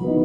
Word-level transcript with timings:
Welcome 0.00 0.16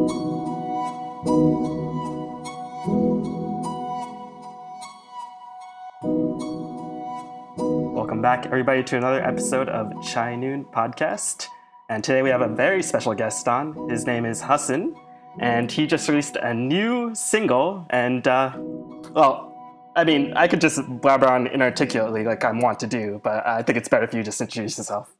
back, 8.21 8.45
everybody, 8.45 8.81
to 8.85 8.95
another 8.95 9.21
episode 9.21 9.67
of 9.67 9.91
Chai 10.01 10.38
Noon 10.38 10.63
Podcast. 10.63 11.47
And 11.89 12.01
today 12.01 12.21
we 12.21 12.29
have 12.29 12.39
a 12.39 12.47
very 12.47 12.81
special 12.81 13.13
guest 13.13 13.49
on. 13.49 13.89
His 13.89 14.05
name 14.05 14.23
is 14.23 14.41
Hassan, 14.41 14.95
and 15.39 15.70
he 15.70 15.86
just 15.86 16.07
released 16.07 16.38
a 16.38 16.54
new 16.54 17.13
single. 17.13 17.86
And, 17.89 18.25
uh, 18.25 18.54
well, 18.57 19.54
I 19.97 20.05
mean, 20.05 20.31
I 20.38 20.47
could 20.47 20.61
just 20.61 20.79
blabber 21.02 21.27
on 21.27 21.47
inarticulately 21.47 22.23
like 22.23 22.45
I 22.45 22.54
want 22.54 22.79
to 22.79 22.88
do, 22.88 23.20
but 23.21 23.45
I 23.45 23.63
think 23.63 23.77
it's 23.77 23.89
better 23.89 24.05
if 24.05 24.13
you 24.13 24.23
just 24.23 24.39
introduce 24.39 24.77
yourself. 24.77 25.13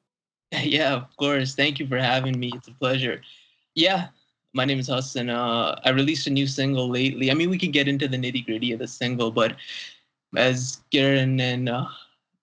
Yeah, 0.64 0.94
of 0.94 1.18
course. 1.18 1.54
Thank 1.54 1.80
you 1.80 1.88
for 1.88 1.98
having 1.98 2.40
me. 2.40 2.54
It's 2.56 2.70
a 2.70 2.72
pleasure. 2.72 3.22
Yeah, 3.76 4.08
my 4.58 4.66
name 4.66 4.80
is 4.80 4.88
Hassan. 4.88 5.30
Uh, 5.30 5.80
I 5.86 5.92
released 5.92 6.26
a 6.26 6.32
new 6.32 6.48
single 6.48 6.90
lately. 6.90 7.30
I 7.30 7.36
mean, 7.36 7.52
we 7.52 7.60
can 7.60 7.72
get 7.72 7.88
into 7.88 8.08
the 8.08 8.18
nitty 8.18 8.44
gritty 8.44 8.72
of 8.72 8.80
the 8.80 8.88
single, 8.88 9.32
but 9.32 9.56
as 10.36 10.82
Garen 10.90 11.40
and 11.40 11.70
uh, 11.70 11.86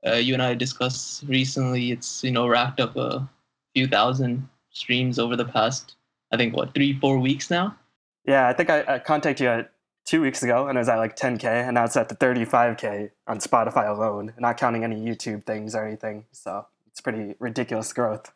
uh, 0.07 0.15
you 0.15 0.33
and 0.33 0.43
I 0.43 0.55
discussed 0.55 1.25
recently, 1.27 1.91
it's 1.91 2.23
you 2.23 2.31
know 2.31 2.47
racked 2.47 2.81
up 2.81 2.97
a 2.97 3.29
few 3.75 3.89
thousand 3.89 4.49
streams 4.71 5.19
over 5.19 5.35
the 5.35 5.45
past, 5.45 5.97
I 6.33 6.37
think, 6.37 6.57
what 6.57 6.73
three, 6.73 6.99
four 7.01 7.19
weeks 7.19 7.51
now. 7.51 7.77
Yeah, 8.25 8.49
I 8.49 8.53
think 8.53 8.71
I, 8.71 8.85
I 8.87 8.99
contacted 9.01 9.45
you 9.45 9.67
two 10.07 10.21
weeks 10.21 10.43
ago 10.43 10.69
and 10.69 10.77
it 10.77 10.81
was 10.81 10.89
at 10.89 10.99
like 10.99 11.17
10k 11.17 11.45
and 11.45 11.75
now 11.75 11.85
it's 11.85 11.97
at 11.97 12.11
the 12.11 12.15
35k 12.17 13.11
on 13.27 13.39
spotify 13.39 13.89
alone 13.89 14.35
not 14.39 14.59
counting 14.59 14.85
any 14.85 14.97
youtube 14.97 15.47
things 15.47 15.75
or 15.75 15.87
anything 15.87 16.27
so 16.31 16.67
it's 16.87 17.01
pretty 17.01 17.35
ridiculous 17.39 17.91
growth 17.91 18.31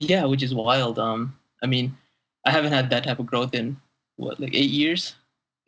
yeah 0.00 0.24
which 0.24 0.42
is 0.42 0.52
wild 0.52 0.98
um 0.98 1.32
i 1.62 1.66
mean 1.66 1.96
i 2.44 2.50
haven't 2.50 2.72
had 2.72 2.90
that 2.90 3.04
type 3.04 3.18
of 3.18 3.26
growth 3.26 3.54
in 3.54 3.76
what 4.16 4.38
like 4.40 4.54
eight 4.54 4.70
years 4.70 5.14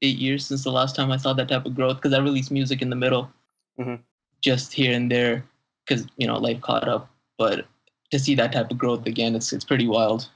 eight 0.02 0.18
years 0.18 0.46
since 0.46 0.64
the 0.64 0.70
last 0.70 0.94
time 0.96 1.10
i 1.10 1.16
saw 1.16 1.32
that 1.32 1.48
type 1.48 1.66
of 1.66 1.74
growth 1.74 1.96
because 1.96 2.12
i 2.12 2.18
released 2.18 2.50
music 2.50 2.82
in 2.82 2.90
the 2.90 2.96
middle 2.96 3.30
mm-hmm. 3.78 3.96
just 4.40 4.72
here 4.72 4.94
and 4.94 5.10
there 5.10 5.44
because 5.86 6.06
you 6.16 6.26
know 6.26 6.38
life 6.38 6.60
caught 6.60 6.88
up 6.88 7.10
but 7.38 7.66
to 8.10 8.18
see 8.18 8.34
that 8.34 8.52
type 8.52 8.70
of 8.70 8.78
growth 8.78 9.06
again 9.06 9.34
it's 9.34 9.52
it's 9.52 9.64
pretty 9.64 9.86
wild 9.86 10.28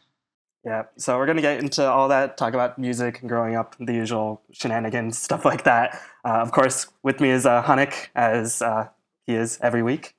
yeah, 0.65 0.85
so 0.97 1.17
we're 1.17 1.27
gonna 1.27 1.41
get 1.41 1.61
into 1.61 1.89
all 1.89 2.09
that, 2.09 2.37
talk 2.37 2.53
about 2.53 2.79
music 2.79 3.21
and 3.21 3.29
growing 3.29 3.55
up, 3.55 3.77
the 3.79 3.95
usual 3.95 4.43
shenanigans, 4.53 5.17
stuff 5.29 5.45
like 5.45 5.65
that. 5.65 5.99
Uh, 6.25 6.41
of 6.41 6.53
course, 6.53 6.87
with 7.03 7.21
me 7.21 7.31
is 7.31 7.47
uh, 7.47 7.63
Hanik, 7.63 8.09
as 8.15 8.61
uh, 8.61 8.89
he 9.27 9.35
is 9.35 9.59
every 9.63 9.83
week. 9.83 10.15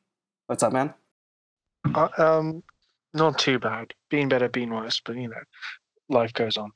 What's 0.47 0.63
up, 0.63 0.73
man? 0.73 0.93
Uh, 1.93 2.07
um, 2.17 2.63
not 3.13 3.37
too 3.37 3.59
bad. 3.59 3.93
Being 4.09 4.29
better, 4.29 4.49
being 4.49 4.71
worse, 4.71 5.01
but 5.05 5.17
you 5.17 5.27
know, 5.27 5.35
life 6.09 6.33
goes 6.33 6.57
on. 6.57 6.71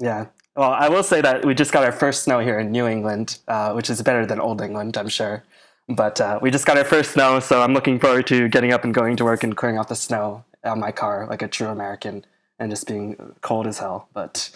Yeah. 0.00 0.26
Well, 0.56 0.72
I 0.72 0.88
will 0.88 1.02
say 1.02 1.20
that 1.20 1.44
we 1.44 1.54
just 1.54 1.72
got 1.72 1.84
our 1.84 1.92
first 1.92 2.24
snow 2.24 2.40
here 2.40 2.58
in 2.58 2.72
New 2.72 2.86
England, 2.86 3.38
uh, 3.48 3.72
which 3.72 3.90
is 3.90 4.02
better 4.02 4.26
than 4.26 4.40
Old 4.40 4.60
England, 4.60 4.96
I'm 4.96 5.08
sure. 5.08 5.44
But 5.88 6.20
uh, 6.20 6.38
we 6.40 6.50
just 6.50 6.66
got 6.66 6.78
our 6.78 6.84
first 6.84 7.12
snow, 7.12 7.40
so 7.40 7.62
I'm 7.62 7.74
looking 7.74 7.98
forward 7.98 8.26
to 8.28 8.48
getting 8.48 8.72
up 8.72 8.84
and 8.84 8.94
going 8.94 9.16
to 9.16 9.24
work 9.24 9.42
and 9.42 9.56
clearing 9.56 9.78
out 9.78 9.88
the 9.88 9.96
snow 9.96 10.44
on 10.64 10.78
my 10.78 10.92
car 10.92 11.26
like 11.28 11.42
a 11.42 11.48
true 11.48 11.68
American 11.68 12.24
and 12.58 12.70
just 12.70 12.86
being 12.86 13.16
cold 13.40 13.66
as 13.66 13.78
hell. 13.78 14.08
But 14.12 14.50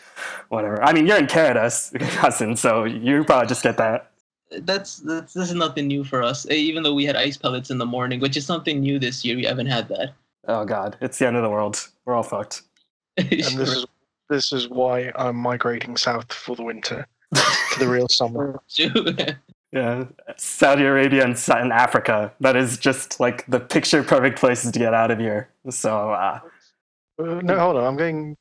whatever. 0.49 0.83
I 0.83 0.93
mean, 0.93 1.07
you're 1.07 1.19
in 1.19 1.27
Canada, 1.27 1.71
cousin, 2.17 2.57
so 2.57 2.85
you 2.85 3.25
probably 3.25 3.49
just 3.49 3.63
get 3.63 3.77
that. 3.79 4.11
That's, 4.51 4.99
that's 4.99 5.33
this 5.33 5.49
is 5.49 5.55
nothing 5.55 5.89
new 5.89 6.05
for 6.05 6.23
us. 6.23 6.49
Even 6.49 6.83
though 6.83 6.95
we 6.95 7.05
had 7.05 7.17
ice 7.17 7.37
pellets 7.37 7.71
in 7.71 7.79
the 7.79 7.87
morning, 7.87 8.21
which 8.21 8.37
is 8.37 8.47
something 8.47 8.81
new 8.81 8.99
this 8.99 9.25
year, 9.25 9.37
we 9.37 9.45
haven't 9.45 9.67
had 9.67 9.89
that. 9.89 10.15
Oh 10.47 10.65
God, 10.65 10.97
it's 11.01 11.19
the 11.19 11.27
end 11.27 11.37
of 11.37 11.43
the 11.43 11.51
world. 11.51 11.89
We're 12.05 12.15
all 12.15 12.23
fucked. 12.23 12.63
and 13.17 13.29
this 13.29 13.57
is 13.57 13.87
this 14.29 14.53
is 14.53 14.69
why 14.69 15.13
I'm 15.17 15.37
migrating 15.37 15.97
south 15.97 16.33
for 16.33 16.57
the 16.57 16.63
winter 16.63 17.07
to 17.35 17.79
the 17.79 17.89
real 17.89 18.09
summer. 18.09 18.61
yeah, 19.73 20.05
Saudi 20.37 20.85
Arabia 20.85 21.25
and, 21.25 21.43
and 21.49 21.73
Africa. 21.73 22.33
That 22.41 22.57
is 22.57 22.79
just 22.79 23.21
like 23.21 23.47
the 23.47 23.61
picture 23.61 24.03
perfect 24.03 24.39
places 24.39 24.73
to 24.73 24.79
get 24.79 24.95
out 24.95 25.11
of 25.11 25.19
here. 25.19 25.49
So 25.71 26.11
uh, 26.11 26.41
uh, 27.19 27.41
no, 27.43 27.59
hold 27.59 27.77
on. 27.77 27.85
I'm 27.85 27.97
going 27.97 28.37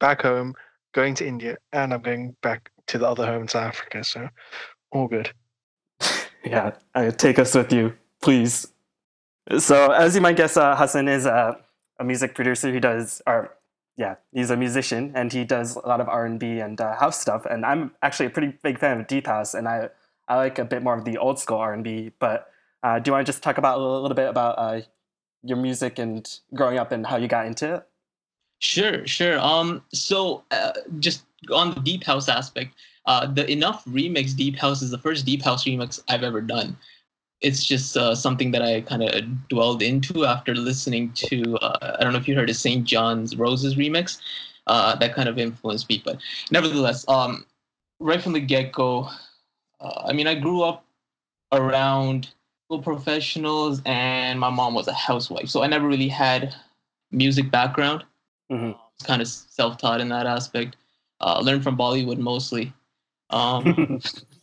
back 0.00 0.22
home, 0.22 0.54
going 0.92 1.14
to 1.16 1.26
India, 1.26 1.56
and 1.72 1.92
I'm 1.92 2.02
going 2.02 2.36
back 2.42 2.70
to 2.88 2.98
the 2.98 3.08
other 3.08 3.26
home 3.26 3.42
in 3.42 3.48
South 3.48 3.68
Africa. 3.68 4.04
So, 4.04 4.28
all 4.90 5.08
good. 5.08 5.32
yeah, 6.44 6.72
uh, 6.94 7.10
take 7.12 7.38
us 7.38 7.54
with 7.54 7.72
you, 7.72 7.94
please. 8.22 8.68
So, 9.58 9.92
as 9.92 10.14
you 10.14 10.20
might 10.20 10.36
guess, 10.36 10.56
uh, 10.56 10.74
Hassan 10.76 11.08
is 11.08 11.26
a, 11.26 11.58
a 11.98 12.04
music 12.04 12.34
producer. 12.34 12.72
He 12.72 12.80
does, 12.80 13.22
or 13.26 13.56
yeah, 13.96 14.16
he's 14.32 14.50
a 14.50 14.56
musician, 14.56 15.12
and 15.14 15.32
he 15.32 15.44
does 15.44 15.76
a 15.76 15.88
lot 15.88 16.00
of 16.00 16.08
R 16.08 16.26
and 16.26 16.38
B 16.38 16.60
and 16.60 16.80
uh, 16.80 16.96
house 16.96 17.20
stuff. 17.20 17.46
And 17.46 17.64
I'm 17.64 17.92
actually 18.02 18.26
a 18.26 18.30
pretty 18.30 18.56
big 18.62 18.78
fan 18.78 19.00
of 19.00 19.06
deep 19.06 19.26
house, 19.26 19.54
and 19.54 19.66
I 19.66 19.88
I 20.28 20.36
like 20.36 20.58
a 20.58 20.64
bit 20.64 20.82
more 20.82 20.94
of 20.94 21.04
the 21.04 21.16
old 21.18 21.38
school 21.38 21.58
R 21.58 21.72
and 21.72 21.82
B. 21.82 22.12
But 22.18 22.50
uh, 22.82 22.98
do 22.98 23.08
you 23.08 23.12
want 23.12 23.26
to 23.26 23.32
just 23.32 23.42
talk 23.42 23.58
about 23.58 23.78
a 23.78 23.80
little, 23.80 24.02
little 24.02 24.14
bit 24.14 24.28
about 24.28 24.58
uh, 24.58 24.80
your 25.42 25.56
music 25.56 25.98
and 25.98 26.28
growing 26.54 26.78
up 26.78 26.92
and 26.92 27.06
how 27.06 27.16
you 27.16 27.28
got 27.28 27.46
into 27.46 27.76
it? 27.76 27.86
Sure, 28.58 29.06
sure. 29.06 29.38
Um, 29.38 29.82
so 29.92 30.44
uh, 30.50 30.72
just 30.98 31.24
on 31.52 31.74
the 31.74 31.80
deep 31.80 32.04
house 32.04 32.28
aspect, 32.28 32.74
uh, 33.06 33.26
the 33.26 33.50
enough 33.50 33.84
remix 33.86 34.36
deep 34.36 34.56
house 34.56 34.82
is 34.82 34.90
the 34.90 34.98
first 34.98 35.24
deep 35.24 35.42
house 35.42 35.64
remix 35.64 36.02
I've 36.08 36.22
ever 36.22 36.40
done. 36.40 36.76
It's 37.40 37.64
just 37.64 37.96
uh, 37.96 38.14
something 38.14 38.50
that 38.52 38.62
I 38.62 38.80
kind 38.80 39.02
of 39.02 39.48
dwelled 39.48 39.82
into 39.82 40.24
after 40.24 40.54
listening 40.54 41.12
to. 41.14 41.56
Uh, 41.58 41.96
I 41.98 42.02
don't 42.02 42.12
know 42.12 42.18
if 42.18 42.26
you 42.26 42.34
heard 42.34 42.50
of 42.50 42.56
SAINt 42.56 42.86
JHN's 42.86 43.36
Roses 43.36 43.74
remix. 43.74 44.20
Uh, 44.66 44.96
that 44.96 45.14
kind 45.14 45.28
of 45.28 45.38
influenced 45.38 45.88
me, 45.88 46.02
but 46.04 46.18
nevertheless, 46.50 47.04
um, 47.08 47.46
right 48.00 48.20
from 48.20 48.32
the 48.32 48.40
get 48.40 48.72
go, 48.72 49.08
uh, 49.80 50.02
I 50.06 50.12
mean, 50.12 50.26
I 50.26 50.34
grew 50.34 50.62
up 50.62 50.84
around 51.52 52.30
professionals, 52.82 53.80
and 53.86 54.40
my 54.40 54.50
mom 54.50 54.74
was 54.74 54.88
a 54.88 54.92
housewife, 54.92 55.48
so 55.48 55.62
I 55.62 55.68
never 55.68 55.86
really 55.86 56.08
had 56.08 56.52
music 57.12 57.50
background. 57.50 58.04
Mm-hmm. 58.50 58.72
Kind 59.04 59.22
of 59.22 59.28
self-taught 59.28 60.00
in 60.00 60.08
that 60.08 60.26
aspect. 60.26 60.76
Uh, 61.20 61.40
learned 61.40 61.62
from 61.62 61.78
Bollywood 61.78 62.18
mostly, 62.18 62.72
um, 63.30 64.00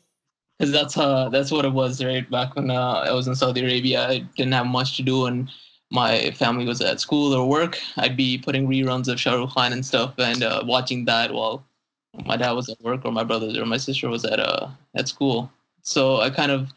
because 0.58 0.72
that's 0.72 0.98
uh 0.98 1.30
that's 1.30 1.52
what 1.52 1.66
it 1.66 1.74
was 1.74 2.04
right 2.04 2.30
back 2.30 2.56
when 2.56 2.70
uh, 2.70 3.04
I 3.08 3.12
was 3.12 3.28
in 3.28 3.36
Saudi 3.36 3.62
Arabia. 3.62 4.08
I 4.08 4.20
didn't 4.38 4.54
have 4.54 4.68
much 4.68 4.98
to 4.98 5.04
do, 5.04 5.26
and 5.26 5.50
my 5.92 6.32
family 6.32 6.66
was 6.66 6.82
at 6.82 7.00
school 7.00 7.34
or 7.34 7.48
work. 7.48 7.80
I'd 7.98 8.18
be 8.18 8.38
putting 8.38 8.68
reruns 8.68 9.08
of 9.08 9.20
Shah 9.20 9.36
Rukh 9.36 9.54
Khan 9.54 9.74
and 9.74 9.86
stuff, 9.86 10.14
and 10.18 10.44
uh, 10.44 10.64
watching 10.66 11.06
that 11.06 11.34
while 11.34 11.66
my 12.26 12.38
dad 12.38 12.52
was 12.52 12.70
at 12.70 12.82
work 12.82 13.06
or 13.06 13.12
my 13.12 13.24
brothers 13.24 13.58
or 13.58 13.66
my 13.66 13.78
sister 13.78 14.08
was 14.10 14.24
at 14.26 14.40
uh 14.40 14.70
at 14.96 15.08
school. 15.08 15.52
So 15.82 16.22
I 16.22 16.30
kind 16.30 16.52
of 16.52 16.72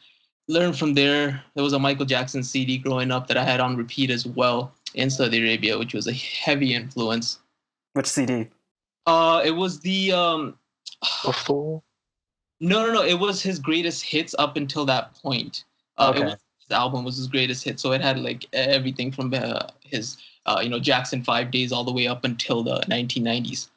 learned 0.49 0.79
from 0.79 0.95
there. 0.95 1.43
There 1.55 1.65
was 1.65 1.73
a 1.73 1.79
Michael 1.79 2.07
Jackson 2.07 2.43
CD 2.43 2.79
growing 2.79 3.11
up 3.11 3.27
that 3.29 3.37
I 3.37 3.45
had 3.45 3.61
on 3.61 3.77
repeat 3.77 4.11
as 4.11 4.27
well 4.27 4.73
in 4.95 5.11
Saudi 5.11 5.39
Arabia, 5.41 5.79
which 5.79 5.95
was 5.95 6.07
a 6.07 6.13
heavy 6.13 6.75
influence. 6.75 7.39
Which 7.93 8.07
CD? 8.07 8.49
Uh, 9.07 9.43
it 9.45 9.53
was 9.53 9.81
the 9.81 10.13
um. 10.13 10.59
Before. 11.25 11.83
No, 12.61 12.87
no, 12.87 12.93
no. 12.93 13.03
It 13.03 13.19
was 13.19 13.43
his 13.43 13.59
greatest 13.59 14.03
hits 14.05 14.35
up 14.39 14.57
until 14.57 14.85
that 14.87 15.15
point. 15.23 15.65
Uh, 15.99 16.13
okay. 16.15 16.25
Was, 16.25 16.37
his 16.61 16.71
album 16.71 17.05
was 17.05 17.17
his 17.17 17.27
greatest 17.27 17.65
hit, 17.65 17.79
so 17.79 17.93
it 17.93 18.01
had 18.01 18.19
like 18.19 18.47
everything 18.53 19.13
from 19.13 19.33
uh, 19.33 19.67
his, 19.81 20.17
uh, 20.47 20.61
you 20.63 20.69
know, 20.69 20.81
Jackson 20.81 21.23
Five 21.23 21.51
Days 21.51 21.73
all 21.73 21.85
the 21.85 21.93
way 21.93 22.07
up 22.07 22.25
until 22.25 22.63
the 22.63 22.81
1990s. 22.89 23.69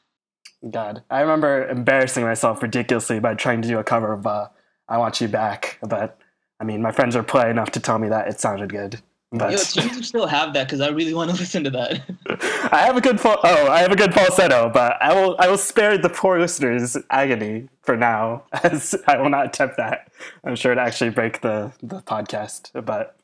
God, 0.71 1.03
I 1.09 1.21
remember 1.21 1.67
embarrassing 1.69 2.23
myself 2.23 2.61
ridiculously 2.61 3.19
by 3.19 3.33
trying 3.33 3.61
to 3.61 3.67
do 3.67 3.79
a 3.79 3.83
cover 3.83 4.13
of 4.13 4.27
uh, 4.27 4.47
"I 4.87 4.97
Want 4.97 5.21
You 5.21 5.27
Back," 5.27 5.79
but 5.81 6.19
I 6.59 6.63
mean, 6.63 6.81
my 6.81 6.91
friends 6.91 7.15
were 7.15 7.23
polite 7.23 7.49
enough 7.49 7.71
to 7.71 7.79
tell 7.79 7.99
me 7.99 8.09
that 8.09 8.27
it 8.27 8.39
sounded 8.39 8.69
good. 8.69 9.01
But... 9.31 9.51
Yo, 9.51 9.57
do 9.83 9.87
you 9.95 10.03
still 10.03 10.25
have 10.25 10.53
that? 10.53 10.67
Because 10.67 10.81
I 10.81 10.89
really 10.89 11.13
want 11.13 11.29
to 11.29 11.37
listen 11.39 11.63
to 11.63 11.69
that. 11.69 12.01
I 12.71 12.79
have 12.79 12.97
a 12.97 13.01
good 13.01 13.19
fal- 13.19 13.39
oh, 13.43 13.67
I 13.67 13.79
have 13.79 13.91
a 13.91 13.95
good 13.95 14.13
falsetto, 14.13 14.69
but 14.73 14.97
I 15.01 15.13
will 15.13 15.35
I 15.39 15.47
will 15.47 15.57
spare 15.57 15.97
the 15.97 16.09
poor 16.09 16.39
listeners 16.39 16.97
agony 17.11 17.69
for 17.81 17.95
now, 17.95 18.43
as 18.63 18.95
I 19.07 19.17
will 19.17 19.29
not 19.29 19.45
attempt 19.45 19.77
that. 19.77 20.11
I'm 20.43 20.55
sure 20.55 20.73
to 20.73 20.81
actually 20.81 21.11
break 21.11 21.41
the 21.41 21.71
the 21.83 22.01
podcast. 22.01 22.71
But 22.85 23.15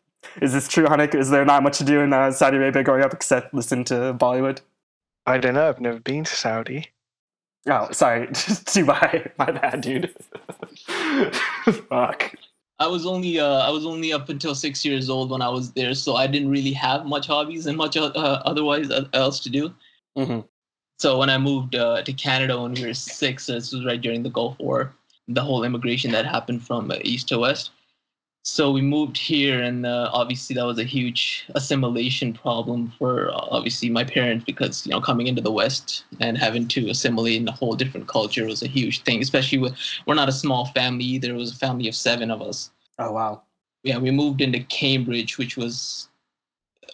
is 0.41 0.53
this 0.53 0.68
true, 0.68 0.85
Hanik? 0.85 1.15
Is 1.15 1.30
there 1.30 1.45
not 1.45 1.63
much 1.63 1.80
to 1.80 1.83
do 1.83 2.01
in 2.01 2.13
uh, 2.13 2.31
Saudi 2.31 2.57
Arabia 2.57 2.83
growing 2.83 3.03
up 3.03 3.13
except 3.13 3.53
listen 3.53 3.83
to 3.85 4.13
Bollywood? 4.13 4.59
I 5.25 5.39
don't 5.39 5.56
know. 5.56 5.69
I've 5.69 5.81
never 5.81 6.00
been 6.00 6.24
to 6.24 6.35
Saudi. 6.35 6.91
Oh, 7.68 7.91
sorry, 7.91 8.27
Dubai. 8.27 9.31
My 9.39 9.50
bad, 9.50 9.81
dude. 9.81 10.13
Fuck. 11.89 12.35
I 12.80 12.88
was 12.88 13.06
only 13.06 13.39
uh, 13.39 13.60
I 13.60 13.69
was 13.69 13.86
only 13.86 14.12
up 14.12 14.30
until 14.30 14.54
six 14.54 14.83
years 14.83 15.10
old 15.10 15.30
when 15.30 15.42
I 15.42 15.50
was 15.50 15.72
there, 15.72 15.94
so 15.94 16.16
I 16.16 16.27
didn't 16.27 16.50
really 16.50 16.74
have 16.74 17.06
much 17.06 17.27
hobbies 17.27 17.68
and 17.68 17.77
much 17.77 17.95
uh, 17.95 18.07
otherwise 18.16 18.92
uh, 18.92 19.07
else 19.13 19.39
to 19.42 19.50
do. 19.50 19.74
Mm-hmm. 20.18 20.42
So 21.00 21.18
when 21.18 21.30
I 21.30 21.38
moved 21.38 21.75
uh, 21.75 22.04
to 22.04 22.13
Canada 22.13 22.62
when 22.62 22.74
we 22.74 22.86
were 22.86 22.94
six, 22.94 23.48
this 23.48 23.72
was 23.72 23.86
right 23.86 24.00
during 24.00 24.24
the 24.24 24.30
Gulf 24.30 24.57
War, 24.60 24.94
the 25.27 25.42
whole 25.42 25.63
immigration 25.63 26.12
that 26.12 26.25
happened 26.25 26.66
from 26.66 26.92
uh, 26.92 26.98
east 27.01 27.30
to 27.30 27.39
west. 27.39 27.72
So 28.47 28.71
we 28.71 28.81
moved 28.81 29.18
here, 29.18 29.59
and 29.63 29.88
uh, 29.88 30.12
obviously 30.13 30.53
that 30.56 30.65
was 30.65 30.77
a 30.77 30.83
huge 30.83 31.45
assimilation 31.56 32.31
problem 32.31 32.94
for 33.00 33.31
uh, 33.31 33.47
obviously 33.50 33.89
my 33.89 34.03
parents 34.03 34.45
because 34.45 34.86
you 34.86 34.92
know 34.92 35.01
coming 35.01 35.25
into 35.25 35.42
the 35.42 35.51
West 35.51 36.06
and 36.19 36.38
having 36.38 36.68
to 36.68 36.88
assimilate 36.89 37.42
in 37.42 37.47
a 37.47 37.51
whole 37.51 37.75
different 37.75 38.07
culture 38.07 38.45
was 38.45 38.62
a 38.62 38.68
huge 38.68 39.01
thing. 39.01 39.19
Especially 39.19 39.57
with 39.57 39.75
we're 40.06 40.13
not 40.13 40.30
a 40.30 40.31
small 40.31 40.68
family 40.68 41.03
either; 41.03 41.31
it 41.31 41.38
was 41.38 41.53
a 41.53 41.56
family 41.56 41.88
of 41.88 41.95
seven 41.95 42.30
of 42.30 42.44
us. 42.44 42.69
Oh 43.00 43.12
wow. 43.12 43.42
Yeah, 43.83 43.97
we 43.97 44.12
moved 44.12 44.42
into 44.42 44.59
Cambridge, 44.59 45.39
which 45.39 45.57
was 45.57 46.09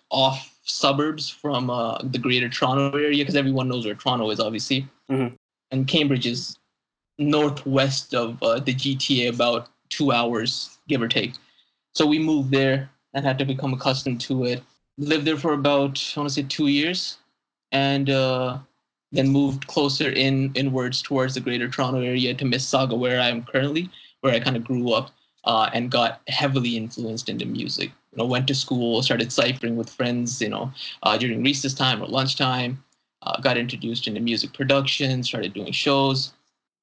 off 0.09 0.57
suburbs 0.63 1.30
from 1.30 1.69
uh, 1.69 1.98
the 2.01 2.18
Greater 2.18 2.48
Toronto 2.48 2.98
area 2.98 3.24
because 3.24 3.36
everyone 3.36 3.68
knows 3.68 3.86
where 3.86 3.95
Toronto 3.95 4.30
is, 4.30 4.39
obviously. 4.39 4.88
Mhm. 5.09 5.36
And 5.71 5.88
Cambridge 5.88 6.25
is 6.25 6.57
northwest 7.18 8.13
of 8.13 8.42
uh, 8.42 8.59
the 8.59 8.74
GTA, 8.74 9.33
about 9.33 9.68
two 9.91 10.11
hours, 10.11 10.79
give 10.88 11.01
or 11.01 11.07
take. 11.07 11.33
So 11.93 12.07
we 12.07 12.17
moved 12.17 12.51
there 12.51 12.89
and 13.13 13.25
had 13.25 13.38
to 13.38 13.45
become 13.45 13.73
accustomed 13.73 14.21
to 14.21 14.45
it. 14.45 14.63
Lived 14.97 15.25
there 15.25 15.38
for 15.38 15.53
about, 15.53 16.01
I 16.15 16.19
want 16.19 16.29
to 16.29 16.33
say, 16.33 16.43
two 16.43 16.67
years, 16.67 17.17
and 17.71 18.09
uh, 18.09 18.57
then 19.11 19.29
moved 19.29 19.67
closer 19.67 20.09
in 20.09 20.51
inwards 20.55 21.01
towards 21.01 21.33
the 21.35 21.39
Greater 21.39 21.69
Toronto 21.69 22.01
area 22.01 22.33
to 22.33 22.45
Mississauga, 22.45 22.97
where 22.97 23.19
I 23.21 23.29
am 23.29 23.43
currently, 23.43 23.89
where 24.21 24.33
I 24.33 24.39
kind 24.39 24.57
of 24.57 24.63
grew 24.63 24.93
up 24.93 25.11
uh, 25.45 25.69
and 25.73 25.91
got 25.91 26.21
heavily 26.27 26.77
influenced 26.77 27.29
into 27.29 27.45
music. 27.45 27.91
You 28.11 28.17
know, 28.17 28.25
went 28.25 28.47
to 28.47 28.55
school, 28.55 29.01
started 29.01 29.31
ciphering 29.31 29.75
with 29.75 29.89
friends, 29.89 30.41
you 30.41 30.49
know, 30.49 30.71
uh, 31.03 31.17
during 31.17 31.43
recess 31.43 31.73
time 31.73 32.01
or 32.01 32.07
lunchtime. 32.07 32.83
Uh, 33.23 33.39
got 33.39 33.55
introduced 33.55 34.07
into 34.07 34.19
music 34.19 34.51
production, 34.51 35.21
started 35.23 35.53
doing 35.53 35.71
shows. 35.71 36.33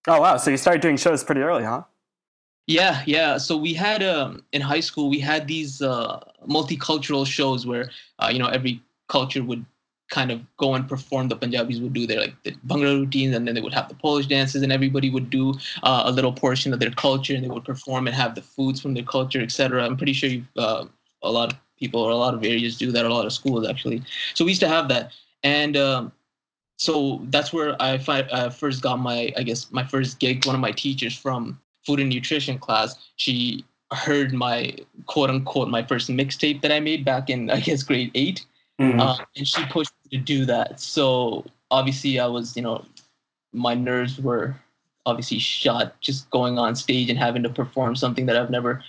Oh 0.07 0.21
wow. 0.21 0.37
So 0.37 0.51
you 0.51 0.57
started 0.57 0.81
doing 0.81 0.97
shows 0.97 1.25
pretty 1.25 1.41
early, 1.41 1.65
huh? 1.65 1.83
Yeah, 2.69 3.03
yeah. 3.07 3.39
So 3.39 3.57
we 3.57 3.73
had 3.73 4.03
um, 4.03 4.45
in 4.53 4.61
high 4.61 4.81
school 4.81 5.09
we 5.09 5.19
had 5.19 5.49
these 5.49 5.81
uh, 5.81 6.21
multicultural 6.47 7.27
shows 7.27 7.67
where 7.67 7.91
uh, 8.19 8.29
you 8.31 8.39
know 8.39 8.49
every 8.49 8.83
culture 9.09 9.43
would 9.43 9.65
kind 10.11 10.31
of 10.31 10.43
go 10.59 10.75
and 10.75 10.87
perform. 10.87 11.29
The 11.29 11.37
Punjabis 11.37 11.79
would 11.81 11.95
do 11.95 12.07
their 12.07 12.21
like 12.21 12.35
the 12.43 12.53
Bhangra 12.67 13.01
routines, 13.01 13.35
and 13.35 13.49
then 13.49 13.55
they 13.55 13.63
would 13.63 13.73
have 13.73 13.89
the 13.89 13.95
Polish 13.95 14.27
dances, 14.27 14.63
and 14.63 14.71
everybody 14.71 15.09
would 15.09 15.31
do 15.31 15.55
uh, 15.83 16.03
a 16.05 16.13
little 16.13 16.33
portion 16.33 16.75
of 16.75 16.79
their 16.79 16.91
culture, 16.91 17.35
and 17.35 17.43
they 17.43 17.49
would 17.49 17.65
perform 17.65 18.07
and 18.07 18.15
have 18.15 18.35
the 18.35 18.43
foods 18.43 18.83
from 18.83 18.93
their 18.93 19.03
culture, 19.03 19.41
etc. 19.41 19.87
I'm 19.87 19.97
pretty 19.97 20.13
sure 20.13 20.31
uh, 20.59 20.85
a 21.23 21.33
lot 21.33 21.55
of 21.55 21.59
people 21.79 22.03
or 22.03 22.11
a 22.11 22.17
lot 22.17 22.35
of 22.35 22.45
areas 22.45 22.77
do 22.77 22.93
that, 22.93 23.07
a 23.07 23.09
lot 23.09 23.25
of 23.25 23.33
schools 23.33 23.67
actually. 23.67 24.03
So 24.35 24.45
we 24.45 24.51
used 24.51 24.61
to 24.61 24.69
have 24.69 24.89
that, 24.89 25.13
and 25.43 25.75
um, 25.75 26.13
so 26.77 27.23
that's 27.31 27.51
where 27.51 27.81
I 27.81 27.97
fi- 27.97 28.29
uh, 28.31 28.51
first 28.51 28.83
got 28.83 28.99
my, 28.99 29.33
I 29.39 29.43
guess, 29.43 29.73
my 29.73 29.85
first 29.85 30.19
gig. 30.21 30.45
One 30.45 30.55
of 30.55 30.61
my 30.61 30.73
teachers 30.73 31.17
from 31.17 31.59
food 31.89 32.01
and 32.01 32.11
nutrition 32.11 32.59
class, 32.59 33.11
she 33.17 33.65
heard 33.95 34.35
my 34.35 34.77
quote 35.07 35.31
unquote 35.31 35.69
my 35.71 35.83
first 35.83 36.11
mixtape 36.11 36.61
that 36.61 36.71
I 36.71 36.81
made 36.81 37.03
back 37.03 37.31
in 37.31 37.49
I 37.49 37.61
guess 37.61 37.83
grade 37.83 38.11
eight, 38.15 38.45
Mhm. 38.79 39.01
uh, 39.01 39.25
and 39.37 39.49
she 39.49 39.65
pushed 39.67 39.93
me 40.05 40.19
to 40.19 40.23
do 40.23 40.45
that. 40.45 40.79
So 40.79 41.47
obviously 41.71 42.21
I 42.21 42.27
was, 42.27 42.55
you 42.57 42.63
know, 42.63 42.85
my 43.55 43.73
nerves 43.75 44.21
were 44.21 44.55
obviously 45.07 45.39
shot 45.39 45.99
just 46.03 46.29
going 46.29 46.59
on 46.59 46.77
stage 46.77 47.09
and 47.09 47.19
having 47.19 47.43
to 47.43 47.49
perform 47.49 47.97
something 47.97 48.27
that 48.27 48.37
I've 48.37 48.51
never 48.51 48.85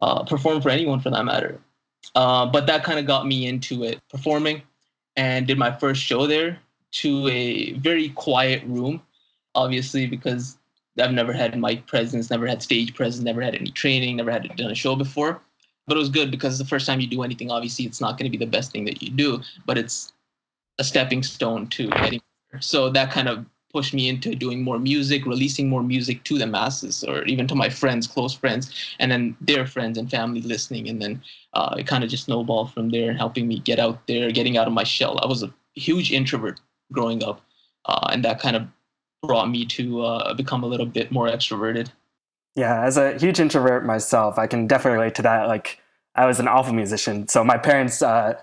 uh, 0.00 0.24
performed 0.24 0.62
for 0.62 0.70
anyone 0.70 1.00
for 1.00 1.10
that 1.10 1.24
matter. 1.26 1.60
Uh, 2.14 2.46
but 2.46 2.66
that 2.66 2.82
kind 2.82 2.98
of 2.98 3.04
got 3.06 3.26
me 3.26 3.46
into 3.46 3.84
it, 3.84 4.00
performing, 4.08 4.62
and 5.16 5.46
did 5.46 5.58
my 5.58 5.70
first 5.70 6.02
show 6.02 6.26
there 6.26 6.58
to 6.92 7.28
a 7.28 7.72
very 7.74 8.08
quiet 8.08 8.62
room, 8.64 9.02
obviously 9.54 10.06
because 10.06 10.56
I've 10.98 11.12
never 11.12 11.32
had 11.32 11.58
mic 11.58 11.86
presence, 11.86 12.30
never 12.30 12.46
had 12.46 12.62
stage 12.62 12.94
presence, 12.94 13.24
never 13.24 13.40
had 13.40 13.54
any 13.54 13.70
training, 13.70 14.16
never 14.16 14.30
had 14.30 14.54
done 14.56 14.70
a 14.70 14.74
show 14.74 14.96
before. 14.96 15.40
But 15.86 15.96
it 15.96 16.00
was 16.00 16.08
good 16.08 16.30
because 16.30 16.58
the 16.58 16.64
first 16.64 16.86
time 16.86 17.00
you 17.00 17.06
do 17.06 17.22
anything, 17.22 17.50
obviously 17.50 17.84
it's 17.84 18.00
not 18.00 18.18
going 18.18 18.30
to 18.30 18.36
be 18.36 18.44
the 18.44 18.50
best 18.50 18.72
thing 18.72 18.84
that 18.84 19.02
you 19.02 19.10
do, 19.10 19.40
but 19.66 19.78
it's 19.78 20.12
a 20.78 20.84
stepping 20.84 21.22
stone 21.22 21.66
to 21.68 21.88
getting 21.88 22.20
there. 22.50 22.60
So 22.60 22.90
that 22.90 23.10
kind 23.10 23.28
of 23.28 23.44
pushed 23.72 23.94
me 23.94 24.08
into 24.08 24.34
doing 24.34 24.62
more 24.62 24.78
music, 24.78 25.24
releasing 25.26 25.68
more 25.68 25.82
music 25.82 26.24
to 26.24 26.38
the 26.38 26.46
masses, 26.46 27.04
or 27.04 27.22
even 27.24 27.46
to 27.46 27.54
my 27.54 27.68
friends, 27.68 28.06
close 28.06 28.34
friends, 28.34 28.94
and 28.98 29.10
then 29.10 29.36
their 29.40 29.66
friends 29.66 29.96
and 29.96 30.10
family 30.10 30.40
listening. 30.42 30.88
And 30.88 31.00
then 31.00 31.22
uh, 31.54 31.76
it 31.78 31.86
kind 31.86 32.02
of 32.02 32.10
just 32.10 32.24
snowballed 32.24 32.72
from 32.72 32.90
there, 32.90 33.10
and 33.10 33.18
helping 33.18 33.46
me 33.46 33.60
get 33.60 33.78
out 33.78 34.06
there, 34.06 34.30
getting 34.32 34.56
out 34.56 34.66
of 34.66 34.72
my 34.72 34.84
shell. 34.84 35.20
I 35.22 35.26
was 35.26 35.42
a 35.42 35.52
huge 35.74 36.12
introvert 36.12 36.60
growing 36.92 37.22
up, 37.22 37.40
uh, 37.86 38.08
and 38.12 38.24
that 38.24 38.40
kind 38.40 38.56
of 38.56 38.66
brought 39.22 39.50
me 39.50 39.64
to 39.66 40.02
uh, 40.02 40.34
become 40.34 40.62
a 40.64 40.66
little 40.66 40.86
bit 40.86 41.12
more 41.12 41.28
extroverted. 41.28 41.88
Yeah, 42.56 42.82
as 42.82 42.96
a 42.96 43.18
huge 43.18 43.38
introvert 43.38 43.84
myself, 43.84 44.38
I 44.38 44.46
can 44.46 44.66
definitely 44.66 44.98
relate 44.98 45.14
to 45.16 45.22
that. 45.22 45.46
Like, 45.46 45.80
I 46.14 46.26
was 46.26 46.40
an 46.40 46.48
awful 46.48 46.74
musician, 46.74 47.28
so 47.28 47.44
my 47.44 47.56
parents 47.56 48.02
uh, 48.02 48.34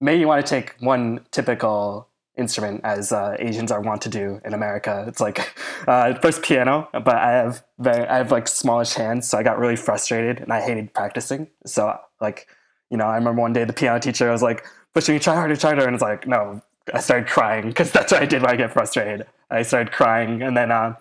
made 0.00 0.18
me 0.18 0.24
want 0.24 0.44
to 0.44 0.48
take 0.48 0.76
one 0.80 1.20
typical 1.30 2.08
instrument, 2.36 2.80
as 2.84 3.12
uh, 3.12 3.36
Asians 3.38 3.70
are 3.70 3.80
wont 3.80 4.00
to 4.02 4.08
do 4.08 4.40
in 4.44 4.54
America. 4.54 5.04
It's 5.06 5.20
like 5.20 5.54
uh, 5.86 6.14
first 6.14 6.42
piano, 6.42 6.88
but 6.92 7.08
I 7.08 7.32
have 7.32 7.62
very, 7.78 8.06
I 8.06 8.16
have 8.16 8.32
like 8.32 8.48
smallish 8.48 8.94
hands, 8.94 9.28
so 9.28 9.36
I 9.36 9.42
got 9.42 9.58
really 9.58 9.76
frustrated 9.76 10.40
and 10.40 10.52
I 10.52 10.62
hated 10.62 10.94
practicing. 10.94 11.48
So 11.66 11.98
like, 12.20 12.48
you 12.90 12.96
know, 12.96 13.04
I 13.04 13.16
remember 13.16 13.42
one 13.42 13.52
day 13.52 13.64
the 13.64 13.74
piano 13.74 14.00
teacher 14.00 14.30
was 14.30 14.42
like 14.42 14.64
pushing 14.94 15.14
me, 15.14 15.18
try 15.18 15.34
harder, 15.34 15.54
try 15.56 15.70
harder, 15.70 15.86
and 15.86 15.94
it's 15.94 16.02
like, 16.02 16.26
no, 16.26 16.62
I 16.94 17.00
started 17.00 17.28
crying 17.28 17.66
because 17.66 17.92
that's 17.92 18.10
what 18.10 18.22
I 18.22 18.26
did 18.26 18.40
when 18.42 18.50
I 18.50 18.56
get 18.56 18.72
frustrated. 18.72 19.26
I 19.50 19.62
started 19.62 19.92
crying, 19.92 20.42
and 20.42 20.56
then 20.56 20.70
uh, 20.70 20.94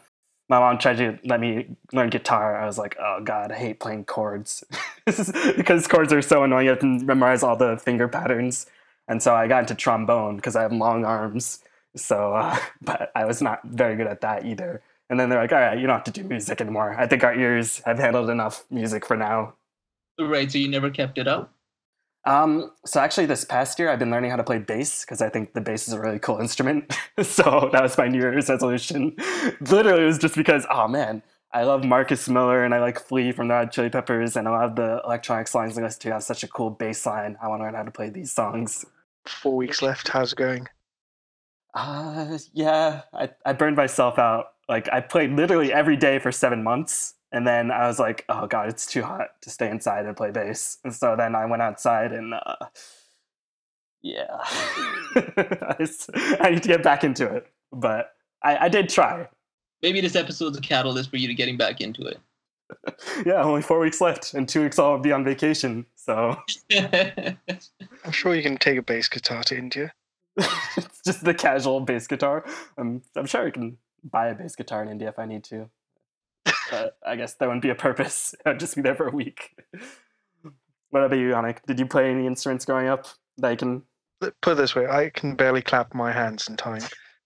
my 0.50 0.60
mom 0.60 0.78
tried 0.78 0.98
to 0.98 1.20
let 1.24 1.40
me 1.40 1.76
learn 1.94 2.10
guitar. 2.10 2.60
I 2.60 2.66
was 2.66 2.78
like, 2.78 2.98
oh 3.00 3.22
god, 3.24 3.52
I 3.52 3.56
hate 3.56 3.80
playing 3.80 4.06
chords 4.06 4.64
because 5.06 5.88
chords 5.88 6.12
are 6.12 6.22
so 6.22 6.44
annoying. 6.44 6.66
You 6.66 6.72
have 6.72 6.80
to 6.80 7.00
memorize 7.06 7.44
all 7.44 7.56
the 7.56 7.78
finger 7.78 8.08
patterns, 8.08 8.66
and 9.08 9.22
so 9.22 9.36
I 9.36 9.48
got 9.48 9.62
into 9.62 9.76
trombone 9.76 10.38
because 10.38 10.56
I 10.56 10.64
have 10.64 10.74
long 10.74 11.06
arms. 11.06 11.60
So, 11.96 12.34
uh, 12.34 12.58
but 12.82 13.12
I 13.16 13.26
was 13.26 13.42
not 13.42 13.62
very 13.66 13.96
good 13.96 14.08
at 14.08 14.22
that 14.22 14.46
either. 14.46 14.82
And 15.10 15.20
then 15.20 15.30
they're 15.30 15.42
like, 15.42 15.52
all 15.52 15.60
right, 15.60 15.78
you 15.78 15.88
don't 15.88 15.96
have 15.96 16.04
to 16.04 16.12
do 16.12 16.24
music 16.24 16.62
anymore. 16.62 16.96
I 16.98 17.08
think 17.08 17.24
our 17.24 17.34
ears 17.34 17.82
have 17.86 17.98
handled 17.98 18.30
enough 18.30 18.64
music 18.70 19.06
for 19.06 19.18
now. 19.18 19.56
Right. 20.20 20.52
So 20.52 20.60
you 20.60 20.68
never 20.68 20.92
kept 20.92 21.18
it 21.18 21.28
up. 21.28 21.52
Um, 22.30 22.70
so 22.86 23.00
actually, 23.00 23.26
this 23.26 23.44
past 23.44 23.80
year, 23.80 23.90
I've 23.90 23.98
been 23.98 24.12
learning 24.12 24.30
how 24.30 24.38
to 24.38 24.44
play 24.44 24.60
bass 24.60 25.04
because 25.04 25.20
I 25.20 25.30
think 25.30 25.54
the 25.54 25.62
bass 25.62 25.88
is 25.88 25.96
a 25.96 26.00
really 26.00 26.20
cool 26.20 26.38
instrument. 26.38 26.96
so 27.24 27.70
that 27.74 27.82
was 27.82 27.98
my 27.98 28.08
New 28.08 28.20
Year's 28.20 28.50
resolution. 28.50 29.16
Literally, 29.62 30.04
it 30.04 30.06
was 30.06 30.20
just 30.20 30.36
because, 30.36 30.64
oh 30.70 30.88
man, 30.88 31.24
I 31.54 31.64
love 31.64 31.84
Marcus 31.84 32.30
Miller 32.30 32.64
and 32.64 32.76
I 32.76 32.82
like 32.82 33.00
Flea 33.00 33.32
from 33.32 33.48
the 33.48 33.56
Red 33.56 33.72
Chili 33.72 33.90
Peppers 33.90 34.36
and 34.36 34.48
a 34.48 34.52
lot 34.52 34.66
of 34.66 34.76
the 34.76 35.02
electronic 35.04 35.48
songs 35.48 35.76
I 35.76 35.82
listen 35.82 36.02
to 36.02 36.12
have 36.12 36.22
such 36.22 36.44
a 36.44 36.48
cool 36.48 36.70
bass 36.70 37.04
line. 37.04 37.36
I 37.42 37.48
want 37.48 37.62
to 37.62 37.64
learn 37.64 37.74
how 37.74 37.82
to 37.82 37.90
play 37.90 38.12
these 38.12 38.32
songs. 38.32 38.86
Four 39.26 39.56
weeks 39.56 39.82
left. 39.82 40.10
How's 40.10 40.34
it 40.34 40.38
going? 40.38 40.68
Uh, 41.74 42.38
yeah, 42.54 43.02
I, 43.12 43.32
I 43.44 43.54
burned 43.54 43.76
myself 43.76 44.20
out. 44.20 44.54
Like 44.68 44.88
I 44.94 45.02
played 45.02 45.32
literally 45.32 45.74
every 45.74 45.98
day 45.98 46.20
for 46.20 46.32
seven 46.32 46.62
months, 46.62 47.16
and 47.32 47.46
then 47.46 47.72
I 47.72 47.88
was 47.88 48.00
like, 48.00 48.26
oh 48.30 48.48
god, 48.48 48.70
it's 48.70 48.86
too 48.86 49.04
hot 49.04 49.42
to 49.42 49.50
stay 49.50 49.70
inside 49.70 50.06
and 50.06 50.18
play 50.18 50.32
bass. 50.32 50.80
And 50.84 50.94
so 50.94 51.16
then 51.16 51.36
I 51.36 51.46
went 51.46 51.62
outside 51.62 52.12
and 52.12 52.34
uh, 52.34 52.56
yeah, 54.02 54.28
I 55.20 56.50
need 56.50 56.64
to 56.64 56.70
get 56.70 56.84
back 56.84 57.04
into 57.04 57.26
it. 57.26 57.48
But 57.72 58.14
I, 58.44 58.66
I 58.66 58.70
did 58.70 58.90
try. 58.90 59.28
Maybe 59.82 60.02
this 60.02 60.16
episode's 60.16 60.58
a 60.58 60.62
catalyst 60.62 61.10
for 61.10 61.18
you 61.18 61.28
to 61.28 61.34
getting 61.34 61.58
back 61.58 61.82
into 61.82 62.04
it. 62.04 62.20
Yeah, 63.26 63.42
only 63.42 63.64
four 63.64 63.80
weeks 63.80 64.00
left, 64.00 64.36
and 64.36 64.48
two 64.48 64.62
weeks 64.62 64.78
I'll 64.78 65.00
be 65.00 65.12
on 65.12 65.24
vacation. 65.24 65.88
So 65.96 66.38
I'm 66.72 68.12
sure 68.12 68.36
you 68.36 68.44
can 68.44 68.58
take 68.58 68.78
a 68.78 68.84
bass 68.84 69.08
guitar 69.08 69.42
to 69.46 69.58
India. 69.58 69.92
it's 70.38 71.02
just 71.04 71.24
the 71.24 71.34
casual 71.34 71.80
bass 71.82 72.06
guitar. 72.06 72.46
I'm 72.78 73.02
I'm 73.16 73.26
sure 73.26 73.48
I 73.48 73.50
can 73.50 73.78
buy 74.04 74.28
a 74.28 74.36
bass 74.36 74.56
guitar 74.56 74.84
in 74.84 74.90
India 74.90 75.10
if 75.10 75.18
I 75.18 75.26
need 75.26 75.44
to. 75.46 75.70
But 76.70 76.98
I 77.06 77.16
guess 77.16 77.36
that 77.36 77.46
wouldn't 77.46 77.64
be 77.64 77.70
a 77.70 77.76
purpose. 77.76 78.36
I'd 78.46 78.60
just 78.60 78.76
be 78.76 78.82
there 78.82 78.96
for 78.96 79.08
a 79.08 79.16
week. 79.16 79.56
What 80.92 81.04
about 81.04 81.18
you, 81.18 81.30
Yannick? 81.30 81.60
Did 81.68 81.80
you 81.80 81.86
play 81.86 82.10
any 82.10 82.26
instruments 82.26 82.66
growing 82.66 82.88
up 82.88 83.08
that 83.38 83.52
you 83.52 83.58
can? 83.58 83.84
Put 84.42 84.58
this 84.58 84.76
way, 84.76 84.86
I 84.86 85.10
can 85.12 85.36
barely 85.36 85.62
clap 85.62 85.94
my 85.94 86.12
hands 86.12 86.48
in 86.50 86.58
time. 86.58 86.82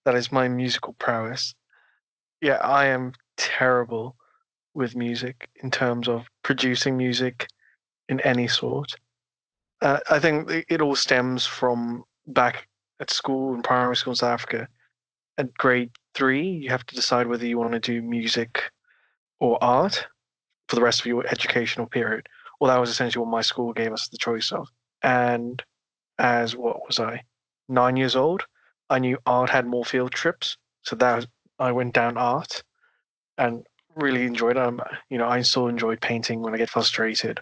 That 0.05 0.15
is 0.15 0.31
my 0.31 0.47
musical 0.47 0.93
prowess. 0.93 1.55
Yeah, 2.41 2.57
I 2.57 2.85
am 2.85 3.13
terrible 3.37 4.15
with 4.75 4.95
music 4.95 5.49
in 5.63 5.71
terms 5.71 6.07
of 6.07 6.27
producing 6.43 6.97
music 6.97 7.47
in 8.09 8.19
any 8.21 8.47
sort. 8.47 8.93
Uh, 9.81 9.99
I 10.09 10.19
think 10.19 10.65
it 10.69 10.81
all 10.81 10.95
stems 10.95 11.45
from 11.45 12.03
back 12.27 12.67
at 12.99 13.09
school 13.09 13.53
in 13.53 13.61
primary 13.61 13.95
school 13.95 14.11
in 14.11 14.15
South 14.15 14.33
Africa. 14.33 14.67
At 15.37 15.53
grade 15.55 15.91
three, 16.13 16.47
you 16.47 16.69
have 16.69 16.85
to 16.85 16.95
decide 16.95 17.27
whether 17.27 17.45
you 17.45 17.57
want 17.57 17.73
to 17.73 17.79
do 17.79 18.01
music 18.01 18.71
or 19.43 19.61
art 19.61 20.07
for 20.69 20.77
the 20.77 20.81
rest 20.81 21.01
of 21.01 21.05
your 21.05 21.27
educational 21.27 21.85
period. 21.85 22.29
Well, 22.59 22.71
that 22.71 22.79
was 22.79 22.89
essentially 22.89 23.21
what 23.21 23.31
my 23.31 23.41
school 23.41 23.73
gave 23.73 23.91
us 23.91 24.07
the 24.07 24.17
choice 24.17 24.53
of. 24.53 24.69
And 25.01 25.61
as 26.17 26.55
what 26.55 26.87
was 26.87 26.97
I, 26.97 27.23
nine 27.67 27.97
years 27.97 28.15
old, 28.15 28.45
I 28.89 28.99
knew 28.99 29.17
art 29.25 29.49
had 29.49 29.65
more 29.67 29.83
field 29.83 30.13
trips, 30.13 30.55
so 30.83 30.95
that 30.95 31.15
was, 31.17 31.27
I 31.59 31.73
went 31.73 31.93
down 31.93 32.17
art, 32.17 32.63
and 33.37 33.67
really 33.97 34.23
enjoyed 34.23 34.55
it. 34.55 34.63
Um, 34.63 34.81
you 35.09 35.17
know, 35.17 35.27
I 35.27 35.41
still 35.41 35.67
enjoy 35.67 35.97
painting 35.97 36.41
when 36.41 36.53
I 36.53 36.57
get 36.57 36.69
frustrated, 36.69 37.41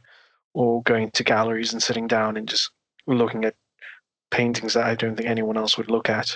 or 0.55 0.81
going 0.81 1.11
to 1.11 1.23
galleries 1.23 1.71
and 1.71 1.83
sitting 1.83 2.07
down 2.07 2.35
and 2.35 2.49
just 2.49 2.71
looking 3.05 3.45
at 3.45 3.53
paintings 4.31 4.73
that 4.73 4.87
I 4.87 4.95
don't 4.95 5.15
think 5.15 5.29
anyone 5.29 5.57
else 5.57 5.77
would 5.77 5.91
look 5.91 6.09
at. 6.09 6.35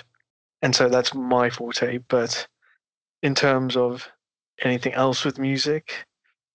And 0.62 0.76
so 0.76 0.88
that's 0.88 1.12
my 1.12 1.50
forte. 1.50 1.98
But 2.08 2.46
in 3.24 3.34
terms 3.34 3.76
of 3.76 4.08
anything 4.62 4.94
else 4.94 5.24
with 5.24 5.38
music, 5.38 6.06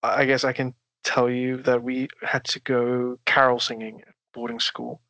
I 0.03 0.25
guess 0.25 0.43
I 0.43 0.53
can 0.53 0.73
tell 1.03 1.29
you 1.29 1.57
that 1.63 1.83
we 1.83 2.07
had 2.21 2.43
to 2.45 2.59
go 2.61 3.17
carol 3.25 3.59
singing 3.59 4.01
at 4.07 4.13
boarding 4.33 4.59
school 4.59 5.01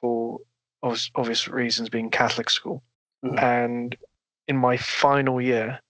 for 0.00 0.38
obvious, 0.82 1.10
obvious 1.14 1.48
reasons, 1.48 1.88
being 1.88 2.10
Catholic 2.10 2.50
school. 2.50 2.82
Mhm. 3.24 3.42
And 3.42 3.96
in 4.48 4.56
my 4.56 4.76
final 4.76 5.40
year, 5.40 5.80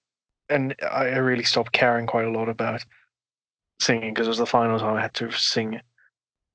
and 0.49 0.75
I 0.83 1.07
I 1.09 1.17
really 1.17 1.45
stopped 1.45 1.73
caring 1.73 2.07
quite 2.07 2.27
a 2.27 2.31
lot 2.31 2.49
about 2.49 2.85
singing 3.81 4.15
because 4.15 4.27
it 4.27 4.31
was 4.31 4.39
the 4.39 4.47
final 4.47 4.79
time 4.79 4.95
I 4.95 5.03
had 5.03 5.15
to 5.15 5.31
sing. 5.33 5.81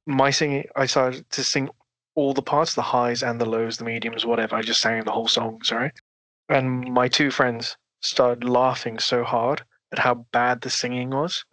My 0.05 0.31
singing, 0.31 0.65
I 0.75 0.85
started 0.85 1.29
to 1.31 1.43
sing 1.43 1.69
all 2.15 2.33
the 2.33 2.41
parts, 2.41 2.73
the 2.73 2.81
highs 2.81 3.23
and 3.23 3.39
the 3.39 3.45
lows, 3.45 3.77
the 3.77 3.85
mediums, 3.85 4.25
whatever. 4.25 4.55
I 4.55 4.61
just 4.61 4.81
sang 4.81 5.03
the 5.03 5.11
whole 5.11 5.27
song, 5.27 5.61
sorry. 5.63 5.91
And 6.47 6.91
my 6.93 7.07
two 7.07 7.29
friends 7.31 7.77
started 8.01 8.47
laughing 8.47 8.99
so 8.99 9.23
hard 9.23 9.63
at 9.91 9.99
how 9.99 10.25
bad 10.31 10.61
the 10.61 10.69
singing 10.69 11.09
was 11.09 11.43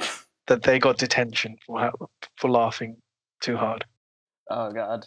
that 0.47 0.63
they 0.63 0.79
got 0.79 0.99
detention 0.99 1.57
for 1.67 1.91
for 2.37 2.51
laughing 2.51 2.97
too 3.41 3.57
hard. 3.57 3.85
Oh 4.51 4.73
God. 4.73 5.07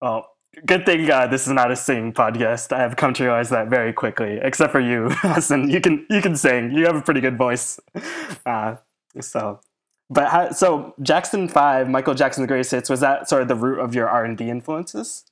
Well, 0.00 0.36
good 0.66 0.86
thing 0.86 1.10
uh, 1.10 1.26
this 1.26 1.46
is 1.46 1.52
not 1.52 1.70
a 1.70 1.76
singing 1.76 2.12
podcast. 2.12 2.72
I 2.72 2.80
have 2.80 2.96
come 2.96 3.12
to 3.14 3.24
realize 3.24 3.50
that 3.50 3.68
very 3.68 3.92
quickly. 3.92 4.38
Except 4.42 4.72
for 4.72 4.80
you, 4.80 5.08
Hassan. 5.10 5.70
You 5.70 5.80
can 5.80 6.06
you 6.10 6.22
can 6.22 6.36
sing. 6.36 6.72
You 6.72 6.86
have 6.86 6.96
a 6.96 7.02
pretty 7.02 7.20
good 7.20 7.36
voice. 7.36 7.80
Uh, 8.46 8.76
so, 9.20 9.60
but 10.08 10.28
how, 10.28 10.50
so 10.52 10.94
Jackson 11.02 11.48
Five, 11.48 11.88
Michael 11.90 12.14
Jackson's 12.14 12.46
Greatest 12.46 12.70
Hits, 12.70 12.88
was 12.88 13.00
that 13.00 13.28
sort 13.28 13.42
of 13.42 13.48
the 13.48 13.54
root 13.54 13.78
of 13.80 13.94
your 13.94 14.08
R 14.08 14.24
and 14.24 14.38
B 14.38 14.48
influences? 14.48 15.24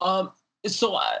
Um, 0.00 0.32
so 0.66 0.96
I, 0.96 1.18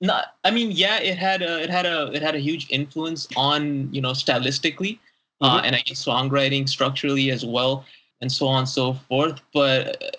not. 0.00 0.34
I 0.44 0.50
mean, 0.50 0.70
yeah, 0.72 0.98
it 0.98 1.18
had 1.18 1.42
a 1.42 1.62
it 1.62 1.70
had 1.70 1.86
a 1.86 2.10
it 2.12 2.22
had 2.22 2.34
a 2.34 2.38
huge 2.38 2.66
influence 2.70 3.28
on 3.36 3.92
you 3.92 4.00
know 4.00 4.12
stylistically, 4.12 4.98
uh, 5.40 5.60
Mhm. 5.60 5.66
and 5.66 5.76
I 5.76 5.80
guess 5.80 6.04
songwriting 6.04 6.68
structurally 6.68 7.30
as 7.30 7.44
well, 7.44 7.84
and 8.20 8.30
so 8.30 8.46
on 8.48 8.60
and 8.60 8.68
so 8.68 8.94
forth. 8.94 9.40
But 9.52 10.02
uh, 10.02 10.10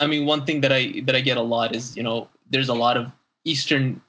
I 0.00 0.06
mean, 0.06 0.26
one 0.26 0.44
thing 0.44 0.60
that 0.62 0.72
I 0.72 1.00
that 1.06 1.14
I 1.14 1.20
get 1.20 1.36
a 1.36 1.42
lot 1.42 1.74
is 1.74 1.96
you 1.96 2.02
know 2.02 2.28
there's 2.50 2.68
a 2.68 2.74
lot 2.74 2.96
of 2.96 3.10
Eastern 3.44 4.00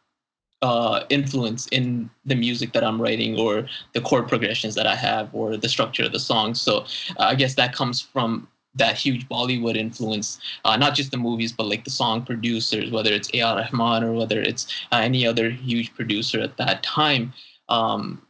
uh, 0.61 1.03
influence 1.09 1.67
in 1.67 2.09
the 2.25 2.35
music 2.35 2.73
that 2.73 2.83
I'm 2.83 3.01
writing 3.01 3.37
or 3.39 3.67
the 3.93 4.01
chord 4.01 4.27
progressions 4.27 4.75
that 4.75 4.87
I 4.87 4.95
have 4.95 5.29
or 5.33 5.57
the 5.57 5.69
structure 5.69 6.03
of 6.05 6.11
the 6.11 6.19
song. 6.19 6.55
So 6.55 6.79
uh, 7.17 7.25
I 7.31 7.35
guess 7.35 7.55
that 7.55 7.73
comes 7.73 8.01
from 8.01 8.47
that 8.75 8.97
huge 8.97 9.27
Bollywood 9.27 9.75
influence, 9.75 10.39
uh, 10.65 10.77
not 10.77 10.95
just 10.95 11.11
the 11.11 11.17
movies, 11.17 11.51
but 11.51 11.65
like 11.67 11.83
the 11.85 11.91
song 11.91 12.23
producers, 12.25 12.91
whether 12.91 13.11
it's 13.11 13.29
A.R. 13.33 13.57
Rahman 13.71 14.03
or 14.03 14.13
whether 14.13 14.41
it's 14.41 14.67
uh, 14.91 14.97
any 14.97 15.25
other 15.25 15.49
huge 15.49 15.93
producer 15.95 16.39
at 16.41 16.57
that 16.57 16.83
time. 16.83 17.33
Um, 17.69 18.21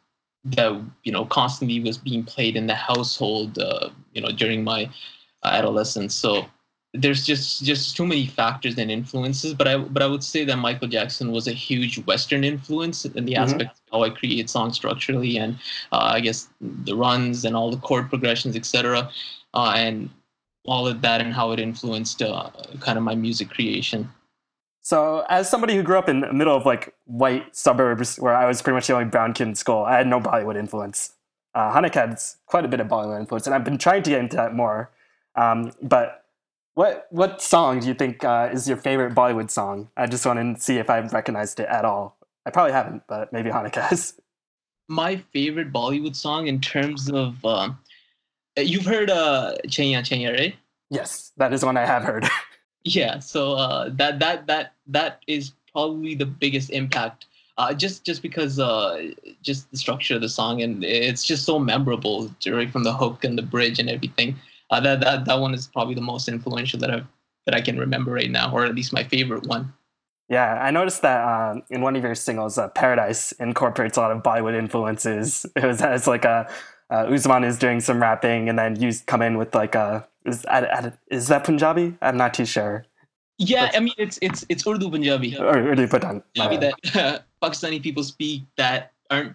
that 0.46 0.80
you 1.04 1.12
know 1.12 1.26
constantly 1.26 1.80
was 1.80 1.98
being 1.98 2.24
played 2.24 2.56
in 2.56 2.68
the 2.68 2.76
household, 2.76 3.58
uh, 3.60 3.90
you 4.14 4.22
know, 4.22 4.30
during 4.32 4.64
my 4.64 4.90
adolescence. 5.44 6.14
So 6.14 6.46
there's 6.94 7.26
just 7.26 7.64
just 7.64 7.96
too 7.96 8.06
many 8.06 8.26
factors 8.26 8.78
and 8.78 8.90
influences 8.90 9.54
but 9.54 9.68
i 9.68 9.78
but 9.78 10.02
i 10.02 10.08
would 10.08 10.24
say 10.24 10.44
that 10.46 10.58
michael 10.58 10.88
jackson 10.88 11.32
was 11.32 11.48
a 11.48 11.52
huge 11.52 11.98
western 12.06 12.44
influence 12.44 13.06
in 13.06 13.26
the 13.26 13.36
Mhm. 13.36 13.36
aspect 13.36 13.72
of 13.78 13.82
how 13.92 14.04
i 14.04 14.10
create 14.10 14.50
songs 14.50 14.76
structurally 14.76 15.38
and 15.38 15.56
uh, 15.92 16.10
i 16.14 16.20
guess 16.22 16.50
the 16.62 16.96
runs 16.96 17.44
and 17.46 17.56
all 17.56 17.70
the 17.70 17.78
chord 17.78 18.10
progressions 18.10 18.56
etc 18.56 19.10
uh, 19.54 19.74
and 19.76 20.10
all 20.66 20.88
of 20.88 21.02
that 21.02 21.22
and 21.22 21.34
how 21.34 21.52
it 21.52 21.60
influenced 21.60 22.22
uh, 22.22 22.50
kind 22.80 22.98
of 22.98 23.04
my 23.04 23.16
music 23.16 23.50
creation 23.50 24.10
So, 24.82 25.26
as 25.30 25.50
somebody 25.50 25.76
who 25.76 25.84
grew 25.84 25.98
up 25.98 26.10
in 26.10 26.22
the 26.22 26.32
middle 26.34 26.56
of 26.56 26.66
like 26.66 26.94
white 27.06 27.56
suburbs 27.56 28.18
where 28.18 28.36
I 28.36 28.46
was 28.46 28.62
pretty 28.62 28.76
much 28.76 28.88
the 28.88 28.94
only 28.94 29.06
brown 29.10 29.34
kid 29.34 29.48
in 29.48 29.56
school, 29.56 29.84
I 29.84 29.98
had 29.98 30.08
no 30.08 30.20
Bollywood 30.20 30.58
influence. 30.58 31.14
Uh, 31.56 31.74
Hanik 31.74 31.96
had 31.96 32.20
quite 32.46 32.66
a 32.66 32.68
bit 32.68 32.80
of 32.80 32.88
Bollywood 32.88 33.20
influence, 33.20 33.48
and 33.48 33.56
I've 33.56 33.64
been 33.64 33.78
trying 33.80 34.04
to 34.04 34.10
get 34.12 34.20
into 34.20 34.36
that 34.38 34.54
more. 34.54 34.92
Um, 35.36 35.72
but 35.82 36.26
what 36.76 37.08
what 37.10 37.42
song 37.42 37.80
do 37.80 37.88
you 37.88 37.96
think 37.96 38.24
uh, 38.24 38.50
is 38.54 38.68
your 38.68 38.78
favorite 38.78 39.16
Bollywood 39.16 39.50
song? 39.50 39.90
I 39.98 40.06
just 40.08 40.26
want 40.26 40.58
to 40.58 40.62
see 40.62 40.78
if 40.78 40.90
I've 40.90 41.14
recognized 41.14 41.60
it 41.60 41.68
at 41.70 41.86
all. 41.86 42.18
I 42.46 42.52
probably 42.52 42.74
haven't, 42.74 43.04
but 43.08 43.34
maybe 43.34 43.50
Hanik 43.50 43.76
has. 43.76 44.14
my 44.88 45.18
favorite 45.34 45.74
bollywood 45.74 46.16
song 46.16 46.48
in 46.48 46.62
terms 46.62 47.10
of 47.10 47.44
um, 47.46 47.78
you've 48.58 48.86
heard 48.86 49.10
uh 49.10 49.54
Chaiyya 49.68 50.00
Chaiyya 50.02 50.34
right 50.38 50.56
yes, 50.90 51.32
that 51.38 51.54
is 51.54 51.64
one 51.66 51.78
I 51.78 51.86
have 51.86 52.04
heard. 52.04 52.26
yeah 52.84 53.20
so 53.20 53.54
uh 53.54 53.90
that 53.94 54.20
that 54.20 54.46
that 54.48 54.74
that 54.88 55.22
is 55.28 55.54
probably 55.72 56.14
the 56.16 56.26
biggest 56.26 56.70
impact 56.70 57.26
uh 57.58 57.74
just 57.74 58.06
just 58.06 58.22
because 58.22 58.60
uh 58.60 59.10
just 59.42 59.70
the 59.72 59.78
structure 59.78 60.16
of 60.16 60.22
the 60.22 60.30
song 60.30 60.62
and 60.62 60.84
it's 60.84 61.24
just 61.24 61.46
so 61.46 61.58
memorable 61.58 62.30
right 62.48 62.72
from 62.72 62.84
the 62.84 62.94
hook 62.94 63.24
and 63.24 63.38
the 63.38 63.42
bridge 63.42 63.80
and 63.80 63.90
everything 63.90 64.36
uh 64.70 64.80
that 64.80 65.00
that, 65.00 65.26
that 65.26 65.40
one 65.40 65.54
is 65.54 65.68
probably 65.68 65.96
the 65.96 66.02
most 66.02 66.28
influential 66.30 66.80
that 66.80 66.92
i've 66.92 67.06
that 67.48 67.56
i 67.56 67.62
can 67.62 67.80
remember 67.80 68.12
right 68.12 68.30
now 68.32 68.52
or 68.54 68.66
at 68.66 68.76
least 68.76 68.94
my 68.94 69.04
favorite 69.04 69.46
one 69.48 69.74
Yeah, 70.28 70.58
I 70.60 70.72
noticed 70.72 71.02
that 71.04 71.22
um, 71.22 71.62
in 71.70 71.82
one 71.82 71.96
of 71.96 72.02
your 72.04 72.16
singles, 72.16 72.58
uh, 72.58 72.68
"Paradise" 72.70 73.32
incorporates 73.34 73.96
a 73.98 74.02
lot 74.02 74.12
of 74.12 74.24
Bollywood 74.24 74.58
influences. 74.58 75.46
It 75.56 75.64
was 75.64 75.82
it's 75.82 76.08
like 76.08 76.26
a 76.26 76.50
uh, 76.90 77.06
Usman 77.10 77.44
is 77.44 77.58
doing 77.60 77.80
some 77.82 78.02
rapping, 78.02 78.50
and 78.50 78.58
then 78.60 78.76
you 78.80 78.92
come 79.06 79.22
in 79.22 79.38
with 79.38 79.56
like 79.56 79.76
a 79.76 80.08
is 80.26 80.46
add- 80.46 80.66
add- 80.66 80.98
is 81.10 81.28
that 81.28 81.44
Punjabi? 81.44 81.96
I'm 82.02 82.18
not 82.18 82.34
too 82.34 82.46
sure. 82.46 82.86
yeah 83.38 83.68
i 83.78 83.80
mean 83.86 83.98
it's 84.04 84.18
it's 84.28 84.42
it's 84.54 84.64
urdu 84.72 84.88
punjabi 84.92 85.30
Or, 85.38 85.56
or 85.70 85.74
do 85.78 85.82
you 85.86 85.90
put 85.94 86.06
on? 86.10 86.24
Punjabi 86.36 86.58
that 86.64 86.76
pakistani 87.44 87.80
people 87.88 88.04
speak 88.10 88.44
that 88.62 88.94
aren't 89.12 89.34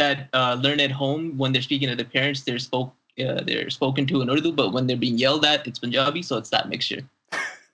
that 0.00 0.18
uh, 0.40 0.54
learn 0.66 0.78
at 0.84 0.92
home 1.00 1.24
when 1.40 1.50
they're 1.50 1.66
speaking 1.68 1.90
to 1.92 1.96
their 2.00 2.06
parents 2.18 2.42
they're 2.46 2.62
spoke 2.66 2.92
uh, 3.24 3.40
they're 3.48 3.70
spoken 3.78 4.06
to 4.12 4.22
in 4.22 4.30
urdu 4.34 4.52
but 4.60 4.70
when 4.76 4.86
they're 4.86 5.02
being 5.06 5.18
yelled 5.24 5.44
at 5.52 5.66
it's 5.70 5.82
punjabi 5.86 6.22
so 6.28 6.38
it's 6.42 6.52
that 6.56 6.68
mixture 6.74 7.02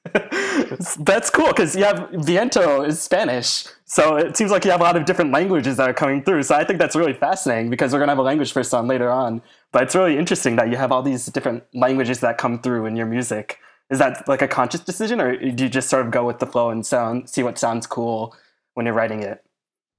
That's 1.00 1.28
cool 1.28 1.49
because 1.49 1.76
you 1.76 1.85
have 1.85 2.09
Viento 2.12 2.83
is 2.83 3.00
Spanish, 3.00 3.64
so 3.85 4.16
it 4.16 4.35
seems 4.37 4.50
like 4.50 4.64
you 4.64 4.71
have 4.71 4.80
a 4.80 4.85
lot 4.85 4.97
of 4.97 5.04
different 5.04 5.30
languages 5.30 5.76
that 5.76 5.90
are 5.90 5.92
coming 5.95 6.23
through. 6.23 6.42
So 6.45 6.54
I 6.54 6.64
think 6.64 6.78
that's 6.78 6.97
really 6.97 7.12
fascinating 7.12 7.69
because 7.69 7.92
we're 7.92 7.99
gonna 7.99 8.12
have 8.12 8.19
a 8.19 8.23
language 8.23 8.52
first 8.52 8.73
on 8.73 8.87
later 8.87 9.11
on. 9.11 9.42
But 9.73 9.83
it's 9.83 9.95
really 9.95 10.16
interesting 10.16 10.57
that 10.57 10.71
you 10.71 10.76
have 10.76 10.90
all 10.90 11.02
these 11.02 11.26
different 11.26 11.64
languages 11.75 12.21
that 12.21 12.38
come 12.38 12.61
through 12.62 12.87
in 12.87 12.97
your 12.97 13.04
music. 13.07 13.59
Is 13.90 13.99
that 13.99 14.26
like 14.26 14.40
a 14.40 14.49
conscious 14.49 14.80
decision, 14.80 15.21
or 15.21 15.37
do 15.37 15.64
you 15.64 15.69
just 15.69 15.90
sort 15.90 16.07
of 16.07 16.12
go 16.12 16.25
with 16.25 16.38
the 16.38 16.47
flow 16.47 16.71
and 16.71 16.87
sound, 16.87 17.28
see 17.28 17.42
what 17.42 17.59
sounds 17.59 17.87
cool 17.87 18.35
when 18.75 18.87
you're 18.87 18.95
writing 18.95 19.23
it? 19.23 19.45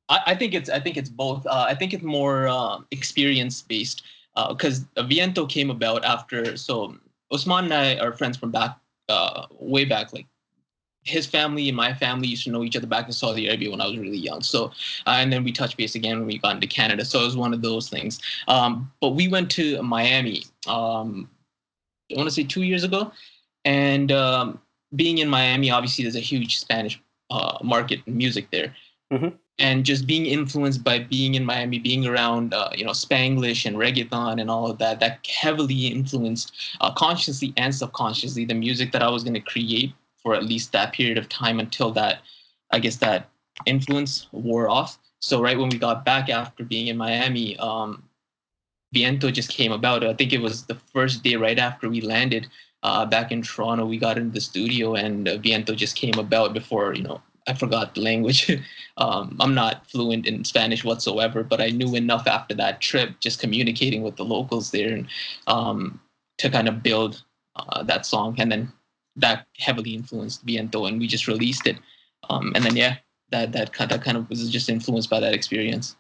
I, 0.10 0.20
I 0.28 0.36
think 0.36 0.56
it's 0.56 0.70
I 0.70 0.80
think 0.80 0.98
it's 0.98 1.10
both. 1.10 1.46
Uh, 1.46 1.66
I 1.68 1.76
think 1.76 1.94
it's 1.94 2.04
more 2.04 2.48
um, 2.48 2.88
experience 2.90 3.62
based 3.62 4.02
because 4.50 4.86
uh, 4.98 5.04
Viento 5.04 5.46
came 5.46 5.70
about 5.70 6.04
after. 6.06 6.58
So 6.58 6.96
Osman 7.30 7.66
and 7.66 7.74
I 7.74 7.98
are 7.98 8.14
friends 8.14 8.38
from 8.38 8.52
back 8.52 8.78
uh, 9.10 9.48
way 9.60 9.86
back. 9.86 10.14
Like 10.14 10.28
his 11.04 11.26
family 11.26 11.68
and 11.68 11.76
my 11.76 11.94
family 11.94 12.28
used 12.28 12.44
to 12.44 12.52
know 12.52 12.64
each 12.64 12.76
other 12.76 12.88
back 12.88 13.08
in 13.08 13.14
Saudi 13.14 13.48
Arabia 13.48 13.72
when 13.72 13.82
I 13.82 13.88
was 13.88 13.98
really 13.98 14.18
young. 14.18 14.42
So 14.42 14.66
uh, 15.08 15.18
and 15.18 15.32
then 15.32 15.44
we 15.44 15.52
touched 15.52 15.78
base 15.78 15.96
again 15.96 16.18
when 16.20 16.28
we 16.28 16.38
got 16.38 16.56
into 16.56 16.68
Canada. 16.68 17.06
So 17.06 17.22
it 17.22 17.26
was 17.26 17.38
one 17.38 17.54
of 17.54 17.62
those 17.62 17.90
things. 17.90 18.20
Um, 18.48 18.92
but 19.02 19.10
we 19.10 19.28
went 19.28 19.50
to 19.52 19.82
Miami. 19.82 20.44
Um, 20.68 21.30
I 22.12 22.18
want 22.18 22.28
to 22.28 22.36
say 22.36 22.44
two 22.44 22.64
years 22.64 22.84
ago, 22.84 23.12
and 23.66 24.12
um, 24.12 24.60
being 24.96 25.20
in 25.20 25.30
Miami, 25.30 25.72
obviously 25.72 26.04
there's 26.04 26.16
a 26.16 26.20
huge 26.20 26.60
Spanish 26.60 27.02
uh, 27.30 27.58
market 27.64 28.06
music 28.06 28.50
there 28.52 28.76
and 29.62 29.86
just 29.86 30.08
being 30.08 30.26
influenced 30.26 30.84
by 30.84 30.98
being 30.98 31.36
in 31.36 31.46
Miami, 31.46 31.78
being 31.78 32.08
around 32.08 32.54
uh, 32.54 32.70
you 32.76 32.84
know 32.84 32.92
Spanglish 32.92 33.66
and 33.66 33.78
reggaeton 33.78 34.42
and 34.42 34.50
all 34.50 34.70
of 34.70 34.80
that, 34.80 35.00
that 35.00 35.26
heavily 35.28 35.88
influenced 35.88 36.54
uh, 36.82 36.92
consciously 36.94 37.54
and 37.58 37.74
subconsciously 37.74 38.44
the 38.44 38.56
music 38.56 38.92
that 38.92 39.04
I 39.04 39.10
was 39.10 39.24
going 39.24 39.36
to 39.36 39.52
create 39.54 39.94
for 40.22 40.34
at 40.34 40.44
least 40.44 40.72
that 40.72 40.94
period 40.94 41.18
of 41.18 41.30
time 41.30 41.60
until 41.60 41.92
that, 41.92 42.22
I 42.72 42.80
guess 42.80 42.98
that 42.98 43.30
influence 43.66 44.28
wore 44.32 44.68
off. 44.68 44.98
So 45.20 45.42
right 45.42 45.58
when 45.58 45.70
we 45.70 45.78
got 45.78 46.06
back 46.06 46.30
after 46.30 46.64
being 46.64 46.88
in 46.88 46.98
Miami, 46.98 47.56
um, 47.58 48.04
Viento 48.94 49.30
just 49.30 49.50
came 49.50 49.72
about. 49.72 50.04
I 50.04 50.14
think 50.16 50.34
it 50.34 50.42
was 50.42 50.66
the 50.66 50.76
first 50.76 51.24
day 51.24 51.36
right 51.36 51.60
after 51.60 51.88
we 51.88 52.02
landed 52.02 52.48
uh, 52.82 53.06
back 53.06 53.32
in 53.32 53.44
Toronto. 53.44 53.86
We 53.86 53.98
got 53.98 54.18
into 54.18 54.34
the 54.34 54.42
studio 54.42 54.96
and 54.96 55.28
uh, 55.28 55.38
Viento 55.38 55.76
just 55.76 55.96
came 55.96 56.18
about 56.18 56.54
before 56.54 56.96
you 56.96 57.04
know 57.04 57.22
I 57.48 57.54
forgot 57.54 57.96
the 57.96 58.02
language. 58.02 58.50
um, 58.98 59.38
I'm 59.40 59.54
not 59.54 59.90
fluent 59.90 60.28
in 60.28 60.44
Spanish 60.44 60.84
whatsoever, 60.84 61.44
but 61.44 61.62
I 61.62 61.70
knew 61.70 61.96
enough 61.96 62.28
after 62.28 62.54
that 62.56 62.82
trip, 62.82 63.20
just 63.20 63.40
communicating 63.40 64.04
with 64.04 64.16
the 64.16 64.26
locals 64.26 64.72
there, 64.72 64.94
and 64.94 65.08
um, 65.48 66.00
to 66.38 66.50
kind 66.50 66.68
of 66.68 66.84
build 66.84 67.24
uh, 67.56 67.84
that 67.84 68.06
song. 68.06 68.36
And 68.40 68.52
then 68.52 68.72
that 69.16 69.48
heavily 69.58 69.96
influenced 69.96 70.44
Viento, 70.44 70.86
and 70.86 71.00
we 71.00 71.08
just 71.08 71.28
released 71.28 71.68
it. 71.68 71.78
Um, 72.30 72.52
and 72.56 72.64
then 72.64 72.76
yeah, 72.76 72.98
that 73.32 73.52
that 73.54 73.74
kind 73.74 73.90
that 73.92 74.04
kind 74.04 74.18
of 74.18 74.30
was 74.30 74.50
just 74.50 74.70
influenced 74.70 75.10
by 75.10 75.20
that 75.20 75.34
experience. 75.34 75.96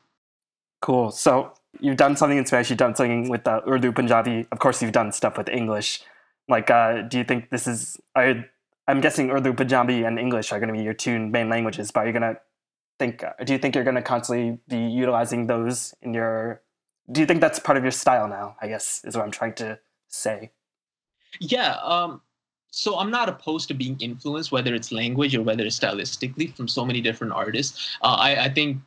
Cool. 0.81 1.11
So 1.11 1.53
you've 1.79 1.97
done 1.97 2.15
something 2.15 2.37
in 2.37 2.45
Spanish. 2.45 2.69
You've 2.69 2.79
done 2.79 2.95
something 2.95 3.29
with 3.29 3.47
uh, 3.47 3.61
Urdu, 3.67 3.91
Punjabi. 3.91 4.47
Of 4.51 4.59
course, 4.59 4.81
you've 4.81 4.91
done 4.91 5.11
stuff 5.11 5.37
with 5.37 5.49
English. 5.49 6.01
Like, 6.47 6.69
uh, 6.69 7.03
do 7.03 7.17
you 7.17 7.23
think 7.23 7.49
this 7.49 7.67
is? 7.67 7.99
Are, 8.15 8.45
I'm 8.91 8.99
guessing 8.99 9.31
Urdu, 9.31 9.53
Punjabi, 9.53 10.03
and 10.03 10.19
English 10.19 10.51
are 10.51 10.59
going 10.59 10.67
to 10.67 10.77
be 10.77 10.83
your 10.83 10.93
two 10.93 11.17
main 11.17 11.47
languages. 11.49 11.91
But 11.91 12.01
you're 12.01 12.07
you 12.07 12.19
going 12.19 12.35
to 12.35 12.41
think? 12.99 13.23
Do 13.45 13.53
you 13.53 13.59
think 13.59 13.73
you're 13.73 13.85
going 13.85 13.95
to 13.95 14.01
constantly 14.01 14.59
be 14.67 14.77
utilizing 14.77 15.47
those 15.47 15.93
in 16.01 16.13
your? 16.13 16.61
Do 17.09 17.21
you 17.21 17.25
think 17.25 17.39
that's 17.39 17.57
part 17.57 17.77
of 17.77 17.83
your 17.83 17.91
style 17.91 18.27
now? 18.27 18.57
I 18.61 18.67
guess 18.67 19.01
is 19.05 19.15
what 19.15 19.23
I'm 19.23 19.31
trying 19.31 19.53
to 19.55 19.79
say. 20.09 20.51
Yeah. 21.39 21.77
Um, 21.81 22.21
so 22.69 22.99
I'm 22.99 23.11
not 23.11 23.29
opposed 23.29 23.69
to 23.69 23.73
being 23.73 23.97
influenced, 24.01 24.51
whether 24.51 24.75
it's 24.75 24.91
language 24.91 25.35
or 25.35 25.41
whether 25.41 25.63
it's 25.63 25.79
stylistically, 25.79 26.53
from 26.55 26.67
so 26.67 26.85
many 26.85 26.99
different 26.99 27.31
artists. 27.31 27.97
Uh, 28.01 28.15
I, 28.19 28.45
I 28.45 28.49
think 28.49 28.77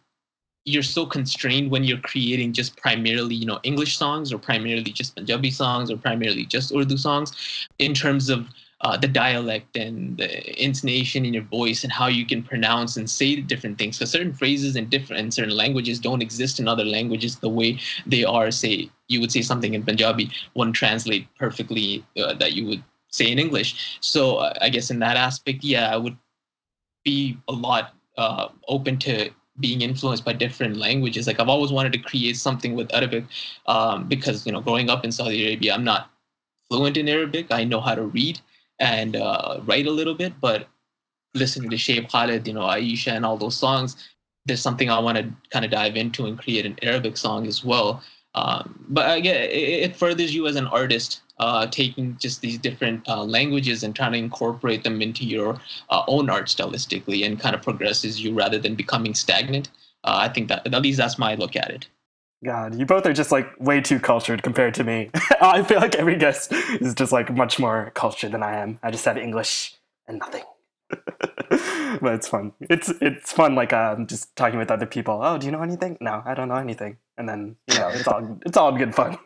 you're 0.67 0.83
so 0.83 1.07
constrained 1.07 1.71
when 1.71 1.85
you're 1.85 1.99
creating 1.99 2.53
just 2.53 2.75
primarily 2.79 3.35
you 3.35 3.45
know 3.45 3.61
english 3.65 3.99
songs 3.99 4.33
or 4.33 4.39
primarily 4.39 4.91
just 4.91 5.15
punjabi 5.15 5.51
songs 5.51 5.91
or 5.91 5.97
primarily 5.99 6.47
just 6.47 6.73
urdu 6.75 6.97
songs 6.97 7.69
in 7.79 7.93
terms 7.93 8.31
of 8.31 8.49
uh, 8.85 8.97
the 8.99 9.09
dialect 9.09 9.77
and 9.77 10.19
the 10.19 10.63
intonation 10.63 11.25
in 11.25 11.33
your 11.33 11.43
voice 11.45 11.85
and 11.85 11.93
how 11.93 12.07
you 12.07 12.27
can 12.27 12.43
pronounce 12.43 12.97
and 12.99 13.09
say 13.09 13.37
different 13.37 13.79
things 13.79 13.99
because 13.99 14.11
certain 14.11 14.33
phrases 14.33 14.77
in 14.77 14.89
different 14.91 15.21
in 15.21 15.31
certain 15.31 15.57
languages 15.57 15.99
don't 15.99 16.23
exist 16.23 16.61
in 16.61 16.69
other 16.69 16.85
languages 16.85 17.37
the 17.37 17.49
way 17.49 17.79
they 18.07 18.25
are 18.25 18.51
say 18.51 18.91
you 19.09 19.21
would 19.21 19.33
say 19.33 19.43
something 19.43 19.75
in 19.75 19.83
punjabi 19.83 20.31
wouldn't 20.55 20.77
translate 20.77 21.27
perfectly 21.37 22.05
uh, 22.19 22.35
that 22.35 22.53
you 22.53 22.67
would 22.67 22.85
say 23.09 23.31
in 23.33 23.39
english 23.39 23.99
so 24.01 24.37
uh, 24.37 24.53
i 24.61 24.69
guess 24.69 24.91
in 24.91 24.99
that 24.99 25.17
aspect 25.17 25.65
yeah 25.65 25.93
i 25.95 25.97
would 25.97 26.17
be 27.05 27.37
a 27.49 27.53
lot 27.53 27.95
uh, 28.19 28.49
open 28.69 28.99
to 28.99 29.31
being 29.61 29.83
influenced 29.83 30.25
by 30.25 30.33
different 30.33 30.77
languages. 30.77 31.27
Like 31.27 31.39
I've 31.39 31.49
always 31.49 31.71
wanted 31.71 31.93
to 31.93 31.99
create 31.99 32.37
something 32.37 32.75
with 32.75 32.93
Arabic 32.93 33.25
um, 33.67 34.09
because 34.09 34.47
you 34.47 34.53
know 34.53 34.61
growing 34.61 34.91
up 34.91 35.05
in 35.05 35.13
Saudi 35.13 35.47
Arabia, 35.47 35.75
I'm 35.75 35.85
not 35.85 36.11
fluent 36.69 36.97
in 36.97 37.09
Arabic. 37.09 37.47
I 37.51 37.65
know 37.65 37.81
how 37.81 37.95
to 37.95 38.03
read 38.03 38.41
and 38.79 39.17
uh, 39.17 39.61
write 39.65 39.87
a 39.87 39.91
little 39.91 40.15
bit, 40.15 40.33
but 40.41 40.69
listening 41.35 41.71
to 41.71 41.77
Cheb 41.77 42.11
Khaled, 42.11 42.47
you 42.47 42.55
know, 42.55 42.63
Aisha, 42.63 43.13
and 43.13 43.25
all 43.25 43.37
those 43.37 43.57
songs, 43.57 43.97
there's 44.47 44.61
something 44.61 44.91
I 44.91 44.99
want 44.99 45.19
to 45.19 45.33
kind 45.51 45.65
of 45.65 45.71
dive 45.71 45.97
into 45.97 46.27
and 46.27 46.39
create 46.39 46.67
an 46.67 46.79
Arabic 46.83 47.17
song 47.17 47.47
as 47.47 47.65
well. 47.65 48.03
Um, 48.35 48.85
but 48.89 49.17
again, 49.17 49.45
it, 49.45 49.91
it 49.91 49.97
furthers 49.97 50.35
you 50.35 50.47
as 50.47 50.57
an 50.57 50.67
artist 50.67 51.23
uh, 51.39 51.67
taking 51.67 52.17
just 52.19 52.41
these 52.41 52.59
different 52.59 53.09
uh, 53.09 53.25
languages 53.25 53.83
and 53.83 53.95
trying 53.95 54.13
to 54.13 54.19
incorporate 54.19 54.85
them 54.85 55.03
into 55.03 55.25
your 55.25 55.61
uh, 55.91 56.03
own 56.09 56.31
art 56.31 56.47
stylistically 56.47 57.25
and 57.25 57.41
kind 57.41 57.55
of 57.55 57.63
progresses 57.63 58.23
you 58.23 58.35
rather 58.35 58.59
than 58.59 58.75
becoming 58.75 59.15
stagnant. 59.15 59.69
Uh, 60.05 60.19
I 60.19 60.29
think 60.29 60.49
that 60.49 60.67
at 60.67 60.83
least 60.83 60.99
that's 60.99 61.19
my 61.19 61.35
look 61.35 61.57
at 61.57 61.71
it. 61.71 61.87
God, 62.45 62.75
you 62.79 62.85
both 62.85 63.07
are 63.07 63.13
just 63.13 63.33
like 63.33 63.49
way 63.59 63.81
too 63.81 63.99
cultured 63.99 64.43
compared 64.43 64.75
to 64.75 64.85
me. 64.85 65.11
I 65.41 65.63
feel 65.63 65.81
like 65.81 65.95
every 65.95 66.17
guest 66.17 66.53
is 66.53 66.95
just 66.95 67.11
like 67.11 67.35
much 67.35 67.59
more 67.59 67.91
cultured 67.95 68.33
than 68.33 68.43
I 68.43 68.57
am. 68.59 68.79
I 68.83 68.91
just 68.91 69.05
have 69.07 69.17
English 69.17 69.75
and 70.07 70.19
nothing. 70.19 70.45
but 70.91 72.15
it's 72.15 72.29
fun. 72.29 72.53
It's 72.61 72.91
it's 73.01 73.33
fun 73.33 73.55
like 73.55 73.73
um, 73.73 74.07
just 74.07 74.37
talking 74.37 74.59
with 74.59 74.71
other 74.71 74.87
people. 74.87 75.21
Oh, 75.23 75.39
do 75.39 75.47
you 75.47 75.53
know 75.53 75.63
anything? 75.63 75.97
No, 76.01 76.23
I 76.25 76.35
don't 76.35 76.49
know 76.49 76.57
anything. 76.57 76.99
And 77.17 77.29
then 77.29 77.57
you 77.69 77.79
know 77.79 77.89
it's 77.89 78.07
all 78.07 78.39
it's 78.45 78.57
all 78.57 78.77
good 78.77 78.95
fun 78.95 79.19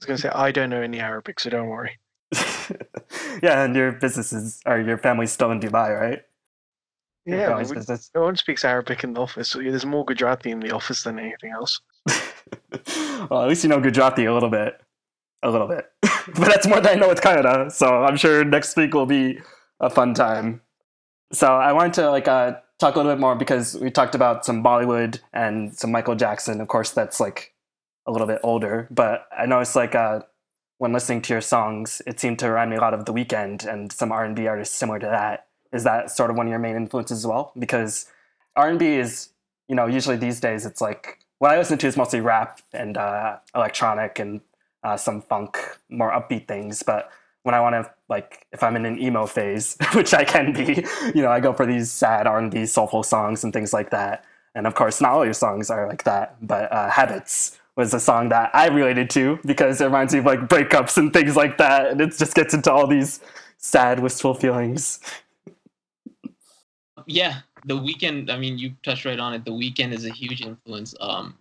I 0.00 0.02
was 0.02 0.06
going 0.06 0.16
to 0.16 0.22
say, 0.22 0.28
I 0.30 0.50
don't 0.50 0.70
know 0.70 0.80
any 0.80 0.98
Arabic, 0.98 1.38
so 1.38 1.50
don't 1.50 1.68
worry. 1.68 1.98
yeah, 3.42 3.64
and 3.64 3.76
your 3.76 3.92
businesses 3.92 4.60
or 4.64 4.80
your 4.80 4.96
family's 4.96 5.30
still 5.30 5.50
in 5.50 5.60
Dubai, 5.60 6.00
right? 6.00 6.22
Yeah, 7.26 7.54
we, 7.58 7.76
no 8.14 8.22
one 8.22 8.36
speaks 8.36 8.64
Arabic 8.64 9.04
in 9.04 9.12
the 9.12 9.20
office. 9.20 9.50
So 9.50 9.58
there's 9.58 9.84
more 9.84 10.06
Gujarati 10.06 10.52
in 10.52 10.60
the 10.60 10.70
office 10.70 11.02
than 11.02 11.18
anything 11.18 11.50
else. 11.52 11.82
well, 13.30 13.42
at 13.42 13.48
least 13.48 13.64
you 13.64 13.70
know 13.70 13.80
Gujarati 13.80 14.24
a 14.24 14.34
little 14.34 14.50
bit. 14.50 14.80
A 15.42 15.50
little 15.50 15.68
bit. 15.68 15.90
but 16.02 16.46
that's 16.46 16.66
more 16.66 16.80
than 16.80 16.96
I 16.96 17.00
know 17.00 17.08
with 17.08 17.20
Kannada. 17.20 17.72
So 17.72 18.04
I'm 18.04 18.16
sure 18.16 18.44
next 18.44 18.76
week 18.76 18.94
will 18.94 19.06
be 19.06 19.40
a 19.80 19.88
fun 19.88 20.14
time. 20.14 20.60
So 21.32 21.46
I 21.46 21.72
wanted 21.72 21.94
to 21.94 22.10
like 22.10 22.28
uh, 22.28 22.56
talk 22.78 22.94
a 22.94 22.98
little 22.98 23.12
bit 23.12 23.20
more 23.20 23.36
because 23.36 23.76
we 23.76 23.90
talked 23.90 24.14
about 24.14 24.44
some 24.44 24.62
Bollywood 24.62 25.20
and 25.32 25.74
some 25.74 25.92
Michael 25.92 26.16
Jackson. 26.16 26.60
Of 26.60 26.68
course, 26.68 26.90
that's 26.90 27.20
like 27.20 27.54
a 28.06 28.12
little 28.12 28.26
bit 28.26 28.40
older, 28.42 28.88
but 28.90 29.26
I 29.36 29.46
noticed 29.46 29.76
like 29.76 29.94
uh, 29.94 30.20
when 30.78 30.92
listening 30.92 31.22
to 31.22 31.34
your 31.34 31.42
songs, 31.42 32.02
it 32.06 32.18
seemed 32.18 32.38
to 32.40 32.48
remind 32.48 32.70
me 32.70 32.76
a 32.76 32.80
lot 32.80 32.94
of 32.94 33.04
The 33.04 33.12
Weeknd 33.12 33.66
and 33.66 33.92
some 33.92 34.10
R 34.10 34.24
and 34.24 34.34
B 34.34 34.46
artists 34.46 34.74
similar 34.74 34.98
to 34.98 35.06
that. 35.06 35.46
Is 35.72 35.84
that 35.84 36.10
sort 36.10 36.30
of 36.30 36.36
one 36.36 36.46
of 36.46 36.50
your 36.50 36.58
main 36.58 36.74
influences 36.74 37.18
as 37.18 37.26
well? 37.26 37.52
Because 37.58 38.06
R 38.56 38.68
and 38.68 38.78
B 38.78 38.86
is, 38.86 39.28
you 39.68 39.76
know, 39.76 39.86
usually 39.86 40.16
these 40.16 40.40
days 40.40 40.66
it's 40.66 40.80
like 40.80 41.18
what 41.40 41.50
I 41.50 41.58
listen 41.58 41.78
to 41.78 41.86
is 41.86 41.96
mostly 41.96 42.20
rap 42.20 42.60
and 42.72 42.96
uh, 42.96 43.38
electronic 43.54 44.18
and 44.18 44.42
uh, 44.84 44.96
some 44.96 45.22
funk, 45.22 45.58
more 45.88 46.12
upbeat 46.12 46.46
things. 46.46 46.82
But 46.82 47.10
when 47.44 47.54
I 47.54 47.60
want 47.60 47.74
to 47.74 47.90
like, 48.10 48.46
if 48.52 48.62
I'm 48.62 48.76
in 48.76 48.84
an 48.84 49.00
emo 49.00 49.24
phase, 49.24 49.76
which 49.94 50.12
I 50.12 50.24
can 50.24 50.52
be, 50.52 50.84
you 51.14 51.22
know, 51.22 51.30
I 51.30 51.40
go 51.40 51.54
for 51.54 51.64
these 51.64 51.90
sad 51.90 52.26
R 52.26 52.38
and 52.38 52.50
B 52.50 52.66
soulful 52.66 53.02
songs 53.02 53.42
and 53.42 53.54
things 53.54 53.72
like 53.72 53.90
that. 53.90 54.24
And 54.54 54.66
of 54.66 54.74
course, 54.74 55.00
not 55.00 55.12
all 55.12 55.24
your 55.24 55.32
songs 55.32 55.70
are 55.70 55.88
like 55.88 56.04
that, 56.04 56.36
but 56.46 56.70
uh, 56.70 56.90
Habits 56.90 57.58
was 57.74 57.94
a 57.94 58.00
song 58.00 58.28
that 58.28 58.50
I 58.52 58.68
related 58.68 59.08
to 59.10 59.38
because 59.46 59.80
it 59.80 59.86
reminds 59.86 60.12
me 60.12 60.18
of 60.18 60.26
like 60.26 60.40
breakups 60.40 60.98
and 60.98 61.10
things 61.10 61.36
like 61.36 61.56
that, 61.56 61.90
and 61.90 62.00
it 62.02 62.18
just 62.18 62.34
gets 62.34 62.52
into 62.52 62.70
all 62.70 62.86
these 62.86 63.20
sad, 63.56 64.00
wistful 64.00 64.34
feelings. 64.34 65.00
Yeah, 67.06 67.40
the 67.64 67.76
Weeknd. 67.76 68.30
I 68.30 68.38
mean, 68.38 68.58
you 68.58 68.72
touched 68.82 69.04
right 69.04 69.18
on 69.18 69.34
it. 69.34 69.44
The 69.44 69.50
Weeknd 69.50 69.92
is 69.92 70.04
a 70.04 70.10
huge 70.10 70.42
influence, 70.42 70.94
um, 71.00 71.36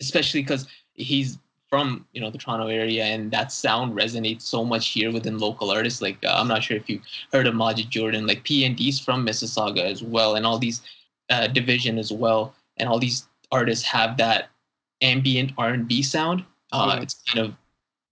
especially 0.00 0.42
because 0.42 0.66
he's 0.94 1.38
from 1.68 2.06
you 2.12 2.20
know 2.20 2.30
the 2.30 2.38
Toronto 2.38 2.68
area, 2.68 3.04
and 3.04 3.30
that 3.30 3.52
sound 3.52 3.96
resonates 3.96 4.42
so 4.42 4.64
much 4.64 4.88
here 4.88 5.12
within 5.12 5.38
local 5.38 5.70
artists. 5.70 6.00
Like 6.00 6.18
uh, 6.24 6.34
I'm 6.36 6.48
not 6.48 6.62
sure 6.62 6.76
if 6.76 6.88
you 6.88 7.00
heard 7.32 7.46
of 7.46 7.54
Majid 7.54 7.90
Jordan, 7.90 8.26
like 8.26 8.44
PND's 8.44 9.00
from 9.00 9.26
Mississauga 9.26 9.82
as 9.82 10.02
well, 10.02 10.36
and 10.36 10.46
all 10.46 10.58
these 10.58 10.82
uh, 11.30 11.48
dvsn 11.48 11.98
as 11.98 12.12
well, 12.12 12.54
and 12.78 12.88
all 12.88 12.98
these 12.98 13.28
artists 13.50 13.84
have 13.84 14.16
that 14.16 14.50
ambient 15.02 15.52
R&B 15.58 16.02
sound. 16.02 16.44
Uh, 16.72 16.92
mm-hmm. 16.92 17.02
It's 17.02 17.22
kind 17.32 17.46
of 17.46 17.54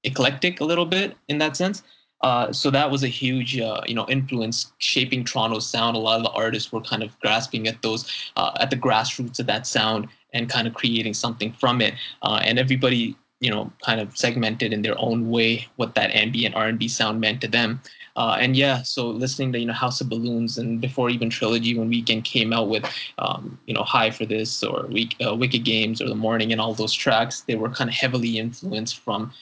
eclectic 0.04 0.60
a 0.60 0.64
little 0.64 0.86
bit 0.86 1.16
in 1.28 1.38
that 1.38 1.56
sense. 1.56 1.82
Uh, 2.22 2.52
so 2.52 2.70
that 2.70 2.90
was 2.90 3.02
a 3.02 3.08
huge, 3.08 3.58
uh, 3.58 3.80
you 3.86 3.94
know, 3.94 4.06
influence 4.08 4.72
shaping 4.78 5.24
Toronto's 5.24 5.68
sound. 5.68 5.96
A 5.96 6.00
lot 6.00 6.16
of 6.18 6.24
the 6.24 6.30
artists 6.30 6.72
were 6.72 6.80
kind 6.80 7.02
of 7.02 7.18
grasping 7.20 7.68
at 7.68 7.80
those, 7.82 8.10
uh, 8.36 8.52
at 8.60 8.70
the 8.70 8.76
grassroots 8.76 9.38
of 9.38 9.46
that 9.46 9.66
sound 9.66 10.08
and 10.32 10.48
kind 10.48 10.66
of 10.66 10.74
creating 10.74 11.14
something 11.14 11.52
from 11.52 11.80
it. 11.80 11.94
Uh, 12.22 12.40
and 12.42 12.58
everybody, 12.58 13.16
you 13.40 13.50
know, 13.50 13.70
kind 13.84 14.00
of 14.00 14.16
segmented 14.16 14.72
in 14.72 14.82
their 14.82 14.98
own 14.98 15.30
way 15.30 15.66
what 15.76 15.94
that 15.94 16.10
ambient 16.12 16.54
R&B 16.54 16.88
sound 16.88 17.20
meant 17.20 17.40
to 17.42 17.48
them. 17.48 17.80
Uh, 18.16 18.38
and 18.40 18.56
yeah, 18.56 18.82
so 18.82 19.08
listening 19.08 19.52
to 19.52 19.58
you 19.58 19.66
know 19.66 19.74
House 19.74 20.00
of 20.00 20.08
Balloons 20.08 20.56
and 20.56 20.80
before 20.80 21.10
even 21.10 21.28
Trilogy 21.28 21.78
when 21.78 21.90
Weeknd 21.90 22.24
came 22.24 22.50
out 22.50 22.70
with 22.70 22.84
um, 23.18 23.58
you 23.66 23.74
know 23.74 23.82
High 23.82 24.10
for 24.10 24.24
This 24.24 24.62
or 24.62 24.86
Week, 24.86 25.14
uh, 25.24 25.34
Wicked 25.34 25.64
Games 25.64 26.00
or 26.00 26.08
The 26.08 26.14
Morning 26.14 26.50
and 26.50 26.60
all 26.60 26.72
those 26.72 26.94
tracks, 26.94 27.42
they 27.42 27.56
were 27.56 27.68
kind 27.68 27.90
of 27.90 27.94
heavily 27.94 28.38
influenced 28.38 29.00
from 29.00 29.32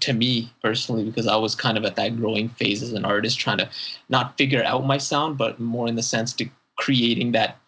to 0.00 0.12
me 0.12 0.50
personally 0.62 1.04
because 1.04 1.26
I 1.26 1.36
was 1.36 1.54
kind 1.54 1.76
of 1.76 1.84
at 1.84 1.96
that 1.96 2.16
growing 2.16 2.48
phase 2.48 2.82
as 2.82 2.92
an 2.92 3.04
artist, 3.04 3.38
trying 3.38 3.58
to 3.58 3.68
not 4.08 4.36
figure 4.38 4.64
out 4.64 4.86
my 4.86 4.98
sound, 4.98 5.38
but 5.38 5.60
more 5.60 5.88
in 5.88 5.96
the 5.96 6.02
sense 6.02 6.32
to 6.34 6.48
creating 6.78 7.32
that 7.32 7.58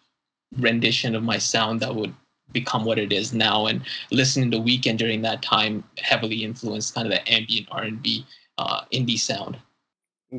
rendition 0.57 1.15
of 1.15 1.23
my 1.23 1.37
sound 1.37 1.79
that 1.81 1.95
would 1.95 2.13
become 2.51 2.85
what 2.85 2.99
it 2.99 3.11
is 3.11 3.33
now. 3.33 3.67
And 3.67 3.81
listening 4.11 4.51
to 4.51 4.57
Weeknd 4.57 4.97
during 4.97 5.21
that 5.23 5.41
time 5.41 5.83
heavily 5.97 6.43
influenced 6.43 6.95
kind 6.95 7.07
of 7.07 7.13
the 7.13 7.31
ambient 7.31 7.67
R 7.71 7.83
and 7.83 8.01
B 8.01 8.25
uh, 8.57 8.81
indie 8.93 9.19
sound. 9.19 9.57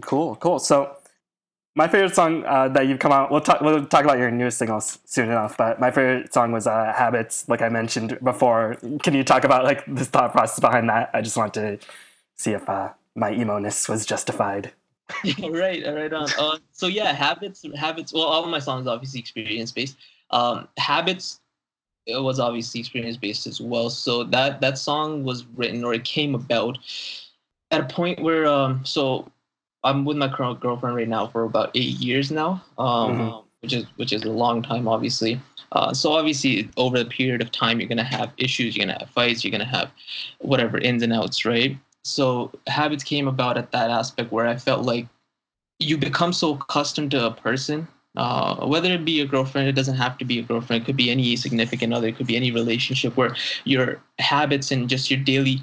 Cool, 0.03 0.37
cool. 0.37 0.59
So 0.59 0.96
my 1.77 1.87
favorite 1.87 2.15
song 2.15 2.43
uh, 2.45 2.69
that 2.69 2.89
you've 2.89 2.99
come 2.99 3.13
out. 3.13 3.31
We'll 3.31 3.43
talk. 3.43 3.61
We'll 3.61 3.85
talk 3.87 4.05
about 4.05 4.19
your 4.19 4.31
newest 4.31 4.59
singles 4.59 4.99
soon 5.05 5.29
enough. 5.29 5.57
But 5.57 5.79
my 5.79 5.91
favorite 5.91 6.33
song 6.33 6.51
was 6.51 6.67
uh, 6.67 6.93
"Habits," 6.97 7.49
like 7.49 7.63
I 7.63 7.69
mentioned 7.69 8.19
before. 8.25 8.79
Can 9.03 9.15
you 9.15 9.23
talk 9.23 9.45
about 9.45 9.65
like 9.65 9.85
the 9.87 10.05
thought 10.05 10.33
process 10.33 10.59
behind 10.59 10.89
that? 10.89 11.11
I 11.13 11.21
just 11.21 11.37
want 11.37 11.55
to 11.55 11.79
see 12.35 12.53
if 12.53 12.69
uh, 12.69 12.93
my 13.15 13.33
emo 13.33 13.59
ness 13.59 13.89
was 13.89 14.07
justified. 14.07 14.73
right, 15.51 15.85
right 15.87 16.13
on. 16.13 16.29
Uh, 16.39 16.59
so 16.73 16.87
yeah, 16.87 17.13
habits, 17.13 17.65
habits. 17.77 18.13
Well, 18.13 18.25
all 18.25 18.43
of 18.43 18.51
my 18.51 18.59
songs 18.59 18.87
obviously 18.87 19.21
experience 19.21 19.71
based. 19.71 19.97
Um, 20.31 20.67
habits 20.79 21.41
it 22.07 22.23
was 22.23 22.39
obviously 22.39 22.81
experience 22.81 23.17
based 23.17 23.47
as 23.47 23.61
well. 23.61 23.91
So 23.91 24.25
that 24.25 24.61
that 24.61 24.79
song 24.79 25.25
was 25.25 25.45
written 25.57 25.85
or 25.85 25.93
it 25.93 26.05
came 26.05 26.35
about 26.35 26.79
at 27.71 27.81
a 27.81 27.85
point 27.85 28.23
where 28.23 28.47
um, 28.47 28.85
so 28.85 29.31
I'm 29.85 30.05
with 30.05 30.17
my 30.17 30.29
current 30.29 30.61
girlfriend 30.61 30.97
right 30.97 31.09
now 31.09 31.27
for 31.27 31.45
about 31.45 31.71
eight 31.75 32.01
years 32.01 32.31
now, 32.31 32.63
um, 32.79 33.19
mm-hmm. 33.19 33.47
which 33.61 33.73
is 33.73 33.85
which 33.97 34.13
is 34.13 34.25
a 34.25 34.31
long 34.31 34.63
time, 34.63 34.89
obviously. 34.89 35.41
Uh, 35.73 35.93
so 35.93 36.13
obviously, 36.13 36.69
over 36.77 36.99
the 36.99 37.05
period 37.05 37.43
of 37.43 37.51
time, 37.51 37.81
you're 37.81 37.89
gonna 37.89 38.05
have 38.05 38.33
issues, 38.37 38.77
you're 38.77 38.87
gonna 38.87 38.99
have 38.99 39.11
fights, 39.11 39.45
you're 39.45 39.51
gonna 39.51 39.65
have 39.65 39.91
whatever 40.39 40.79
ins 40.79 41.03
and 41.03 41.13
outs, 41.13 41.45
right? 41.45 41.77
So 42.05 42.53
habits 42.69 43.03
came 43.03 43.27
about 43.27 43.59
at 43.59 43.73
that 43.73 43.91
aspect 43.91 44.31
where 44.31 44.47
I 44.47 44.57
felt 44.57 44.85
like 44.85 45.09
you 45.81 45.99
become 45.99 46.33
so 46.33 46.55
accustomed 46.55 47.11
to 47.11 47.27
a 47.27 47.31
person, 47.33 47.89
uh, 48.17 48.67
whether 48.67 48.91
it 48.93 49.05
be 49.05 49.21
a 49.21 49.27
girlfriend, 49.27 49.69
it 49.69 49.73
doesn't 49.73 49.97
have 49.97 50.17
to 50.19 50.25
be 50.25 50.39
a 50.39 50.43
girlfriend, 50.43 50.83
it 50.83 50.87
could 50.87 50.97
be 50.97 51.11
any 51.11 51.37
significant 51.37 51.93
other, 51.93 52.09
it 52.09 52.17
could 52.17 52.27
be 52.27 52.37
any 52.37 52.51
relationship 52.51 53.17
where 53.17 53.35
your 53.65 54.01
habits 54.19 54.71
and 54.71 54.89
just 54.89 55.11
your 55.11 55.21
daily 55.21 55.61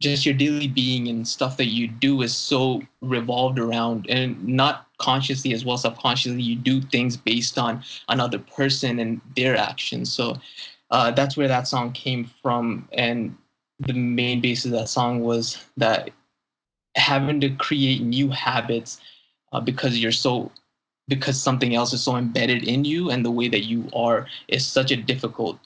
just 0.00 0.24
your 0.24 0.34
daily 0.34 0.68
being 0.68 1.08
and 1.08 1.26
stuff 1.26 1.56
that 1.56 1.66
you 1.66 1.88
do 1.88 2.22
is 2.22 2.34
so 2.34 2.82
revolved 3.00 3.58
around 3.58 4.06
and 4.08 4.42
not 4.46 4.86
consciously 4.98 5.52
as 5.52 5.64
well 5.64 5.78
subconsciously 5.78 6.42
you 6.42 6.56
do 6.56 6.80
things 6.80 7.16
based 7.16 7.58
on 7.58 7.82
another 8.08 8.38
person 8.38 8.98
and 8.98 9.20
their 9.36 9.56
actions. 9.56 10.12
So 10.12 10.36
uh, 10.90 11.10
that's 11.10 11.36
where 11.36 11.48
that 11.48 11.68
song 11.68 11.92
came 11.92 12.30
from. 12.42 12.88
And 12.92 13.36
the 13.80 13.92
main 13.92 14.40
basis 14.40 14.66
of 14.66 14.72
that 14.72 14.88
song 14.88 15.20
was 15.20 15.58
that 15.76 16.10
having 16.96 17.40
to 17.40 17.50
create 17.50 18.02
new 18.02 18.28
habits 18.28 19.00
uh, 19.52 19.60
because 19.60 19.98
you're 19.98 20.12
so 20.12 20.50
because 21.06 21.40
something 21.40 21.74
else 21.74 21.94
is 21.94 22.02
so 22.02 22.16
embedded 22.16 22.64
in 22.64 22.84
you 22.84 23.10
and 23.10 23.24
the 23.24 23.30
way 23.30 23.48
that 23.48 23.64
you 23.64 23.88
are 23.94 24.26
is 24.48 24.66
such 24.66 24.90
a 24.90 24.96
difficult 24.96 25.58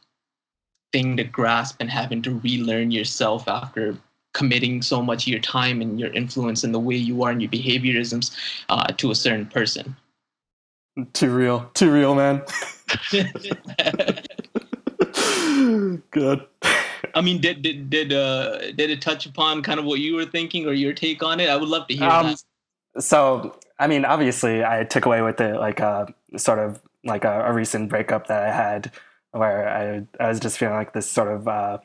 thing 0.92 1.16
to 1.16 1.24
grasp 1.24 1.76
and 1.80 1.90
having 1.90 2.22
to 2.22 2.38
relearn 2.40 2.92
yourself 2.92 3.48
after 3.48 3.96
committing 4.32 4.82
so 4.82 5.02
much 5.02 5.24
of 5.24 5.28
your 5.28 5.40
time 5.40 5.80
and 5.82 6.00
your 6.00 6.12
influence 6.12 6.64
and 6.64 6.74
the 6.74 6.80
way 6.80 6.96
you 6.96 7.22
are 7.22 7.30
and 7.30 7.42
your 7.42 7.50
behaviorisms 7.50 8.34
uh, 8.68 8.86
to 8.86 9.10
a 9.10 9.14
certain 9.14 9.46
person. 9.46 9.94
Too 11.12 11.30
real. 11.30 11.70
Too 11.74 11.90
real, 11.90 12.14
man. 12.14 12.42
Good. 16.10 16.46
I 17.14 17.20
mean, 17.20 17.40
did 17.40 17.62
did 17.62 17.90
did 17.90 18.12
uh 18.12 18.72
did 18.72 18.90
it 18.90 19.00
touch 19.02 19.26
upon 19.26 19.62
kind 19.62 19.78
of 19.78 19.84
what 19.86 20.00
you 20.00 20.14
were 20.14 20.24
thinking 20.24 20.66
or 20.66 20.72
your 20.72 20.92
take 20.92 21.22
on 21.22 21.40
it? 21.40 21.48
I 21.48 21.56
would 21.56 21.68
love 21.68 21.86
to 21.88 21.94
hear 21.94 22.08
Um, 22.08 22.34
that. 22.94 23.02
so 23.02 23.58
I 23.78 23.86
mean, 23.86 24.04
obviously, 24.04 24.64
I 24.64 24.84
took 24.84 25.06
away 25.06 25.22
with 25.22 25.40
it 25.40 25.56
like 25.56 25.80
a 25.80 26.12
sort 26.36 26.58
of 26.58 26.80
like 27.04 27.24
a, 27.24 27.44
a 27.46 27.52
recent 27.52 27.88
breakup 27.88 28.28
that 28.28 28.42
I 28.42 28.52
had, 28.52 28.92
where 29.32 29.68
I 29.68 30.06
I 30.24 30.28
was 30.28 30.40
just 30.40 30.58
feeling 30.58 30.76
like 30.76 30.92
this 30.92 31.10
sort 31.10 31.28
of, 31.28 31.48
uh, 31.48 31.78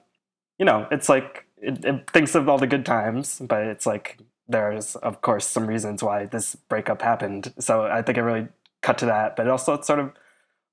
you 0.59 0.65
know, 0.65 0.87
it's 0.91 1.09
like 1.09 1.45
it, 1.61 1.83
it 1.85 2.09
thinks 2.11 2.35
of 2.35 2.47
all 2.49 2.57
the 2.57 2.67
good 2.67 2.85
times, 2.85 3.41
but 3.45 3.63
it's 3.63 3.85
like 3.85 4.17
there's 4.47 4.95
of 4.97 5.21
course 5.21 5.47
some 5.47 5.67
reasons 5.67 6.01
why 6.03 6.25
this 6.25 6.55
breakup 6.55 7.01
happened. 7.01 7.53
So 7.59 7.83
I 7.83 8.01
think 8.01 8.17
it 8.17 8.23
really 8.23 8.47
cut 8.81 8.97
to 8.99 9.05
that, 9.07 9.35
but 9.35 9.47
also 9.47 9.73
it's 9.73 9.87
sort 9.87 9.99
of 9.99 10.11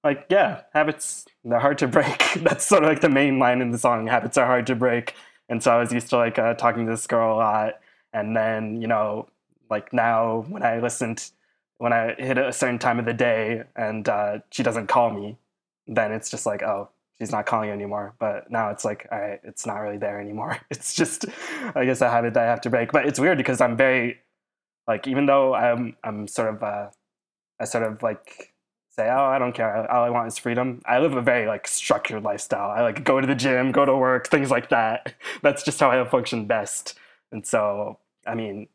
like 0.03 0.27
yeah, 0.31 0.63
habits 0.75 1.27
they're 1.45 1.61
hard 1.61 1.79
to 1.79 1.89
break. 1.89 2.35
That's 2.37 2.67
sort 2.67 2.85
of 2.85 2.89
like 2.89 3.01
the 3.01 3.09
main 3.09 3.39
line 3.39 3.61
in 3.63 3.71
the 3.71 3.79
song. 3.79 4.07
Habits 4.07 4.39
are 4.39 4.47
hard 4.47 4.67
to 4.69 4.75
break, 4.77 5.15
and 5.49 5.63
so 5.63 5.73
I 5.73 5.79
was 5.79 5.93
used 5.93 6.11
to 6.11 6.17
like 6.19 6.39
uh, 6.39 6.55
talking 6.55 6.87
to 6.87 6.93
this 6.93 7.07
girl 7.07 7.37
a 7.37 7.39
lot, 7.39 7.81
and 8.13 8.37
then 8.37 8.81
you 8.81 8.89
know 8.89 9.29
like 9.71 9.93
now 9.93 10.45
when 10.49 10.63
I 10.63 10.79
listened 10.81 11.31
when 11.79 11.93
I 11.93 12.15
hit 12.15 12.39
a 12.39 12.53
certain 12.53 12.79
time 12.79 12.99
of 12.99 13.05
the 13.05 13.15
day 13.15 13.65
and 13.77 14.09
uh, 14.09 14.39
she 14.51 14.63
doesn't 14.63 14.87
call 14.87 15.11
me, 15.11 15.37
then 15.87 16.13
it's 16.13 16.31
just 16.31 16.47
like 16.47 16.63
oh 16.63 16.91
she's 17.19 17.31
not 17.31 17.47
calling 17.47 17.71
anymore. 17.71 18.15
But 18.19 18.51
now 18.51 18.71
it's 18.71 18.85
like 18.85 19.07
all 19.11 19.21
right, 19.21 19.41
it's 19.45 19.67
not 19.67 19.77
really 19.77 19.99
there 19.99 20.21
anymore. 20.21 20.59
It's 20.71 20.95
just 20.95 21.27
I 21.75 21.85
guess 21.85 22.01
a 22.01 22.11
habit 22.11 22.35
that 22.35 22.45
I 22.45 22.51
have 22.51 22.61
to 22.63 22.71
break. 22.71 22.93
But 22.93 23.07
it's 23.07 23.21
weird 23.21 23.39
because 23.39 23.61
I'm 23.61 23.77
very 23.77 24.21
like 24.87 25.07
even 25.07 25.27
though 25.27 25.55
I'm 25.55 25.97
I'm 26.05 26.27
sort 26.29 26.55
of 26.55 26.63
uh, 26.63 26.91
I 27.61 27.65
sort 27.65 27.85
of 27.85 28.03
like 28.03 28.53
say 28.91 29.09
oh 29.11 29.25
I 29.25 29.39
don't 29.39 29.53
care 29.53 29.91
all 29.91 30.05
I 30.05 30.11
want 30.11 30.29
is 30.29 30.39
freedom. 30.39 30.81
I 30.87 30.99
live 30.99 31.15
a 31.15 31.23
very 31.23 31.47
like 31.47 31.67
structured 31.67 32.23
lifestyle. 32.23 32.71
I 32.71 32.83
like 32.83 33.05
go 33.05 33.21
to 33.21 33.27
the 33.27 33.35
gym, 33.35 33.73
go 33.73 33.85
to 33.85 33.97
work, 33.97 34.29
things 34.29 34.51
like 34.51 34.71
that. 34.71 35.15
That's 35.43 35.63
just 35.63 35.81
how 35.81 35.91
I 35.91 36.05
function 36.09 36.47
best. 36.47 36.99
And 37.33 37.47
so 37.47 37.99
I 38.27 38.35
mean 38.35 38.69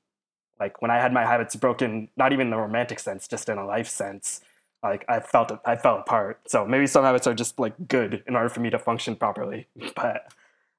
like 0.59 0.81
when 0.81 0.91
I 0.91 0.97
had 0.97 1.13
my 1.13 1.25
habits 1.25 1.55
broken, 1.55 2.09
not 2.17 2.33
even 2.33 2.47
in 2.47 2.51
the 2.51 2.57
romantic 2.57 2.99
sense, 2.99 3.27
just 3.27 3.47
in 3.47 3.57
a 3.57 3.65
life 3.65 3.87
sense, 3.87 4.41
like 4.83 5.05
I 5.09 5.19
felt 5.19 5.51
it, 5.51 5.59
I 5.65 5.75
fell 5.75 5.97
apart. 5.99 6.41
So 6.47 6.65
maybe 6.65 6.87
some 6.87 7.03
habits 7.03 7.27
are 7.27 7.33
just 7.33 7.59
like 7.59 7.75
good 7.87 8.23
in 8.27 8.35
order 8.35 8.49
for 8.49 8.61
me 8.61 8.69
to 8.71 8.79
function 8.79 9.15
properly. 9.15 9.67
But 9.95 10.31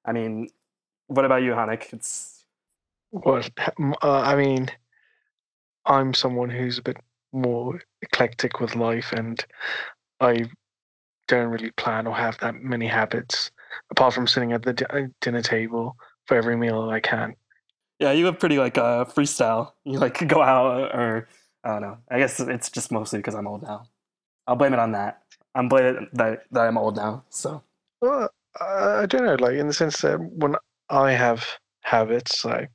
I 0.04 0.12
mean, 0.12 0.48
what 1.08 1.24
about 1.24 1.42
you, 1.42 1.52
Hanik? 1.52 1.92
It's 1.92 2.44
Well, 3.12 3.42
uh, 4.02 4.20
I 4.20 4.36
mean, 4.36 4.70
I'm 5.86 6.14
someone 6.14 6.50
who's 6.50 6.78
a 6.78 6.82
bit 6.82 6.96
more 7.32 7.80
eclectic 8.02 8.60
with 8.60 8.74
life, 8.76 9.12
and 9.12 9.44
I 10.20 10.46
don't 11.28 11.48
really 11.48 11.70
plan 11.72 12.06
or 12.06 12.14
have 12.16 12.38
that 12.38 12.56
many 12.56 12.86
habits 12.88 13.50
apart 13.90 14.14
from 14.14 14.26
sitting 14.26 14.52
at 14.52 14.62
the 14.62 14.72
di- 14.74 15.08
dinner 15.20 15.42
table 15.42 15.96
for 16.26 16.36
every 16.36 16.56
meal 16.56 16.90
I 16.90 17.00
can. 17.00 17.36
yeah, 17.98 18.12
you 18.12 18.26
have 18.26 18.38
pretty 18.40 18.58
like 18.58 18.78
uh, 18.78 19.04
freestyle. 19.06 19.72
You 19.84 19.98
like 19.98 20.26
go 20.28 20.42
out 20.42 20.94
or 20.94 21.28
I 21.64 21.72
don't 21.74 21.82
know. 21.82 21.98
I 22.10 22.18
guess 22.18 22.40
it's 22.40 22.70
just 22.70 22.92
mostly 22.92 23.18
because 23.20 23.34
I'm 23.34 23.46
old 23.48 23.62
now. 23.62 23.89
I'll 24.50 24.56
blame 24.56 24.74
it 24.74 24.80
on 24.80 24.92
that. 24.92 25.22
I'm 25.54 25.68
blaming 25.68 26.08
that 26.14 26.42
that 26.50 26.66
I'm 26.66 26.76
old 26.76 26.96
now. 26.96 27.24
So 27.30 27.62
Well, 28.00 28.30
I 28.60 29.02
I 29.02 29.06
don't 29.06 29.24
know, 29.24 29.36
like 29.36 29.54
in 29.54 29.68
the 29.68 29.72
sense 29.72 30.00
that 30.02 30.18
when 30.20 30.56
I 30.90 31.12
have 31.12 31.46
habits, 31.82 32.44
like 32.44 32.70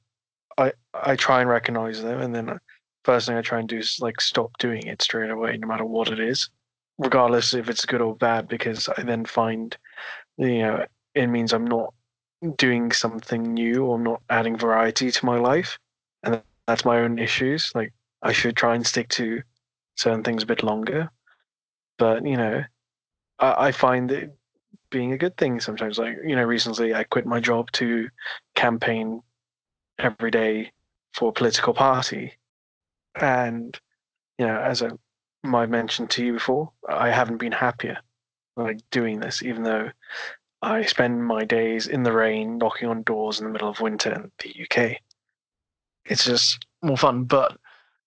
I 0.58 0.72
I 0.94 1.18
try 1.18 1.42
and 1.42 1.50
recognize 1.50 2.02
them, 2.02 2.22
and 2.22 2.34
then 2.34 2.50
uh, 2.50 2.58
first 3.04 3.28
thing 3.28 3.38
I 3.38 3.42
try 3.42 3.60
and 3.60 3.68
do 3.70 3.78
is 3.78 4.00
like 4.00 4.22
stop 4.22 4.58
doing 4.58 4.88
it 4.88 5.02
straight 5.02 5.30
away, 5.32 5.58
no 5.58 5.68
matter 5.68 5.86
what 5.86 6.10
it 6.10 6.20
is, 6.20 6.50
regardless 6.98 7.54
if 7.54 7.70
it's 7.70 7.86
good 7.86 8.02
or 8.02 8.16
bad, 8.16 8.48
because 8.48 8.90
I 8.98 9.04
then 9.04 9.26
find, 9.26 9.78
you 10.38 10.60
know, 10.60 10.86
it 11.14 11.28
means 11.28 11.54
I'm 11.54 11.68
not 11.68 11.94
doing 12.58 12.92
something 12.94 13.54
new 13.54 13.86
or 13.86 14.00
not 14.00 14.22
adding 14.30 14.58
variety 14.58 15.12
to 15.12 15.26
my 15.26 15.38
life, 15.40 15.78
and 16.24 16.42
that's 16.68 16.86
my 16.86 17.00
own 17.00 17.20
issues. 17.20 17.72
Like 17.76 17.94
I 18.22 18.32
should 18.32 18.56
try 18.56 18.76
and 18.76 18.88
stick 18.88 19.10
to 19.10 19.44
certain 19.98 20.24
things 20.24 20.44
a 20.44 20.48
bit 20.48 20.64
longer, 20.64 21.10
but 21.98 22.26
you 22.26 22.38
know, 22.38 22.64
I, 23.40 23.68
I 23.68 23.72
find 23.72 24.12
it 24.12 24.36
being 24.90 25.14
a 25.14 25.18
good 25.18 25.38
thing 25.38 25.60
sometimes. 25.60 25.98
Like, 25.98 26.18
you 26.26 26.36
know, 26.36 26.44
recently 26.44 26.94
I 26.94 27.04
quit 27.04 27.26
my 27.26 27.40
job 27.40 27.72
to 27.74 28.10
campaign 28.56 29.22
every 30.00 30.32
day 30.32 30.72
for 31.14 31.30
a 31.30 31.34
political 31.34 31.74
party. 31.74 32.34
And, 33.20 33.78
you 34.38 34.46
know, 34.46 34.58
as 34.58 34.82
I 34.82 34.90
might 35.44 35.70
mentioned 35.70 36.10
to 36.12 36.26
you 36.26 36.34
before, 36.34 36.72
I 36.88 37.10
haven't 37.10 37.38
been 37.38 37.52
happier 37.52 38.00
like 38.58 38.80
doing 38.92 39.20
this, 39.20 39.44
even 39.44 39.64
though 39.64 39.92
I 40.62 40.84
spend 40.84 41.26
my 41.26 41.44
days 41.44 41.88
in 41.88 42.04
the 42.04 42.12
rain 42.12 42.58
knocking 42.58 42.88
on 42.88 43.04
doors 43.04 43.40
in 43.40 43.46
the 43.46 43.52
middle 43.52 43.70
of 43.70 43.82
winter 43.82 44.14
in 44.14 44.32
the 44.40 44.64
UK. 44.64 44.98
It's 46.06 46.26
just 46.26 46.66
more 46.82 46.98
fun. 46.98 47.26
But 47.26 47.58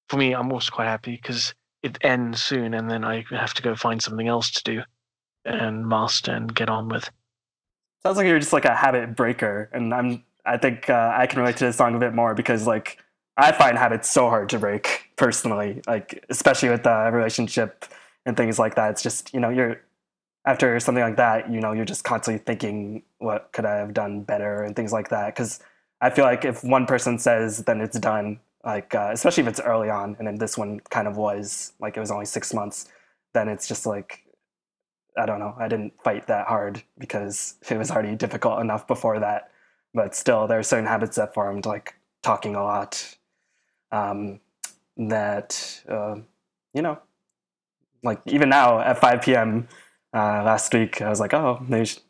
for 0.08 0.16
me, 0.16 0.34
I'm 0.34 0.52
also 0.52 0.72
quite 0.72 0.86
happy 0.86 1.16
because 1.16 1.54
it 1.82 1.98
ends 2.02 2.42
soon 2.42 2.74
and 2.74 2.90
then 2.90 3.04
I 3.04 3.24
have 3.30 3.54
to 3.54 3.62
go 3.62 3.74
find 3.74 4.02
something 4.02 4.28
else 4.28 4.50
to 4.52 4.64
do 4.64 4.82
and 5.48 5.86
master 5.86 6.32
and 6.32 6.54
get 6.54 6.68
on 6.68 6.88
with. 6.88 7.10
sounds 8.02 8.16
like 8.16 8.26
you're 8.26 8.38
just 8.38 8.52
like 8.52 8.64
a 8.64 8.74
habit 8.74 9.16
breaker, 9.16 9.70
and 9.72 9.92
I'm. 9.92 10.24
I 10.44 10.56
think 10.56 10.88
uh, 10.88 11.12
I 11.14 11.26
can 11.26 11.40
relate 11.40 11.58
to 11.58 11.66
this 11.66 11.76
song 11.76 11.94
a 11.94 11.98
bit 11.98 12.14
more 12.14 12.34
because 12.34 12.66
like 12.66 12.98
I 13.36 13.52
find 13.52 13.76
habits 13.76 14.10
so 14.10 14.28
hard 14.30 14.48
to 14.50 14.58
break 14.58 15.10
personally, 15.16 15.82
like 15.86 16.24
especially 16.30 16.70
with 16.70 16.84
the 16.84 17.10
relationship 17.12 17.84
and 18.24 18.36
things 18.36 18.58
like 18.58 18.74
that. 18.76 18.92
It's 18.92 19.02
just 19.02 19.34
you 19.34 19.40
know 19.40 19.50
you're 19.50 19.80
after 20.46 20.78
something 20.80 21.04
like 21.04 21.16
that, 21.16 21.50
you 21.52 21.60
know 21.60 21.72
you're 21.72 21.84
just 21.84 22.04
constantly 22.04 22.42
thinking 22.44 23.02
what 23.18 23.50
could 23.52 23.66
I 23.66 23.76
have 23.76 23.92
done 23.92 24.22
better 24.22 24.62
and 24.62 24.74
things 24.74 24.92
like 24.92 25.10
that. 25.10 25.34
Because 25.34 25.60
I 26.00 26.10
feel 26.10 26.24
like 26.24 26.44
if 26.44 26.64
one 26.64 26.86
person 26.86 27.18
says, 27.18 27.64
then 27.64 27.80
it's 27.80 27.98
done. 27.98 28.40
Like 28.64 28.94
uh, 28.94 29.10
especially 29.12 29.42
if 29.42 29.48
it's 29.48 29.60
early 29.60 29.90
on, 29.90 30.16
and 30.18 30.26
then 30.26 30.36
this 30.36 30.58
one 30.58 30.80
kind 30.90 31.08
of 31.08 31.16
was 31.16 31.72
like 31.80 31.96
it 31.96 32.00
was 32.00 32.10
only 32.10 32.26
six 32.26 32.52
months. 32.52 32.88
Then 33.34 33.48
it's 33.48 33.68
just 33.68 33.86
like 33.86 34.24
I 35.16 35.26
don't 35.26 35.40
know. 35.40 35.54
I 35.58 35.68
didn't 35.68 35.94
fight 36.02 36.26
that 36.28 36.46
hard 36.46 36.82
because 36.98 37.56
it 37.70 37.76
was 37.78 37.90
already 37.90 38.16
difficult 38.16 38.60
enough 38.60 38.86
before 38.86 39.20
that. 39.20 39.50
But 39.94 40.14
still, 40.14 40.46
there 40.46 40.58
are 40.58 40.62
certain 40.62 40.86
habits 40.86 41.16
that 41.16 41.34
formed, 41.34 41.66
like 41.66 41.94
talking 42.22 42.54
a 42.54 42.62
lot. 42.62 43.16
Um, 43.90 44.40
that 44.98 45.82
uh, 45.88 46.16
you 46.74 46.82
know, 46.82 46.98
like 48.02 48.20
even 48.26 48.48
now 48.48 48.80
at 48.80 48.98
5 49.00 49.22
p.m. 49.22 49.68
Uh, 50.12 50.42
last 50.42 50.72
week, 50.74 51.00
I 51.02 51.08
was 51.08 51.20
like, 51.20 51.34
oh, 51.34 51.64
maybe, 51.68 51.86
sh- 51.86 52.00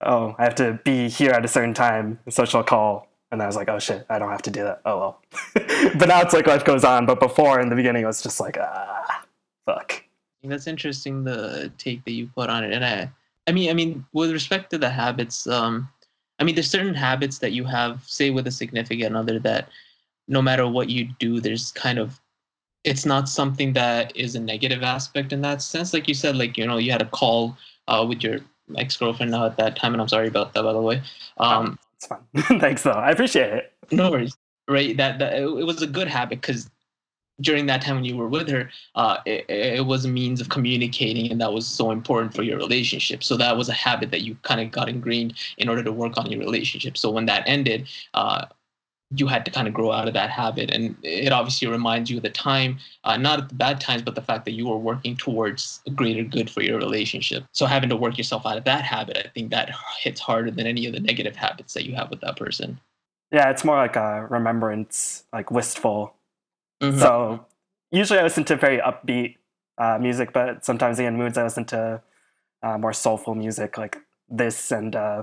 oh, 0.00 0.34
I 0.38 0.44
have 0.44 0.54
to 0.56 0.80
be 0.84 1.08
here 1.08 1.32
at 1.32 1.44
a 1.44 1.48
certain 1.48 1.74
time, 1.74 2.20
social 2.28 2.62
call, 2.62 3.08
and 3.32 3.42
I 3.42 3.46
was 3.46 3.56
like, 3.56 3.68
oh 3.68 3.78
shit, 3.78 4.04
I 4.08 4.18
don't 4.18 4.30
have 4.30 4.42
to 4.42 4.50
do 4.50 4.64
that. 4.64 4.80
Oh 4.84 4.98
well. 4.98 5.22
but 5.98 6.08
now 6.08 6.20
it's 6.20 6.34
like 6.34 6.46
life 6.46 6.64
goes 6.64 6.84
on. 6.84 7.06
But 7.06 7.20
before, 7.20 7.60
in 7.60 7.68
the 7.68 7.76
beginning, 7.76 8.02
it 8.02 8.06
was 8.06 8.22
just 8.22 8.40
like, 8.40 8.56
ah, 8.58 9.24
fuck. 9.66 10.02
That's 10.42 10.66
interesting 10.66 11.22
the 11.22 11.70
take 11.78 12.04
that 12.04 12.12
you 12.12 12.30
put 12.34 12.50
on 12.50 12.64
it. 12.64 12.72
And 12.72 12.84
I 12.84 13.10
I 13.46 13.52
mean 13.52 13.70
I 13.70 13.74
mean 13.74 14.04
with 14.12 14.32
respect 14.32 14.70
to 14.70 14.78
the 14.78 14.90
habits, 14.90 15.46
um 15.46 15.88
I 16.38 16.44
mean 16.44 16.54
there's 16.54 16.70
certain 16.70 16.94
habits 16.94 17.38
that 17.38 17.52
you 17.52 17.64
have, 17.64 18.02
say 18.04 18.30
with 18.30 18.46
a 18.46 18.50
significant 18.50 19.16
other 19.16 19.38
that 19.40 19.68
no 20.28 20.40
matter 20.40 20.66
what 20.66 20.88
you 20.88 21.08
do, 21.18 21.40
there's 21.40 21.72
kind 21.72 21.98
of 21.98 22.18
it's 22.82 23.04
not 23.04 23.28
something 23.28 23.74
that 23.74 24.16
is 24.16 24.34
a 24.34 24.40
negative 24.40 24.82
aspect 24.82 25.34
in 25.34 25.42
that 25.42 25.60
sense. 25.60 25.92
Like 25.92 26.08
you 26.08 26.14
said, 26.14 26.36
like 26.36 26.56
you 26.56 26.66
know, 26.66 26.78
you 26.78 26.90
had 26.90 27.02
a 27.02 27.10
call 27.10 27.56
uh, 27.88 28.06
with 28.08 28.22
your 28.22 28.38
ex-girlfriend 28.78 29.32
now 29.32 29.44
at 29.44 29.58
that 29.58 29.76
time, 29.76 29.92
and 29.92 30.00
I'm 30.00 30.08
sorry 30.08 30.28
about 30.28 30.54
that 30.54 30.62
by 30.62 30.72
the 30.72 30.80
way. 30.80 31.02
Um 31.36 31.78
It's 32.00 32.06
fun. 32.06 32.20
Thanks 32.60 32.82
though. 32.82 32.92
I 32.92 33.10
appreciate 33.10 33.52
it. 33.52 33.72
no 33.90 34.10
worries. 34.10 34.34
Right. 34.66 34.96
That, 34.96 35.18
that 35.18 35.34
it, 35.34 35.44
was 35.44 35.82
a 35.82 35.86
good 35.86 36.08
habit 36.08 36.40
because 36.40 36.70
during 37.42 37.66
that 37.66 37.82
time 37.82 37.96
when 37.96 38.04
you 38.04 38.16
were 38.16 38.28
with 38.28 38.48
her, 38.48 38.70
uh, 38.94 39.18
it, 39.26 39.44
it 39.50 39.84
was 39.84 40.06
a 40.06 40.08
means 40.08 40.40
of 40.40 40.48
communicating, 40.48 41.30
and 41.30 41.40
that 41.40 41.52
was 41.52 41.66
so 41.66 41.90
important 41.90 42.34
for 42.34 42.42
your 42.42 42.56
relationship. 42.56 43.22
So 43.22 43.36
that 43.36 43.56
was 43.56 43.68
a 43.68 43.72
habit 43.72 44.10
that 44.12 44.22
you 44.22 44.36
kind 44.42 44.60
of 44.60 44.70
got 44.70 44.88
ingrained 44.88 45.34
in 45.58 45.68
order 45.68 45.82
to 45.82 45.92
work 45.92 46.16
on 46.16 46.30
your 46.30 46.40
relationship. 46.40 46.96
So 46.96 47.10
when 47.10 47.26
that 47.26 47.42
ended, 47.46 47.88
uh, 48.14 48.46
you 49.12 49.26
had 49.26 49.44
to 49.44 49.50
kind 49.50 49.66
of 49.66 49.74
grow 49.74 49.90
out 49.90 50.06
of 50.06 50.14
that 50.14 50.30
habit. 50.30 50.70
And 50.70 50.96
it 51.02 51.32
obviously 51.32 51.66
reminds 51.66 52.10
you 52.10 52.18
of 52.18 52.22
the 52.22 52.30
time 52.30 52.78
uh, 53.04 53.16
not 53.16 53.40
at 53.40 53.48
the 53.48 53.54
bad 53.56 53.80
times 53.80 54.02
but 54.02 54.14
the 54.14 54.22
fact 54.22 54.44
that 54.44 54.52
you 54.52 54.68
were 54.68 54.76
working 54.78 55.16
towards 55.16 55.80
a 55.86 55.90
greater 55.90 56.22
good 56.22 56.48
for 56.48 56.62
your 56.62 56.78
relationship. 56.78 57.44
So 57.52 57.66
having 57.66 57.88
to 57.90 57.96
work 57.96 58.16
yourself 58.18 58.46
out 58.46 58.56
of 58.56 58.64
that 58.64 58.82
habit 58.84 59.16
i 59.16 59.28
think 59.30 59.50
that 59.50 59.70
hits 59.98 60.20
harder 60.20 60.50
than 60.50 60.66
any 60.66 60.86
of 60.86 60.92
the 60.92 61.00
negative 61.00 61.34
habits 61.34 61.74
that 61.74 61.84
you 61.86 61.94
have 61.96 62.10
with 62.10 62.20
that 62.20 62.36
person. 62.36 62.78
Yeah 63.32 63.50
it's 63.50 63.64
more 63.64 63.76
like 63.76 63.96
a 63.96 64.26
remembrance 64.30 65.24
like 65.32 65.50
wistful. 65.50 66.14
Mhm. 66.82 66.98
so 66.98 67.44
usually 67.90 68.18
i 68.18 68.22
listen 68.22 68.44
to 68.44 68.56
very 68.56 68.78
upbeat 68.78 69.36
uh, 69.78 69.98
music 69.98 70.32
but 70.32 70.64
sometimes 70.64 70.98
in 70.98 71.16
moods 71.16 71.36
i 71.36 71.42
listen 71.42 71.64
to 71.64 72.00
uh, 72.62 72.78
more 72.78 72.92
soulful 72.92 73.34
music 73.34 73.76
like 73.76 73.98
this 74.28 74.70
and 74.70 74.94
uh, 74.94 75.22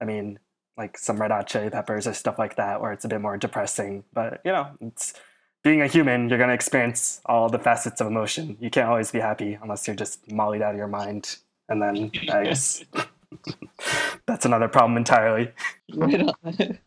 i 0.00 0.04
mean 0.04 0.38
like 0.76 0.96
some 0.98 1.16
red 1.20 1.30
hot 1.30 1.46
chili 1.46 1.70
peppers 1.70 2.06
or 2.06 2.14
stuff 2.14 2.38
like 2.38 2.56
that 2.56 2.80
where 2.80 2.92
it's 2.92 3.04
a 3.04 3.08
bit 3.08 3.20
more 3.20 3.36
depressing 3.36 4.04
but 4.12 4.40
you 4.44 4.52
know 4.52 4.68
it's 4.80 5.14
being 5.62 5.80
a 5.82 5.86
human 5.86 6.28
you're 6.28 6.38
going 6.38 6.48
to 6.48 6.54
experience 6.54 7.20
all 7.26 7.48
the 7.48 7.58
facets 7.58 8.00
of 8.00 8.06
emotion 8.06 8.56
you 8.60 8.70
can't 8.70 8.88
always 8.88 9.10
be 9.10 9.20
happy 9.20 9.58
unless 9.62 9.86
you're 9.86 9.96
just 9.96 10.30
mollied 10.32 10.62
out 10.62 10.72
of 10.72 10.78
your 10.78 10.88
mind 10.88 11.36
and 11.68 11.80
then 11.82 12.10
i 12.32 12.44
guess 12.44 12.84
that's 14.26 14.44
another 14.44 14.68
problem 14.68 14.96
entirely 14.96 15.50
Right 15.94 16.22
on. 16.44 16.78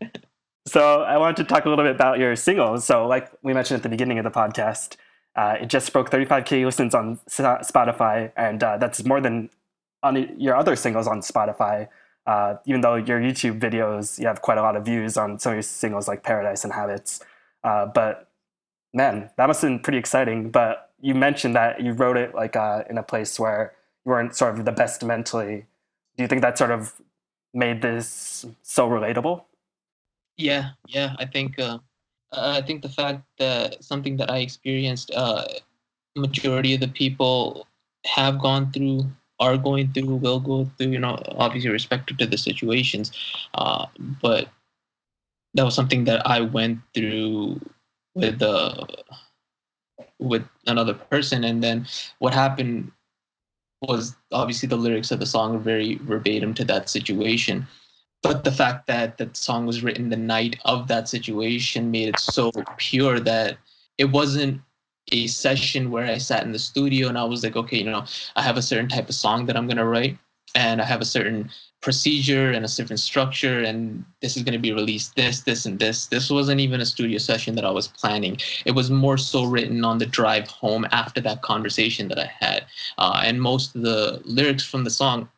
so 0.67 1.01
I 1.01 1.17
wanted 1.17 1.37
to 1.37 1.43
talk 1.45 1.65
a 1.65 1.69
little 1.69 1.83
bit 1.83 1.95
about 1.95 2.17
your 2.19 2.35
singles. 2.35 2.85
So, 2.85 3.07
like 3.07 3.31
we 3.43 3.53
mentioned 3.53 3.77
at 3.77 3.83
the 3.83 3.89
beginning 3.89 4.17
of 4.17 4.23
the 4.23 4.31
podcast, 4.31 4.95
uh, 5.35 5.57
it 5.61 5.67
just 5.67 5.91
broke 5.93 6.09
35k 6.09 6.65
listens 6.65 6.95
on 6.95 7.19
Spotify, 7.29 8.31
and 8.35 8.63
uh, 8.63 8.77
that's 8.77 9.03
more 9.05 9.21
than 9.21 9.49
on 10.03 10.39
your 10.39 10.55
other 10.55 10.75
singles 10.75 11.07
on 11.07 11.21
Spotify. 11.21 11.87
Uh, 12.25 12.55
even 12.65 12.81
though 12.81 12.95
your 12.95 13.19
YouTube 13.19 13.59
videos, 13.59 14.19
you 14.19 14.25
have 14.27 14.41
quite 14.41 14.57
a 14.57 14.61
lot 14.61 14.75
of 14.75 14.85
views 14.85 15.15
on 15.17 15.37
some 15.39 15.51
of 15.51 15.55
your 15.55 15.61
singles 15.61 16.07
like 16.07 16.23
Paradise 16.23 16.63
and 16.63 16.73
Habits. 16.73 17.21
Uh, 17.63 17.85
but 17.85 18.29
man, 18.93 19.29
that 19.37 19.47
must 19.47 19.61
have 19.61 19.69
been 19.69 19.79
pretty 19.79 19.99
exciting. 19.99 20.49
But 20.49 20.91
you 20.99 21.13
mentioned 21.13 21.55
that 21.55 21.81
you 21.81 21.91
wrote 21.91 22.17
it 22.17 22.33
like 22.33 22.55
uh, 22.55 22.83
in 22.89 22.97
a 22.97 23.03
place 23.03 23.39
where 23.39 23.73
you 24.05 24.11
weren't 24.11 24.35
sort 24.35 24.57
of 24.57 24.65
the 24.65 24.71
best 24.71 25.03
mentally. 25.03 25.65
Do 26.17 26.23
you 26.23 26.27
think 26.27 26.41
that 26.41 26.57
sort 26.57 26.71
of 26.71 26.93
made 27.53 27.81
this 27.81 28.45
so 28.63 28.89
relatable? 28.89 29.43
Yeah, 30.37 30.71
yeah. 30.87 31.15
I 31.19 31.25
think 31.25 31.59
uh, 31.59 31.79
I 32.31 32.61
think 32.61 32.81
the 32.81 32.89
fact 32.89 33.23
that 33.39 33.83
something 33.83 34.17
that 34.17 34.29
I 34.29 34.39
experienced, 34.39 35.11
uh, 35.15 35.45
majority 36.15 36.73
of 36.73 36.79
the 36.79 36.87
people 36.87 37.67
have 38.05 38.39
gone 38.39 38.71
through, 38.71 39.05
are 39.39 39.57
going 39.57 39.91
through, 39.93 40.15
will 40.15 40.39
go 40.39 40.65
through. 40.77 40.91
You 40.91 40.99
know, 40.99 41.21
obviously 41.29 41.69
respective 41.69 42.17
to 42.17 42.25
the 42.25 42.37
situations, 42.37 43.11
uh, 43.53 43.85
but 44.21 44.49
that 45.53 45.63
was 45.63 45.75
something 45.75 46.05
that 46.05 46.25
I 46.27 46.41
went 46.41 46.79
through 46.93 47.59
with 48.13 48.41
uh, 48.41 48.85
with 50.19 50.47
another 50.67 50.93
person, 50.93 51.43
and 51.43 51.63
then 51.63 51.87
what 52.19 52.33
happened 52.33 52.91
was 53.81 54.15
obviously 54.31 54.67
the 54.67 54.77
lyrics 54.77 55.11
of 55.11 55.19
the 55.19 55.25
song 55.25 55.53
were 55.53 55.59
very 55.59 55.95
verbatim 55.95 56.53
to 56.55 56.63
that 56.65 56.89
situation 56.89 57.67
but 58.25 58.43
the 58.43 58.51
fact 58.51 58.87
that 58.87 59.19
that 59.19 59.37
song 59.37 59.67
was 59.67 59.83
written 59.83 60.09
the 60.09 60.17
night 60.17 60.57
of 60.65 60.87
that 60.87 61.07
situation 61.07 61.91
made 61.91 62.09
it 62.09 62.19
so 62.19 62.51
pure 62.77 63.19
that 63.19 63.57
it 63.99 64.05
wasn't 64.05 64.59
a 65.11 65.27
session 65.27 65.91
where 65.91 66.05
I 66.05 66.17
sat 66.17 66.43
in 66.43 66.51
the 66.51 66.59
studio 66.59 67.09
and 67.09 67.17
I 67.17 67.23
was 67.23 67.43
like, 67.43 67.55
okay, 67.55 67.77
you 67.77 67.89
know, 67.89 68.05
I 68.35 68.41
have 68.41 68.57
a 68.57 68.61
certain 68.61 68.89
type 68.89 69.09
of 69.09 69.15
song 69.15 69.45
that 69.45 69.57
I'm 69.57 69.67
gonna 69.67 69.85
write, 69.85 70.17
and 70.55 70.81
I 70.81 70.85
have 70.85 71.01
a 71.01 71.05
certain 71.05 71.49
procedure 71.81 72.51
and 72.51 72.65
a 72.65 72.67
certain 72.67 72.97
structure, 72.97 73.59
and 73.59 74.03
this 74.21 74.35
is 74.35 74.43
gonna 74.43 74.59
be 74.59 74.73
released 74.73 75.15
this, 75.15 75.41
this, 75.41 75.65
and 75.65 75.77
this. 75.77 76.07
This 76.07 76.31
wasn't 76.31 76.59
even 76.59 76.81
a 76.81 76.85
studio 76.85 77.19
session 77.19 77.53
that 77.55 77.65
I 77.65 77.69
was 77.69 77.87
planning. 77.87 78.37
It 78.65 78.71
was 78.71 78.89
more 78.89 79.17
so 79.17 79.43
written 79.43 79.85
on 79.85 79.99
the 79.99 80.07
drive 80.07 80.47
home 80.47 80.87
after 80.91 81.21
that 81.21 81.43
conversation 81.43 82.07
that 82.07 82.19
I 82.19 82.31
had, 82.39 82.65
uh, 82.97 83.21
and 83.23 83.41
most 83.41 83.75
of 83.75 83.83
the 83.83 84.21
lyrics 84.25 84.65
from 84.65 84.83
the 84.83 84.89
song 84.89 85.29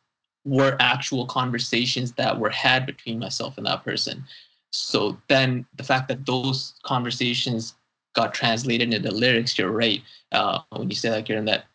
were 0.46 0.78
actual 0.80 1.26
conversations 1.26 2.14
that 2.14 2.40
were 2.40 2.50
had 2.50 2.86
between 2.86 3.20
myself 3.20 3.58
and 3.58 3.66
that 3.66 3.84
person. 3.84 4.24
So 4.72 5.18
then 5.28 5.66
the 5.76 5.84
fact 5.84 6.08
that 6.08 6.26
those 6.26 6.76
conversations 6.84 7.74
got 8.18 8.34
translated 8.34 8.94
into 8.94 9.12
lyrics, 9.12 9.58
you're 9.58 9.72
right. 9.72 10.02
Uh, 10.32 10.60
when 10.72 10.90
you 10.90 10.96
say 10.96 11.12
like 11.12 11.30
you're 11.30 11.38
in 11.38 11.46
that, 11.46 11.66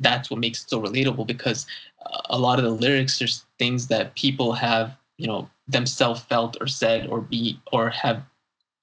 that's 0.00 0.28
what 0.28 0.40
makes 0.40 0.64
it 0.64 0.68
so 0.68 0.82
relatable 0.82 1.26
because 1.26 1.66
uh, 2.04 2.20
a 2.30 2.38
lot 2.38 2.58
of 2.58 2.64
the 2.64 2.70
lyrics 2.70 3.22
are 3.22 3.28
things 3.60 3.86
that 3.86 4.14
people 4.16 4.52
have, 4.52 4.96
you 5.18 5.28
know, 5.28 5.48
themselves 5.68 6.20
felt 6.22 6.56
or 6.60 6.66
said 6.66 7.06
or 7.06 7.20
be 7.20 7.58
or 7.72 7.90
have, 7.90 8.22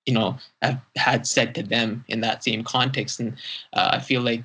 you 0.06 0.14
know, 0.14 0.38
have 0.62 0.80
had 0.96 1.28
said 1.28 1.54
to 1.54 1.62
them 1.62 2.04
in 2.08 2.22
that 2.22 2.44
same 2.46 2.64
context. 2.64 3.20
And 3.20 3.34
uh, 3.74 3.90
I 3.92 4.00
feel 4.00 4.22
like 4.22 4.44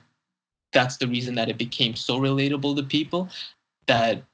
that's 0.72 0.96
the 0.96 1.06
reason 1.06 1.36
that 1.36 1.48
it 1.48 1.56
became 1.56 1.94
so 1.94 2.18
relatable 2.18 2.76
to 2.76 2.82
people 2.82 3.28
that 3.86 4.24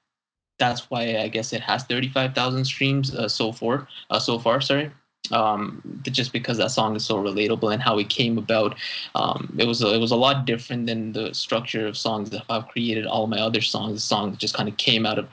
that's 0.58 0.90
why 0.90 1.18
I 1.18 1.28
guess 1.28 1.52
it 1.52 1.60
has 1.60 1.84
35,000 1.84 2.64
streams 2.64 3.14
uh, 3.14 3.28
so 3.28 3.52
far. 3.52 3.88
Uh, 4.08 4.18
so 4.18 4.38
far, 4.38 4.62
sorry. 4.62 4.90
Um, 5.30 6.02
just 6.10 6.32
because 6.32 6.58
that 6.58 6.70
song 6.70 6.96
is 6.96 7.04
so 7.04 7.16
relatable 7.16 7.72
and 7.72 7.80
how 7.80 7.98
it 7.98 8.08
came 8.08 8.38
about, 8.38 8.74
um, 9.14 9.54
it 9.58 9.66
was 9.66 9.82
a, 9.82 9.94
it 9.94 9.98
was 9.98 10.10
a 10.10 10.16
lot 10.16 10.44
different 10.46 10.86
than 10.86 11.12
the 11.12 11.32
structure 11.32 11.86
of 11.86 11.96
songs 11.96 12.30
that 12.30 12.42
I've 12.50 12.68
created. 12.68 13.06
All 13.06 13.26
my 13.26 13.38
other 13.38 13.60
songs, 13.60 13.94
the 13.94 14.00
songs 14.00 14.36
just 14.38 14.54
kind 14.54 14.68
of 14.68 14.76
came 14.76 15.06
out 15.06 15.18
of, 15.18 15.28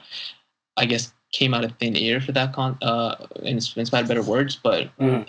I 0.78 0.86
guess, 0.86 1.14
came 1.32 1.54
out 1.54 1.64
of 1.66 1.74
thin 1.80 1.96
air 1.96 2.20
for 2.22 2.32
that 2.34 2.54
con. 2.54 2.78
Uh, 2.82 3.16
in, 3.44 3.56
in 3.76 3.86
spite 3.86 4.02
of 4.04 4.08
better 4.08 4.24
words, 4.24 4.56
but 4.56 4.90
Mhm. 5.00 5.28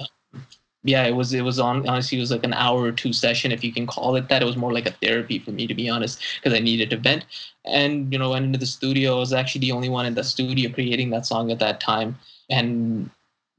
yeah, 0.84 1.04
it 1.04 1.14
was 1.14 1.32
it 1.32 1.42
was 1.42 1.58
on 1.58 1.86
honestly 1.88 2.18
it 2.18 2.20
was 2.20 2.30
like 2.30 2.44
an 2.44 2.54
hour 2.54 2.82
or 2.82 2.92
two 2.92 3.12
session 3.12 3.52
if 3.52 3.64
you 3.64 3.72
can 3.72 3.86
call 3.86 4.16
it 4.16 4.28
that. 4.28 4.42
It 4.42 4.46
was 4.46 4.56
more 4.56 4.72
like 4.72 4.86
a 4.86 4.92
therapy 4.92 5.38
for 5.38 5.50
me 5.52 5.66
to 5.66 5.74
be 5.74 5.88
honest 5.88 6.20
because 6.42 6.56
I 6.56 6.60
needed 6.62 6.90
to 6.90 6.96
vent. 6.96 7.24
And 7.64 8.12
you 8.12 8.18
know, 8.18 8.30
went 8.30 8.46
into 8.46 8.58
the 8.58 8.66
studio. 8.66 9.16
I 9.16 9.20
was 9.20 9.32
actually 9.32 9.60
the 9.62 9.72
only 9.72 9.88
one 9.88 10.06
in 10.06 10.14
the 10.14 10.24
studio 10.24 10.70
creating 10.70 11.10
that 11.10 11.26
song 11.26 11.50
at 11.50 11.58
that 11.60 11.80
time. 11.80 12.18
And 12.48 13.10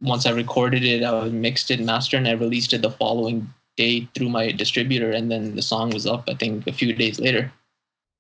once 0.01 0.25
I 0.25 0.31
recorded 0.31 0.83
it, 0.83 1.03
I 1.03 1.29
mixed 1.29 1.71
it, 1.71 1.79
mastered, 1.79 2.19
and 2.19 2.27
I 2.27 2.33
released 2.33 2.73
it 2.73 2.81
the 2.81 2.91
following 2.91 3.47
day 3.77 4.07
through 4.15 4.29
my 4.29 4.51
distributor. 4.51 5.11
And 5.11 5.31
then 5.31 5.55
the 5.55 5.61
song 5.61 5.91
was 5.91 6.05
up, 6.05 6.27
I 6.27 6.33
think, 6.33 6.67
a 6.67 6.73
few 6.73 6.93
days 6.93 7.19
later. 7.19 7.51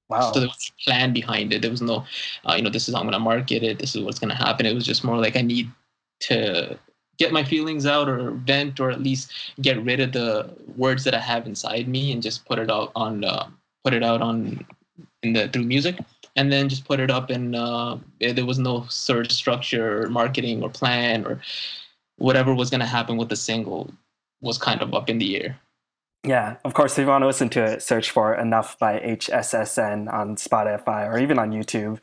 Wow. 0.09 0.31
So 0.31 0.39
there 0.39 0.49
was 0.49 0.71
a 0.71 0.83
plan 0.83 1.13
behind 1.13 1.53
it. 1.53 1.61
There 1.61 1.71
was 1.71 1.81
no, 1.81 2.05
uh, 2.47 2.53
you 2.55 2.61
know, 2.61 2.69
this 2.69 2.87
is 2.87 2.93
how 2.93 2.99
I'm 2.99 3.07
going 3.07 3.13
to 3.13 3.19
market 3.19 3.63
it. 3.63 3.79
This 3.79 3.95
is 3.95 4.03
what's 4.03 4.19
going 4.19 4.29
to 4.29 4.35
happen. 4.35 4.65
It 4.65 4.75
was 4.75 4.85
just 4.85 5.03
more 5.03 5.17
like 5.17 5.35
I 5.35 5.41
need 5.41 5.71
to 6.21 6.77
get 7.17 7.31
my 7.31 7.43
feelings 7.43 7.85
out 7.85 8.09
or 8.09 8.31
vent 8.31 8.79
or 8.79 8.91
at 8.91 9.01
least 9.01 9.31
get 9.61 9.81
rid 9.83 9.99
of 9.99 10.11
the 10.11 10.53
words 10.75 11.03
that 11.05 11.15
I 11.15 11.19
have 11.19 11.47
inside 11.47 11.87
me 11.87 12.11
and 12.11 12.21
just 12.21 12.45
put 12.45 12.59
it 12.59 12.69
out 12.69 12.91
on, 12.95 13.23
uh, 13.23 13.47
put 13.83 13.93
it 13.93 14.03
out 14.03 14.21
on 14.21 14.65
the 15.23 15.49
through 15.49 15.63
music 15.63 15.99
and 16.35 16.51
then 16.51 16.69
just 16.69 16.85
put 16.85 16.99
it 16.99 17.11
up 17.11 17.29
and 17.29 17.55
uh, 17.55 17.97
there 18.19 18.45
was 18.45 18.59
no 18.59 18.85
sort 18.89 19.25
of 19.25 19.31
structure 19.31 20.03
or 20.03 20.09
marketing 20.09 20.63
or 20.63 20.69
plan 20.69 21.25
or 21.25 21.41
whatever 22.17 22.53
was 22.53 22.69
going 22.69 22.79
to 22.79 22.85
happen 22.85 23.17
with 23.17 23.29
the 23.29 23.35
single 23.35 23.91
was 24.41 24.57
kind 24.57 24.81
of 24.81 24.93
up 24.93 25.09
in 25.09 25.19
the 25.19 25.41
air. 25.41 25.59
Yeah, 26.23 26.57
of 26.63 26.73
course, 26.73 26.93
if 26.93 27.03
you 27.03 27.07
want 27.07 27.23
to 27.23 27.27
listen 27.27 27.49
to 27.49 27.63
it, 27.63 27.81
search 27.81 28.11
for 28.11 28.35
Enough 28.35 28.77
by 28.77 28.99
HSSN 28.99 30.11
on 30.11 30.35
Spotify 30.35 31.07
or 31.07 31.17
even 31.17 31.39
on 31.39 31.51
YouTube 31.51 31.99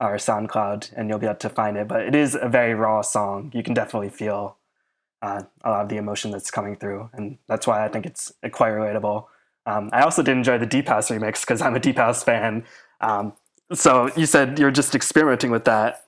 or 0.00 0.16
SoundCloud, 0.16 0.92
and 0.96 1.08
you'll 1.08 1.18
be 1.18 1.26
able 1.26 1.36
to 1.36 1.48
find 1.48 1.76
it. 1.76 1.86
But 1.86 2.02
it 2.02 2.14
is 2.14 2.36
a 2.40 2.48
very 2.48 2.74
raw 2.74 3.02
song. 3.02 3.52
You 3.54 3.62
can 3.62 3.74
definitely 3.74 4.08
feel 4.08 4.56
uh, 5.22 5.42
a 5.62 5.70
lot 5.70 5.82
of 5.82 5.88
the 5.88 5.98
emotion 5.98 6.32
that's 6.32 6.50
coming 6.50 6.74
through, 6.74 7.10
and 7.12 7.38
that's 7.46 7.66
why 7.66 7.84
I 7.84 7.88
think 7.88 8.06
it's 8.06 8.32
quite 8.50 8.72
relatable. 8.72 9.26
Um, 9.66 9.90
I 9.92 10.02
also 10.02 10.22
did 10.22 10.32
enjoy 10.36 10.58
the 10.58 10.66
Deep 10.66 10.88
House 10.88 11.10
remix 11.10 11.40
because 11.42 11.60
I'm 11.62 11.74
a 11.76 11.80
Deep 11.80 11.96
House 11.96 12.22
fan. 12.24 12.64
Um, 13.00 13.32
so 13.72 14.10
you 14.16 14.26
said 14.26 14.58
you're 14.58 14.70
just 14.70 14.94
experimenting 14.94 15.50
with 15.50 15.64
that. 15.64 16.06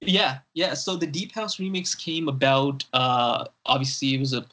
Yeah, 0.00 0.38
yeah. 0.54 0.74
So 0.74 0.96
the 0.96 1.06
Deep 1.06 1.32
House 1.32 1.56
remix 1.56 1.96
came 1.98 2.28
about. 2.28 2.84
Uh, 2.92 3.44
obviously, 3.66 4.14
it 4.14 4.20
was 4.20 4.32
a 4.32 4.44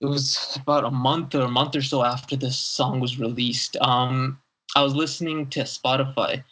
it 0.00 0.06
was 0.06 0.58
about 0.60 0.84
a 0.84 0.90
month 0.90 1.34
or 1.34 1.42
a 1.42 1.48
month 1.48 1.74
or 1.74 1.82
so 1.82 2.04
after 2.04 2.36
this 2.36 2.56
song 2.56 3.00
was 3.00 3.18
released. 3.18 3.76
Um, 3.80 4.38
I 4.74 4.82
was 4.82 4.94
listening 4.94 5.48
to 5.50 5.60
Spotify, 5.60 6.44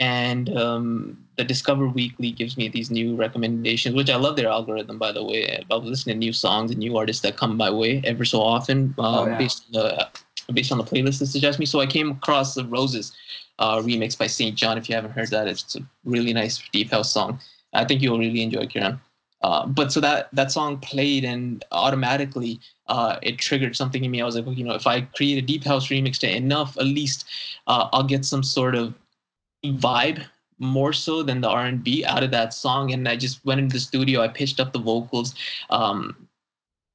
and 0.00 0.56
um, 0.56 1.24
the 1.36 1.44
Discover 1.44 1.88
Weekly 1.88 2.30
gives 2.30 2.56
me 2.56 2.68
these 2.68 2.90
new 2.90 3.16
recommendations, 3.16 3.94
which 3.94 4.10
I 4.10 4.16
love 4.16 4.36
their 4.36 4.48
algorithm, 4.48 4.98
by 4.98 5.12
the 5.12 5.24
way. 5.24 5.64
I 5.70 5.74
was 5.74 5.84
listening 5.88 6.16
to 6.16 6.18
new 6.20 6.32
songs 6.32 6.70
and 6.70 6.78
new 6.78 6.96
artists 6.96 7.22
that 7.22 7.36
come 7.36 7.56
my 7.56 7.70
way 7.70 8.00
ever 8.04 8.24
so 8.24 8.40
often, 8.40 8.94
um, 8.98 9.04
Oh, 9.04 9.26
yeah. 9.26 9.38
based 9.38 9.64
on 9.66 9.82
the 9.82 10.08
based 10.52 10.72
on 10.72 10.78
the 10.78 10.84
playlist 10.84 11.18
that 11.18 11.26
suggests 11.26 11.58
me. 11.58 11.66
So 11.66 11.80
I 11.80 11.86
came 11.86 12.10
across 12.10 12.54
the 12.54 12.64
Roses 12.64 13.12
uh, 13.58 13.78
remix 13.78 14.16
by 14.16 14.26
SAINt 14.26 14.56
JHN. 14.56 14.78
If 14.78 14.88
you 14.88 14.94
haven't 14.94 15.12
heard 15.12 15.30
that, 15.30 15.48
it's 15.48 15.76
a 15.76 15.80
really 16.04 16.32
nice 16.32 16.62
deep 16.72 16.90
house 16.90 17.12
song. 17.12 17.40
I 17.72 17.84
think 17.84 18.02
you'll 18.02 18.18
really 18.18 18.42
enjoy 18.42 18.66
Kiran. 18.66 19.00
Uh, 19.42 19.66
but 19.66 19.92
so 19.92 20.00
that 20.00 20.28
that 20.32 20.52
song 20.52 20.78
played 20.78 21.24
and 21.24 21.64
automatically 21.72 22.60
uh, 22.86 23.16
it 23.22 23.38
triggered 23.38 23.76
something 23.76 24.04
in 24.04 24.10
me. 24.10 24.20
I 24.20 24.24
was 24.24 24.36
like, 24.36 24.46
well, 24.46 24.54
you 24.54 24.64
know, 24.64 24.74
if 24.74 24.86
I 24.86 25.00
create 25.00 25.38
a 25.38 25.46
deep 25.46 25.64
house 25.64 25.88
remix 25.88 26.18
to 26.18 26.30
enough, 26.30 26.76
at 26.78 26.84
least 26.84 27.24
uh, 27.66 27.88
I'll 27.92 28.04
get 28.04 28.24
some 28.24 28.42
sort 28.42 28.74
of 28.74 28.94
vibe 29.64 30.24
more 30.58 30.92
so 30.92 31.24
than 31.24 31.40
the 31.40 31.48
R&B 31.48 32.04
out 32.04 32.22
of 32.22 32.30
that 32.30 32.54
song. 32.54 32.92
And 32.92 33.08
I 33.08 33.16
just 33.16 33.44
went 33.44 33.60
into 33.60 33.74
the 33.74 33.80
studio. 33.80 34.20
I 34.20 34.28
pitched 34.28 34.60
up 34.60 34.72
the 34.72 34.78
vocals. 34.78 35.34
Um, 35.70 36.28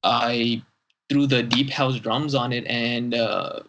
I 0.02 0.62
threw 1.08 1.26
the 1.26 1.42
deep 1.42 1.70
house 1.70 1.98
drums 1.98 2.34
on 2.34 2.52
it, 2.52 2.66
and 2.66 3.14
uh, 3.14 3.60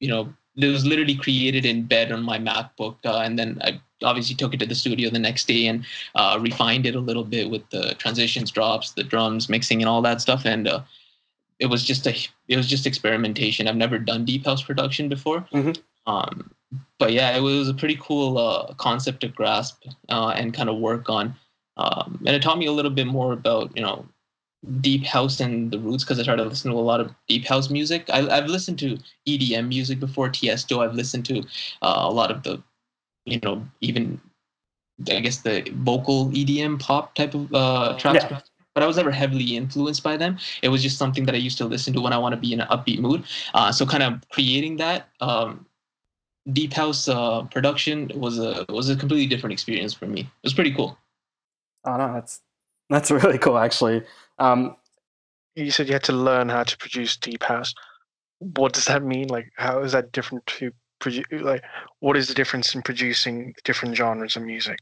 you 0.00 0.08
know, 0.08 0.32
it 0.56 0.66
was 0.66 0.86
literally 0.86 1.14
created 1.14 1.64
in 1.64 1.84
bed 1.84 2.12
on 2.12 2.22
my 2.22 2.38
MacBook, 2.38 2.96
uh, 3.04 3.18
and 3.18 3.38
then 3.38 3.58
I 3.62 3.80
obviously 4.02 4.34
took 4.34 4.54
it 4.54 4.60
to 4.60 4.66
the 4.66 4.74
studio 4.74 5.10
the 5.10 5.18
next 5.18 5.48
day 5.48 5.66
and 5.66 5.84
uh, 6.14 6.38
refined 6.40 6.86
it 6.86 6.94
a 6.94 7.00
little 7.00 7.24
bit 7.24 7.50
with 7.50 7.68
the 7.70 7.94
transitions, 7.98 8.50
drops, 8.50 8.92
the 8.92 9.04
drums, 9.04 9.48
mixing, 9.48 9.80
and 9.80 9.88
all 9.88 10.02
that 10.02 10.20
stuff, 10.20 10.44
and 10.44 10.68
uh, 10.68 10.80
it 11.58 11.66
was 11.66 11.84
just 11.84 12.06
a 12.06 12.14
it 12.48 12.56
was 12.56 12.66
just 12.66 12.86
experimentation. 12.86 13.68
I've 13.68 13.76
never 13.76 13.98
done 13.98 14.24
deep 14.24 14.44
house 14.44 14.62
production 14.62 15.08
before. 15.08 15.46
Mhm. 15.52 15.78
Um, 16.06 16.50
but 16.98 17.12
yeah, 17.12 17.36
it 17.36 17.40
was 17.40 17.68
a 17.68 17.74
pretty 17.74 17.98
cool 18.00 18.38
uh, 18.38 18.74
concept 18.74 19.20
to 19.20 19.28
grasp 19.28 19.84
uh, 20.08 20.28
and 20.36 20.54
kind 20.54 20.68
of 20.68 20.78
work 20.78 21.08
on. 21.08 21.34
Um, 21.76 22.22
and 22.26 22.34
it 22.34 22.42
taught 22.42 22.58
me 22.58 22.66
a 22.66 22.72
little 22.72 22.90
bit 22.90 23.06
more 23.06 23.32
about 23.32 23.74
you 23.76 23.82
know 23.82 24.06
deep 24.80 25.04
house 25.04 25.40
and 25.40 25.70
the 25.70 25.78
roots 25.78 26.04
because 26.04 26.18
I 26.18 26.22
started 26.22 26.44
listening 26.44 26.74
to 26.74 26.80
a 26.80 26.82
lot 26.82 27.00
of 27.00 27.14
deep 27.28 27.44
house 27.44 27.70
music. 27.70 28.08
I, 28.12 28.28
I've 28.28 28.46
listened 28.46 28.78
to 28.80 28.98
EDM 29.26 29.68
music 29.68 30.00
before, 30.00 30.28
Tiesto. 30.28 30.84
I've 30.84 30.94
listened 30.94 31.24
to 31.26 31.40
uh, 31.82 31.96
a 31.98 32.10
lot 32.10 32.30
of 32.30 32.42
the 32.42 32.62
you 33.24 33.40
know 33.42 33.66
even 33.80 34.20
I 35.10 35.20
guess 35.20 35.38
the 35.38 35.62
vocal 35.74 36.26
EDM 36.30 36.80
pop 36.80 37.14
type 37.14 37.34
of 37.34 37.52
uh, 37.52 37.96
tracks. 37.98 38.24
Yeah. 38.30 38.40
But 38.74 38.82
I 38.82 38.86
was 38.86 38.98
never 38.98 39.10
heavily 39.10 39.56
influenced 39.56 40.02
by 40.02 40.18
them. 40.18 40.38
It 40.62 40.68
was 40.68 40.82
just 40.82 40.98
something 40.98 41.24
that 41.24 41.34
I 41.34 41.38
used 41.38 41.56
to 41.58 41.64
listen 41.64 41.94
to 41.94 42.00
when 42.02 42.12
I 42.12 42.18
want 42.18 42.34
to 42.34 42.40
be 42.40 42.52
in 42.52 42.60
an 42.60 42.68
upbeat 42.68 42.98
mood. 42.98 43.24
Uh, 43.54 43.72
so 43.72 43.86
kind 43.86 44.02
of 44.02 44.20
creating 44.28 44.76
that 44.76 45.08
um, 45.22 45.64
deep 46.52 46.74
house 46.74 47.08
uh, 47.08 47.42
production 47.44 48.10
was 48.14 48.38
a 48.38 48.66
was 48.68 48.90
a 48.90 48.96
completely 48.96 49.26
different 49.26 49.52
experience 49.52 49.94
for 49.94 50.06
me. 50.06 50.20
It 50.20 50.44
was 50.44 50.54
pretty 50.54 50.74
cool. 50.74 50.98
Oh 51.84 51.96
no, 51.96 52.12
that's 52.12 52.40
that's 52.90 53.10
really 53.22 53.38
cool 53.38 53.58
actually. 53.58 54.02
Um, 54.38 54.76
You 55.54 55.70
said 55.70 55.86
you 55.86 55.94
had 55.94 56.04
to 56.04 56.12
learn 56.12 56.48
how 56.50 56.64
to 56.64 56.76
produce 56.76 57.16
deep 57.16 57.42
house. 57.42 57.72
What 58.38 58.74
does 58.74 58.84
that 58.86 59.02
mean? 59.02 59.28
Like, 59.28 59.50
how 59.56 59.80
is 59.82 59.92
that 59.92 60.12
different 60.12 60.44
to 60.58 60.70
produce? 60.98 61.24
Like, 61.30 61.62
what 62.00 62.16
is 62.16 62.28
the 62.28 62.34
difference 62.34 62.74
in 62.74 62.82
producing 62.82 63.54
different 63.64 63.96
genres 63.96 64.36
of 64.36 64.42
music? 64.42 64.78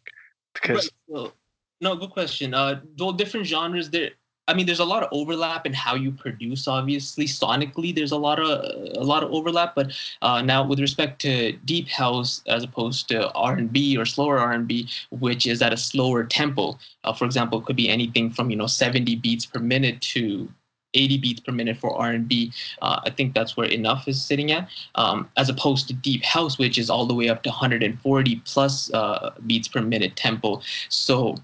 Because 0.54 0.90
Right, 1.08 1.16
so- 1.26 1.32
no, 1.80 1.94
good 1.96 2.10
question. 2.10 2.54
Uh, 2.54 2.80
though 2.96 3.12
different 3.12 3.46
genres, 3.46 3.90
there. 3.90 4.10
I 4.46 4.54
mean, 4.54 4.66
there's 4.66 4.80
a 4.80 4.84
lot 4.84 5.02
of 5.02 5.08
overlap 5.10 5.64
in 5.64 5.72
how 5.72 5.94
you 5.94 6.12
produce. 6.12 6.68
Obviously, 6.68 7.24
sonically, 7.24 7.94
there's 7.94 8.12
a 8.12 8.16
lot 8.16 8.38
of 8.38 8.48
a 8.48 9.04
lot 9.04 9.22
of 9.22 9.32
overlap. 9.32 9.74
But 9.74 9.92
uh, 10.20 10.42
now, 10.42 10.66
with 10.66 10.80
respect 10.80 11.20
to 11.22 11.52
deep 11.64 11.88
house 11.88 12.42
as 12.46 12.62
opposed 12.62 13.08
to 13.08 13.30
R 13.32 13.54
and 13.54 13.72
B 13.72 13.96
or 13.96 14.04
slower 14.04 14.38
R 14.38 14.52
and 14.52 14.68
B, 14.68 14.88
which 15.10 15.46
is 15.46 15.62
at 15.62 15.72
a 15.72 15.76
slower 15.78 16.24
tempo. 16.24 16.78
Uh, 17.04 17.12
for 17.14 17.24
example, 17.24 17.60
it 17.60 17.64
could 17.64 17.76
be 17.76 17.88
anything 17.88 18.30
from 18.30 18.50
you 18.50 18.56
know 18.56 18.66
70 18.66 19.16
beats 19.16 19.46
per 19.46 19.60
minute 19.60 20.00
to 20.02 20.48
80 20.94 21.18
beats 21.18 21.40
per 21.40 21.52
minute 21.52 21.76
for 21.76 21.96
R&B. 21.96 22.52
Uh, 22.80 23.00
I 23.04 23.10
think 23.10 23.34
that's 23.34 23.56
where 23.56 23.66
enough 23.66 24.06
is 24.08 24.22
sitting 24.22 24.52
at, 24.52 24.68
um, 24.94 25.28
as 25.36 25.48
opposed 25.48 25.88
to 25.88 25.94
deep 25.94 26.24
house, 26.24 26.56
which 26.56 26.78
is 26.78 26.88
all 26.88 27.06
the 27.06 27.14
way 27.14 27.28
up 27.28 27.42
to 27.42 27.50
140 27.50 28.36
plus 28.44 28.92
uh, 28.94 29.32
beats 29.46 29.68
per 29.68 29.80
minute 29.80 30.16
tempo. 30.16 30.60
So 30.88 31.36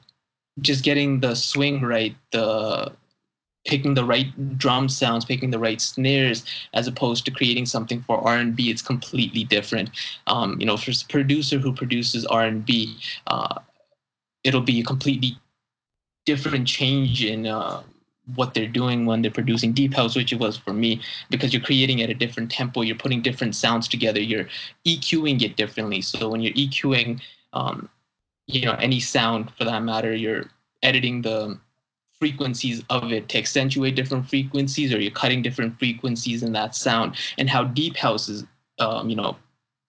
just 0.60 0.84
getting 0.84 1.20
the 1.20 1.34
swing 1.34 1.82
right, 1.82 2.14
the 2.32 2.92
picking 3.66 3.94
the 3.94 4.04
right 4.04 4.58
drum 4.58 4.88
sounds, 4.88 5.24
picking 5.24 5.50
the 5.50 5.58
right 5.58 5.80
snares, 5.80 6.44
as 6.74 6.86
opposed 6.86 7.24
to 7.26 7.30
creating 7.30 7.66
something 7.66 8.02
for 8.02 8.26
R&B, 8.26 8.70
it's 8.70 8.82
completely 8.82 9.44
different. 9.44 9.90
Um, 10.26 10.58
you 10.58 10.66
know, 10.66 10.76
for 10.76 10.90
a 10.90 10.94
producer 11.08 11.58
who 11.58 11.72
produces 11.72 12.24
R&B, 12.26 12.98
uh, 13.26 13.60
it'll 14.44 14.62
be 14.62 14.80
a 14.80 14.84
completely 14.84 15.36
different 16.24 16.66
change 16.66 17.24
in 17.24 17.46
uh, 17.46 17.82
what 18.34 18.54
they're 18.54 18.66
doing 18.66 19.06
when 19.06 19.22
they're 19.22 19.30
producing 19.30 19.72
deep 19.72 19.94
house, 19.94 20.16
which 20.16 20.32
it 20.32 20.38
was 20.38 20.56
for 20.56 20.72
me, 20.72 21.00
because 21.30 21.52
you're 21.52 21.62
creating 21.62 22.02
at 22.02 22.10
a 22.10 22.14
different 22.14 22.50
tempo, 22.50 22.82
you're 22.82 22.96
putting 22.96 23.20
different 23.20 23.54
sounds 23.54 23.88
together, 23.88 24.20
you're 24.20 24.46
EQing 24.86 25.42
it 25.42 25.56
differently. 25.56 26.00
So 26.00 26.28
when 26.28 26.40
you're 26.40 26.54
EQing, 26.54 27.20
um, 27.52 27.88
you 28.52 28.66
know, 28.66 28.74
any 28.74 29.00
sound 29.00 29.52
for 29.56 29.64
that 29.64 29.82
matter, 29.82 30.14
you're 30.14 30.44
editing 30.82 31.22
the 31.22 31.58
frequencies 32.18 32.82
of 32.90 33.12
it 33.12 33.28
to 33.30 33.38
accentuate 33.38 33.96
different 33.96 34.28
frequencies, 34.28 34.92
or 34.92 35.00
you're 35.00 35.10
cutting 35.10 35.42
different 35.42 35.78
frequencies 35.78 36.42
in 36.42 36.52
that 36.52 36.74
sound. 36.74 37.16
And 37.38 37.48
how 37.48 37.64
deep 37.64 37.96
house 37.96 38.28
is, 38.28 38.44
um, 38.78 39.08
you 39.08 39.16
know, 39.16 39.36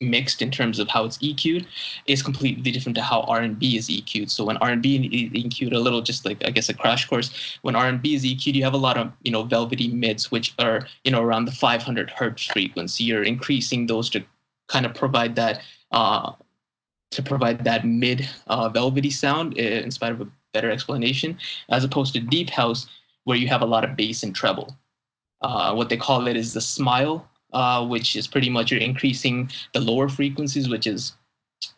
mixed 0.02 0.42
in 0.42 0.50
terms 0.50 0.80
of 0.80 0.88
how 0.88 1.06
it's 1.06 1.20
EQ'd 1.20 1.68
is 2.08 2.24
completely 2.24 2.72
different 2.72 2.96
to 2.96 3.04
how 3.04 3.22
R&B 3.22 3.78
is 3.78 3.88
EQ'd. 3.88 4.32
So 4.32 4.44
when 4.44 4.58
R&B 4.58 4.96
is 4.96 5.44
EQ'd, 5.44 5.74
a 5.74 5.80
little 5.80 6.02
just 6.02 6.26
like 6.26 6.44
I 6.46 6.50
guess 6.50 6.70
a 6.70 6.74
crash 6.74 7.08
course. 7.08 7.58
When 7.62 7.76
R&B 7.76 8.16
is 8.16 8.24
EQ'd, 8.24 8.56
you 8.56 8.64
have 8.64 8.74
a 8.74 8.78
lot 8.78 8.98
of 8.98 9.12
you 9.24 9.32
know 9.32 9.44
velvety 9.44 9.90
mids, 9.90 10.32
which 10.32 10.54
are 10.60 10.88
you 11.04 11.12
know 11.12 11.22
around 11.22 11.46
the 11.46 11.52
500 11.52 12.10
hertz 12.10 12.46
frequency. 12.46 13.04
You're 13.04 13.24
increasing 13.24 13.86
those 13.86 14.10
to 14.12 14.24
kind 14.68 14.86
of 14.86 14.96
provide 14.96 15.36
that 15.36 15.62
uh, 15.92 16.32
to 17.12 17.22
provide 17.22 17.64
that 17.64 17.86
mid 17.86 18.28
uh, 18.48 18.70
velvety 18.70 19.10
sound 19.10 19.58
in 19.58 19.92
spite 19.92 20.12
of 20.12 20.22
a 20.22 20.28
better 20.54 20.72
explanation, 20.72 21.38
as 21.70 21.84
opposed 21.84 22.14
to 22.14 22.20
deep 22.20 22.50
house 22.50 22.88
where 23.26 23.38
you 23.38 23.48
have 23.48 23.62
a 23.62 23.66
lot 23.66 23.84
of 23.84 23.96
bass 23.96 24.24
and 24.24 24.36
treble. 24.36 24.76
Uh, 25.42 25.74
what 25.74 25.90
they 25.90 25.98
call 25.98 26.28
it 26.28 26.36
is 26.36 26.54
the 26.54 26.62
smile 26.62 27.28
uh, 27.54 27.86
which 27.86 28.16
is 28.16 28.28
pretty 28.28 28.50
much 28.50 28.72
you're 28.72 28.80
increasing 28.80 29.50
the 29.74 29.80
lower 29.80 30.08
frequencies, 30.08 30.70
which 30.70 30.88
is 30.88 31.14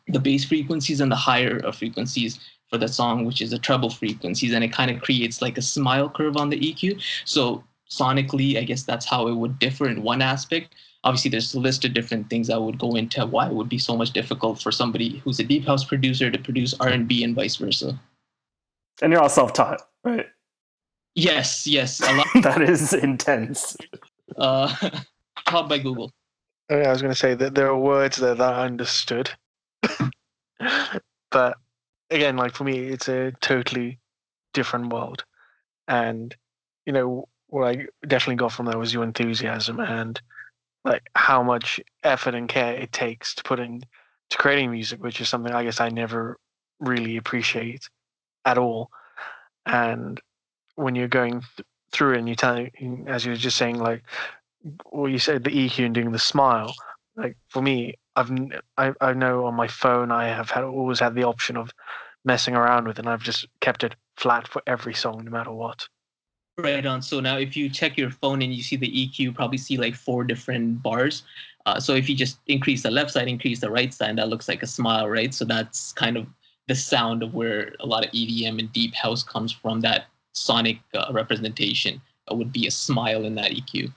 the 0.08 0.20
bass 0.20 0.46
frequencies, 0.46 1.02
and 1.02 1.12
the 1.12 1.16
higher 1.16 1.62
uh, 1.66 1.72
frequencies 1.72 2.40
for 2.70 2.78
the 2.78 2.88
song, 2.88 3.26
which 3.26 3.42
is 3.42 3.52
the 3.52 3.58
treble 3.58 3.90
frequencies, 3.90 4.54
and 4.54 4.64
it 4.64 4.72
kind 4.72 4.92
of 4.92 5.02
creates 5.02 5.42
like 5.42 5.58
a 5.58 5.62
smile 5.62 6.10
curve 6.10 6.38
on 6.38 6.50
the 6.50 6.60
EQ. 6.60 7.02
So 7.26 7.64
sonically, 7.90 8.58
I 8.58 8.64
guess 8.64 8.84
that's 8.84 9.06
how 9.06 9.28
it 9.28 9.34
would 9.34 9.60
differ 9.60 9.90
in 9.90 10.04
one 10.04 10.22
aspect. 10.22 10.76
Obviously, 11.04 11.30
there's 11.30 11.54
a 11.54 11.60
list 11.60 11.84
of 11.84 11.94
different 11.94 12.30
things 12.30 12.48
that 12.48 12.62
would 12.62 12.80
go 12.80 12.96
into 12.96 13.26
why 13.26 13.48
it 13.48 13.54
would 13.54 13.70
be 13.70 13.78
so 13.78 13.98
much 13.98 14.12
difficult 14.12 14.62
for 14.62 14.72
somebody 14.72 15.20
who's 15.20 15.40
a 15.40 15.44
deep 15.44 15.66
house 15.66 15.84
producer 15.84 16.32
to 16.32 16.40
produce 16.40 16.74
R&B 16.80 17.24
and 17.24 17.36
vice 17.36 17.58
versa. 17.58 18.00
and 19.02 19.12
you're 19.12 19.22
all 19.22 19.30
self-taught, 19.30 19.82
right? 20.04 20.28
Yes, 21.16 21.68
yes, 21.68 22.00
a 22.02 22.14
lot. 22.14 22.28
that 22.42 22.62
is 22.62 22.94
intense. 22.94 23.76
Uh, 24.38 24.74
taught 25.48 25.70
by 25.70 25.78
Google. 25.78 26.12
Oh, 26.70 26.78
yeah, 26.78 26.88
I 26.88 26.92
was 26.92 27.02
going 27.02 27.14
to 27.14 27.20
say 27.20 27.36
that 27.36 27.54
there 27.54 27.68
are 27.68 27.78
words 27.78 28.18
there 28.18 28.36
that 28.36 28.54
I 28.54 28.66
understood, 28.66 29.30
but 31.32 31.58
again, 32.10 32.38
like 32.38 32.56
for 32.56 32.64
me, 32.64 32.80
it's 32.80 33.10
a 33.10 33.34
totally 33.42 34.00
different 34.54 34.92
world, 34.92 35.26
and 35.88 36.34
you 36.86 36.94
know 36.94 37.28
what 37.48 37.68
I 37.68 37.88
definitely 38.08 38.38
got 38.38 38.54
from 38.54 38.66
that 38.68 38.80
was 38.80 38.94
your 38.94 39.04
enthusiasm 39.04 39.80
and 39.80 40.20
like 40.86 41.04
how 41.16 41.44
much 41.44 41.80
effort 42.04 42.36
and 42.36 42.50
care 42.50 42.76
it 42.76 42.92
takes 42.92 43.36
to 43.36 43.44
put 43.44 43.60
in 43.60 43.84
to 44.30 44.38
creating 44.38 44.72
music, 44.72 45.02
which 45.02 45.22
is 45.22 45.30
something 45.30 45.54
I 45.54 45.64
guess 45.64 45.80
I 45.80 45.90
never 45.90 46.38
really 46.80 47.18
appreciate 47.18 47.90
at 48.46 48.58
all. 48.58 48.90
And 49.66 50.20
when 50.76 50.96
you're 50.96 51.08
going 51.08 51.42
th- 51.56 51.68
through 51.92 52.16
and 52.16 52.28
you 52.28 52.36
tell, 52.36 52.66
as 53.08 53.26
you 53.26 53.32
were 53.32 53.38
just 53.38 53.58
saying, 53.58 53.78
like 53.80 54.04
well, 54.92 55.10
you 55.10 55.20
said 55.20 55.44
the 55.44 55.52
EQ 55.52 55.86
and 55.86 55.96
doing 55.96 56.12
the 56.12 56.20
smile. 56.20 56.74
Like 57.16 57.38
for 57.50 57.62
me, 57.62 57.96
I've 58.16 58.32
I, 58.78 58.94
I 59.02 59.14
know 59.14 59.46
on 59.46 59.56
my 59.56 59.68
phone 59.68 60.12
I 60.12 60.28
have 60.28 60.50
had 60.50 60.64
always 60.64 61.00
had 61.00 61.16
the 61.16 61.24
option 61.24 61.58
of 61.58 61.72
messing 62.26 62.56
around 62.56 62.88
with, 62.88 62.98
it, 62.98 63.02
and 63.02 63.10
I've 63.10 63.24
just 63.24 63.46
kept 63.60 63.84
it 63.84 63.96
flat 64.18 64.48
for 64.48 64.62
every 64.66 64.94
song, 64.94 65.24
no 65.26 65.32
matter 65.32 65.52
what. 65.52 65.88
Right 66.58 66.86
on. 66.86 67.02
So 67.02 67.20
now, 67.20 67.38
if 67.38 67.58
you 67.58 67.68
check 67.70 67.98
your 67.98 68.12
phone 68.12 68.42
and 68.44 68.54
you 68.54 68.62
see 68.62 68.76
the 68.76 68.88
EQ, 68.88 69.20
you 69.20 69.32
probably 69.32 69.58
see 69.58 69.78
like 69.78 69.96
four 69.96 70.24
different 70.24 70.84
bars. 70.84 71.24
Uh, 71.66 71.80
so 71.80 71.96
if 71.96 72.08
you 72.08 72.16
just 72.16 72.40
increase 72.48 72.84
the 72.84 72.92
left 72.92 73.12
side, 73.12 73.28
increase 73.28 73.60
the 73.60 73.72
right 73.72 73.94
side, 73.94 74.18
that 74.18 74.30
looks 74.30 74.48
like 74.48 74.62
a 74.62 74.68
smile, 74.68 75.10
right? 75.10 75.34
So 75.34 75.46
that's 75.46 75.94
kind 75.94 76.16
of 76.16 76.28
the 76.68 76.76
sound 76.76 77.24
of 77.24 77.34
where 77.34 77.74
a 77.80 77.86
lot 77.86 78.06
of 78.06 78.12
EDM 78.12 78.60
and 78.60 78.72
deep 78.72 78.94
house 78.94 79.24
comes 79.24 79.52
from. 79.52 79.82
That 79.82 80.06
sonic 80.34 80.80
uh, 80.94 81.12
representation 81.12 82.02
uh, 82.32 82.36
would 82.36 82.52
be 82.52 82.68
a 82.68 82.72
smile 82.72 83.26
in 83.26 83.36
that 83.36 83.52
EQ. 83.52 83.92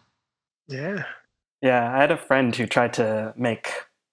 Yeah. 0.69 1.05
Yeah, 1.62 1.95
I 1.95 2.01
had 2.01 2.11
a 2.11 2.16
friend 2.16 2.55
who 2.55 2.66
tried 2.66 2.92
to 2.95 3.35
make 3.37 3.69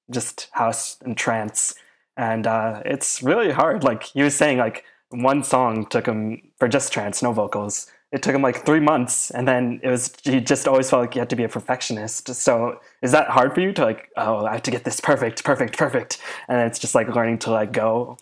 just 0.10 0.50
house 0.52 0.98
and 1.02 1.16
trance, 1.16 1.76
and 2.18 2.48
uh, 2.48 2.82
it's 2.86 3.22
really 3.22 3.52
hard. 3.52 3.84
Like 3.84 4.04
he 4.04 4.22
was 4.22 4.36
saying, 4.36 4.58
like 4.58 4.84
one 5.10 5.44
song 5.44 5.86
took 5.86 6.08
him 6.08 6.42
for 6.58 6.68
just 6.68 6.92
trance, 6.92 7.22
no 7.22 7.32
vocals. 7.32 7.92
It 8.14 8.22
took 8.22 8.36
him 8.36 8.44
like 8.44 8.64
three 8.64 8.80
months, 8.80 9.32
and 9.32 9.48
then 9.48 9.80
it 9.84 9.90
was 9.90 10.14
he 10.24 10.40
just 10.40 10.68
always 10.68 10.90
felt 10.90 11.02
like 11.02 11.14
he 11.14 11.20
had 11.20 11.32
to 11.32 11.36
be 11.36 11.44
a 11.44 11.50
perfectionist. 11.50 12.34
So 12.36 12.80
is 13.02 13.12
that 13.12 13.28
hard 13.30 13.54
for 13.56 13.62
you 13.62 13.74
to 13.74 13.84
like? 13.84 14.10
Oh, 14.16 14.46
I 14.46 14.54
have 14.54 14.62
to 14.64 14.72
get 14.72 14.84
this 14.84 15.00
perfect, 15.00 15.44
perfect, 15.44 15.78
perfect, 15.78 16.20
and 16.48 16.62
it's 16.62 16.78
just 16.78 16.94
like 16.94 17.08
learning 17.14 17.40
to 17.40 17.52
like 17.52 17.72
go. 17.74 18.18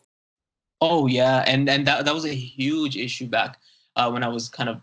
Oh 0.80 1.08
yeah, 1.08 1.44
and 1.46 1.70
and 1.70 1.86
that 1.88 2.06
that 2.06 2.14
was 2.14 2.26
a 2.26 2.34
huge 2.34 2.96
issue 2.98 3.28
back 3.28 3.60
uh, 3.98 4.10
when 4.10 4.24
I 4.24 4.30
was 4.30 4.50
kind 4.50 4.70
of 4.70 4.82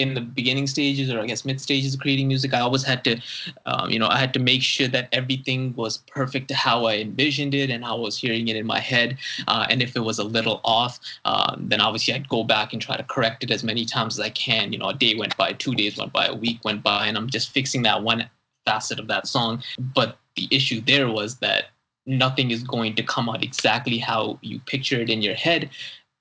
in 0.00 0.14
the 0.14 0.20
beginning 0.22 0.66
stages 0.66 1.12
or 1.12 1.20
I 1.20 1.26
guess 1.26 1.44
mid 1.44 1.60
stages 1.60 1.94
of 1.94 2.00
creating 2.00 2.26
music, 2.26 2.54
I 2.54 2.60
always 2.60 2.82
had 2.82 3.04
to, 3.04 3.20
um, 3.66 3.90
you 3.90 3.98
know, 3.98 4.08
I 4.08 4.18
had 4.18 4.32
to 4.32 4.40
make 4.40 4.62
sure 4.62 4.88
that 4.88 5.10
everything 5.12 5.74
was 5.76 5.98
perfect 5.98 6.50
how 6.50 6.86
I 6.86 6.96
envisioned 6.96 7.54
it 7.54 7.68
and 7.68 7.84
how 7.84 7.98
I 7.98 8.00
was 8.00 8.16
hearing 8.16 8.48
it 8.48 8.56
in 8.56 8.66
my 8.66 8.80
head. 8.80 9.18
Uh, 9.46 9.66
and 9.68 9.82
if 9.82 9.94
it 9.96 10.00
was 10.00 10.18
a 10.18 10.24
little 10.24 10.62
off, 10.64 10.98
um, 11.26 11.66
then 11.68 11.82
obviously 11.82 12.14
I'd 12.14 12.28
go 12.30 12.42
back 12.44 12.72
and 12.72 12.80
try 12.80 12.96
to 12.96 13.02
correct 13.02 13.44
it 13.44 13.50
as 13.50 13.62
many 13.62 13.84
times 13.84 14.18
as 14.18 14.24
I 14.24 14.30
can. 14.30 14.72
You 14.72 14.78
know, 14.78 14.88
a 14.88 14.94
day 14.94 15.14
went 15.14 15.36
by, 15.36 15.52
two 15.52 15.74
days 15.74 15.98
went 15.98 16.14
by, 16.14 16.26
a 16.26 16.34
week 16.34 16.64
went 16.64 16.82
by, 16.82 17.06
and 17.06 17.18
I'm 17.18 17.28
just 17.28 17.50
fixing 17.50 17.82
that 17.82 18.02
one 18.02 18.28
facet 18.64 18.98
of 18.98 19.06
that 19.08 19.26
song. 19.26 19.62
But 19.78 20.16
the 20.34 20.48
issue 20.50 20.80
there 20.80 21.10
was 21.10 21.36
that 21.36 21.64
nothing 22.06 22.50
is 22.52 22.62
going 22.62 22.94
to 22.94 23.02
come 23.02 23.28
out 23.28 23.44
exactly 23.44 23.98
how 23.98 24.38
you 24.40 24.60
picture 24.60 25.00
it 25.00 25.10
in 25.10 25.20
your 25.20 25.34
head 25.34 25.68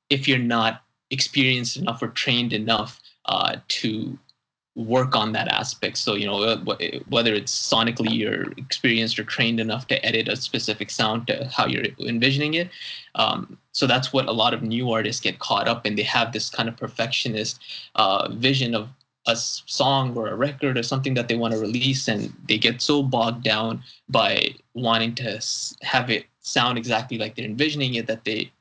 if 0.10 0.28
you're 0.28 0.38
not 0.38 0.82
experienced 1.12 1.78
enough 1.78 2.02
or 2.02 2.10
trained 2.10 2.54
enough 2.54 3.00
uh, 3.30 3.56
to 3.68 4.18
work 4.76 5.16
on 5.16 5.32
that 5.34 5.48
aspect. 5.48 5.98
So, 5.98 6.16
you 6.16 6.26
know, 6.26 6.42
uh, 6.42 6.58
whether 7.10 7.34
it's 7.34 7.54
sonically 7.74 8.14
you're 8.18 8.52
experienced 8.54 9.20
or 9.20 9.24
trained 9.24 9.60
enough 9.60 9.88
to 9.88 10.06
edit 10.06 10.28
a 10.28 10.36
specific 10.36 10.90
sound 10.90 11.28
to 11.28 11.50
how 11.54 11.68
you're 11.68 11.86
envisioning 12.00 12.56
it. 12.56 12.70
Um, 13.16 13.58
so 13.72 13.88
that's 13.88 14.14
what 14.14 14.28
a 14.28 14.32
lot 14.32 14.54
of 14.54 14.62
new 14.64 14.92
artists 14.92 15.22
get 15.22 15.40
caught 15.40 15.68
up 15.68 15.86
in. 15.86 15.96
They 15.96 16.04
have 16.04 16.32
this 16.32 16.50
kind 16.50 16.70
of 16.70 16.78
perfectionist 16.78 17.60
uh, 17.96 18.30
vision 18.32 18.74
of 18.74 18.90
a 19.28 19.36
song 19.36 20.16
or 20.18 20.28
a 20.28 20.36
record 20.36 20.78
or 20.78 20.84
something 20.84 21.14
that 21.14 21.28
they 21.28 21.36
want 21.36 21.54
to 21.54 21.60
release, 21.60 22.08
and 22.08 22.34
they 22.48 22.58
get 22.58 22.82
so 22.82 23.04
bogged 23.04 23.44
down 23.44 23.84
by 24.08 24.56
wanting 24.74 25.14
to 25.16 25.40
have 25.82 26.10
it 26.10 26.26
sound 26.42 26.78
exactly 26.78 27.18
like 27.18 27.36
they're 27.36 27.46
envisioning 27.46 27.96
it 27.96 28.08
that 28.08 28.24
they 28.24 28.52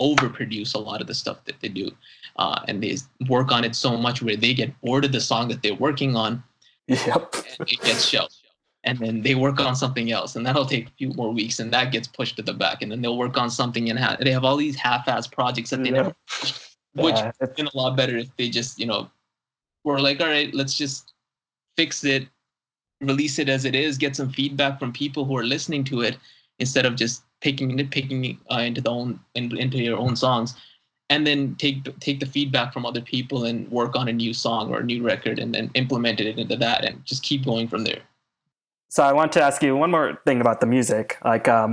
overproduce 0.00 0.74
a 0.74 0.78
lot 0.78 1.00
of 1.00 1.06
the 1.06 1.14
stuff 1.14 1.44
that 1.44 1.60
they 1.60 1.68
do 1.68 1.90
uh, 2.36 2.60
and 2.68 2.82
they 2.82 2.96
work 3.28 3.52
on 3.52 3.64
it 3.64 3.74
so 3.76 3.96
much 3.96 4.22
where 4.22 4.36
they 4.36 4.54
get 4.54 4.78
bored 4.80 5.04
of 5.04 5.12
the 5.12 5.20
song 5.20 5.48
that 5.48 5.62
they're 5.62 5.74
working 5.74 6.16
on. 6.16 6.42
Yep. 6.88 7.34
And 7.58 7.68
it 7.70 7.80
gets 7.82 8.04
shelved. 8.04 8.34
And 8.82 8.98
then 8.98 9.22
they 9.22 9.34
work 9.34 9.60
on 9.60 9.74
something 9.74 10.10
else, 10.12 10.36
and 10.36 10.44
that'll 10.44 10.66
take 10.66 10.88
a 10.88 10.90
few 10.98 11.08
more 11.14 11.32
weeks, 11.32 11.58
and 11.58 11.72
that 11.72 11.90
gets 11.90 12.06
pushed 12.06 12.36
to 12.36 12.42
the 12.42 12.52
back. 12.52 12.82
And 12.82 12.92
then 12.92 13.00
they'll 13.00 13.16
work 13.16 13.38
on 13.38 13.48
something, 13.48 13.88
and 13.88 13.98
ha- 13.98 14.16
they 14.20 14.30
have 14.30 14.44
all 14.44 14.56
these 14.56 14.76
half-ass 14.76 15.26
projects 15.26 15.70
that 15.70 15.82
they 15.82 15.88
Yeah. 15.88 16.02
never, 16.02 16.16
which 16.92 17.14
Yeah, 17.14 17.26
would 17.26 17.34
have 17.40 17.56
been 17.56 17.68
a 17.68 17.76
lot 17.76 17.96
better 17.96 18.18
if 18.18 18.28
they 18.36 18.50
just, 18.50 18.78
you 18.78 18.84
know, 18.84 19.08
were 19.84 20.00
like, 20.00 20.20
all 20.20 20.26
right, 20.26 20.52
let's 20.52 20.76
just 20.76 21.14
fix 21.78 22.04
it, 22.04 22.28
release 23.00 23.38
it 23.38 23.48
as 23.48 23.64
it 23.64 23.74
is, 23.74 23.96
get 23.96 24.16
some 24.16 24.30
feedback 24.30 24.78
from 24.78 24.92
people 24.92 25.24
who 25.24 25.36
are 25.38 25.44
listening 25.44 25.84
to 25.84 26.02
it, 26.02 26.18
instead 26.58 26.84
of 26.84 26.94
just 26.94 27.22
picking 27.44 27.70
nitpicking 27.78 28.38
uh, 28.50 28.62
into 28.68 28.80
the 28.80 28.90
own 28.90 29.20
in, 29.36 29.56
into 29.56 29.78
your 29.78 29.98
own 29.98 30.16
songs 30.16 30.54
and 31.10 31.26
then 31.26 31.54
take 31.56 31.76
take 32.00 32.18
the 32.18 32.26
feedback 32.26 32.72
from 32.72 32.84
other 32.86 33.02
people 33.02 33.44
and 33.44 33.70
work 33.70 33.94
on 33.94 34.08
a 34.08 34.12
new 34.12 34.32
song 34.32 34.72
or 34.72 34.80
a 34.80 34.84
new 34.92 35.02
record 35.02 35.38
and 35.38 35.54
then 35.54 35.70
implement 35.74 36.18
it 36.20 36.38
into 36.38 36.56
that 36.56 36.84
and 36.84 37.04
just 37.04 37.22
keep 37.22 37.44
going 37.44 37.68
from 37.68 37.84
there 37.84 38.02
So 38.88 39.02
I 39.02 39.12
want 39.12 39.32
to 39.32 39.42
ask 39.42 39.62
you 39.62 39.76
one 39.76 39.90
more 39.90 40.20
thing 40.24 40.40
about 40.40 40.60
the 40.60 40.66
music. 40.66 41.18
Like, 41.24 41.48
um, 41.48 41.72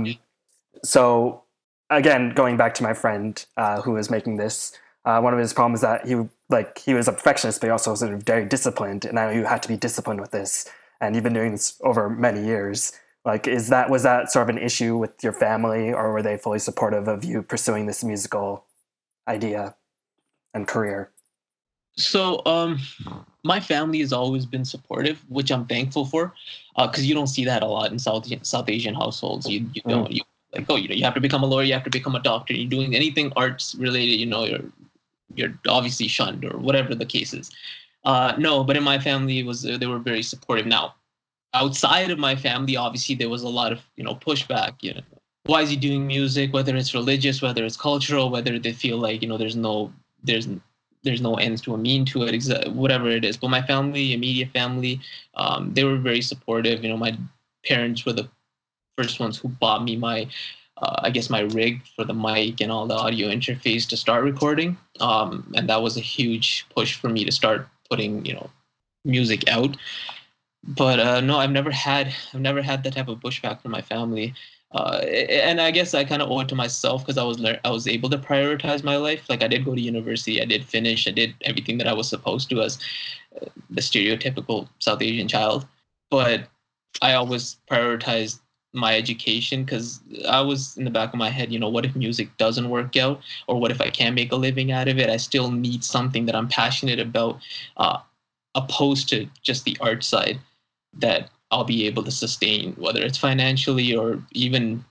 so 0.82 1.44
again, 1.88 2.30
going 2.34 2.56
back 2.56 2.74
to 2.74 2.82
my 2.82 2.94
friend 2.94 3.32
uh, 3.56 3.80
who 3.80 3.92
was 3.92 4.10
making 4.10 4.38
this, 4.38 4.76
uh, 5.04 5.20
one 5.20 5.32
of 5.32 5.38
his 5.38 5.52
problems 5.52 5.78
is 5.78 5.82
that 5.82 6.06
he 6.06 6.16
like 6.48 6.78
he 6.78 6.94
was 6.94 7.08
a 7.08 7.12
perfectionist, 7.12 7.60
but 7.60 7.68
he 7.68 7.70
also 7.70 7.92
was 7.92 8.00
sort 8.00 8.12
of 8.12 8.24
very 8.24 8.44
disciplined. 8.44 9.04
And 9.04 9.18
I 9.18 9.26
know 9.26 9.38
you 9.38 9.44
had 9.44 9.62
to 9.62 9.68
be 9.68 9.76
disciplined 9.76 10.20
with 10.20 10.32
this, 10.32 10.68
and 11.00 11.14
you've 11.14 11.24
been 11.24 11.32
doing 11.32 11.52
this 11.52 11.80
over 11.82 12.10
many 12.10 12.44
years. 12.44 12.92
Like, 13.24 13.46
is 13.46 13.68
that 13.68 13.88
was 13.88 14.02
that 14.02 14.32
sort 14.32 14.48
of 14.48 14.56
an 14.56 14.62
issue 14.62 14.96
with 14.96 15.22
your 15.22 15.32
family, 15.32 15.92
or 15.92 16.12
were 16.12 16.22
they 16.22 16.36
fully 16.36 16.58
supportive 16.58 17.06
of 17.08 17.24
you 17.24 17.42
pursuing 17.42 17.86
this 17.86 18.02
musical 18.02 18.64
idea 19.28 19.76
and 20.54 20.66
career? 20.66 21.12
so 21.96 22.40
um 22.46 22.78
my 23.44 23.60
family 23.60 24.00
has 24.00 24.12
always 24.12 24.46
been 24.46 24.64
supportive 24.64 25.22
which 25.28 25.50
i'm 25.50 25.66
thankful 25.66 26.06
for 26.06 26.32
because 26.76 27.06
you 27.06 27.14
don't 27.14 27.26
see 27.26 27.44
that 27.44 27.62
a 27.62 27.66
lot 27.66 27.92
in 27.92 27.98
south 27.98 28.26
south 28.46 28.68
asian 28.68 28.94
households. 28.94 29.48
You, 29.48 29.68
you 29.74 29.82
don't 29.86 30.10
you 30.10 30.22
like 30.54 30.64
oh 30.68 30.76
you 30.76 30.88
know 30.88 30.94
you 30.94 31.04
have 31.04 31.14
to 31.14 31.20
become 31.20 31.42
a 31.42 31.46
lawyer 31.46 31.64
you 31.64 31.72
have 31.74 31.84
to 31.84 31.90
become 31.90 32.14
a 32.14 32.22
doctor 32.22 32.54
you're 32.54 32.68
doing 32.68 32.94
anything 32.94 33.32
arts 33.36 33.74
related 33.74 34.18
you 34.18 34.26
know 34.26 34.44
you're 34.44 34.64
you're 35.34 35.54
obviously 35.68 36.08
shunned 36.08 36.44
or 36.44 36.58
whatever 36.58 36.94
the 36.94 37.06
case 37.06 37.32
is. 37.32 37.50
Uh 38.04 38.34
no 38.38 38.64
but 38.64 38.76
in 38.76 38.82
my 38.82 38.98
family 38.98 39.38
it 39.38 39.46
was 39.46 39.62
they 39.62 39.86
were 39.86 39.98
very 39.98 40.22
supportive. 40.22 40.66
Now 40.66 40.94
outside 41.54 42.10
of 42.10 42.18
my 42.18 42.34
family 42.34 42.76
obviously 42.76 43.14
there 43.14 43.28
was 43.28 43.42
a 43.42 43.48
lot 43.48 43.72
of 43.72 43.80
you 43.96 44.04
know 44.04 44.14
pushback 44.14 44.74
you 44.80 44.94
know. 44.94 45.00
Why 45.44 45.62
is 45.62 45.70
he 45.70 45.76
doing 45.76 46.06
music 46.06 46.52
whether 46.52 46.76
it's 46.76 46.94
religious 46.94 47.42
whether 47.42 47.64
it's 47.64 47.76
cultural 47.76 48.30
whether 48.30 48.58
they 48.58 48.72
feel 48.72 48.98
like 48.98 49.22
you 49.22 49.28
know 49.28 49.38
there's 49.38 49.56
no 49.56 49.92
there's 50.22 50.48
there's 51.02 51.20
no 51.20 51.34
ends 51.34 51.60
to 51.62 51.74
a 51.74 51.78
mean 51.78 52.04
to 52.06 52.22
it 52.22 52.32
exa- 52.32 52.72
whatever 52.72 53.10
it 53.10 53.24
is. 53.24 53.36
But 53.36 53.48
my 53.48 53.62
family 53.62 54.12
immediate 54.12 54.50
family 54.50 55.00
um, 55.34 55.74
they 55.74 55.84
were 55.84 55.98
very 55.98 56.22
supportive. 56.22 56.82
You 56.82 56.90
know 56.90 56.96
my 56.96 57.16
parents 57.64 58.04
were 58.06 58.12
the 58.12 58.28
first 58.96 59.18
ones 59.20 59.38
who 59.38 59.48
bought 59.48 59.84
me 59.84 59.96
my 59.96 60.28
uh, 60.78 61.00
i 61.02 61.10
guess 61.10 61.30
my 61.30 61.40
rig 61.40 61.80
for 61.96 62.04
the 62.04 62.14
mic 62.14 62.60
and 62.60 62.70
all 62.70 62.86
the 62.86 62.94
audio 62.94 63.28
interface 63.28 63.88
to 63.88 63.96
start 63.96 64.24
recording. 64.24 64.76
Um, 65.00 65.52
and 65.56 65.68
that 65.68 65.82
was 65.82 65.96
a 65.96 66.00
huge 66.00 66.66
push 66.74 66.94
for 66.94 67.08
me 67.08 67.24
to 67.24 67.32
start 67.32 67.68
putting 67.90 68.24
you 68.24 68.34
know 68.34 68.50
music 69.04 69.48
out 69.48 69.76
but 70.64 71.00
uh, 71.00 71.20
no 71.20 71.38
i've 71.38 71.50
never 71.50 71.70
had 71.70 72.14
i've 72.32 72.40
never 72.40 72.62
had 72.62 72.82
that 72.84 72.94
type 72.94 73.08
of 73.08 73.18
pushback 73.20 73.60
from 73.60 73.70
my 73.70 73.82
family 73.82 74.32
uh, 74.74 75.00
and 75.02 75.60
I 75.60 75.70
guess 75.70 75.92
I 75.92 76.04
kind 76.04 76.22
of 76.22 76.30
owe 76.30 76.40
it 76.40 76.48
to 76.48 76.54
myself 76.54 77.02
because 77.02 77.18
I 77.18 77.24
was 77.24 77.44
I 77.44 77.70
was 77.70 77.86
able 77.86 78.08
to 78.10 78.18
prioritize 78.18 78.82
my 78.82 78.96
life. 78.96 79.28
Like 79.28 79.42
I 79.42 79.48
did 79.48 79.64
go 79.64 79.74
to 79.74 79.80
university, 79.80 80.40
I 80.40 80.46
did 80.46 80.64
finish, 80.64 81.06
I 81.06 81.10
did 81.10 81.34
everything 81.42 81.78
that 81.78 81.86
I 81.86 81.92
was 81.92 82.08
supposed 82.08 82.48
to 82.50 82.62
as 82.62 82.78
uh, 83.40 83.46
the 83.68 83.82
stereotypical 83.82 84.68
South 84.78 85.02
Asian 85.02 85.28
child. 85.28 85.66
But 86.10 86.48
I 87.02 87.14
always 87.14 87.58
prioritized 87.70 88.40
my 88.72 88.96
education 88.96 89.64
because 89.64 90.00
I 90.26 90.40
was 90.40 90.78
in 90.78 90.84
the 90.84 90.90
back 90.90 91.12
of 91.12 91.18
my 91.18 91.28
head, 91.28 91.52
you 91.52 91.58
know, 91.58 91.68
what 91.68 91.84
if 91.84 91.94
music 91.94 92.34
doesn't 92.38 92.70
work 92.70 92.96
out, 92.96 93.20
or 93.48 93.60
what 93.60 93.70
if 93.70 93.80
I 93.82 93.90
can't 93.90 94.14
make 94.14 94.32
a 94.32 94.36
living 94.36 94.72
out 94.72 94.88
of 94.88 94.98
it? 94.98 95.10
I 95.10 95.18
still 95.18 95.50
need 95.50 95.84
something 95.84 96.24
that 96.24 96.34
I'm 96.34 96.48
passionate 96.48 96.98
about, 96.98 97.40
uh, 97.76 97.98
opposed 98.54 99.10
to 99.10 99.26
just 99.42 99.64
the 99.64 99.76
art 99.80 100.02
side 100.02 100.38
that 100.94 101.30
I'll 101.50 101.64
be 101.64 101.86
able 101.86 102.02
to 102.04 102.10
sustain, 102.10 102.72
whether 102.74 103.02
it's 103.02 103.18
financially 103.18 103.94
or 103.94 104.22
even 104.32 104.84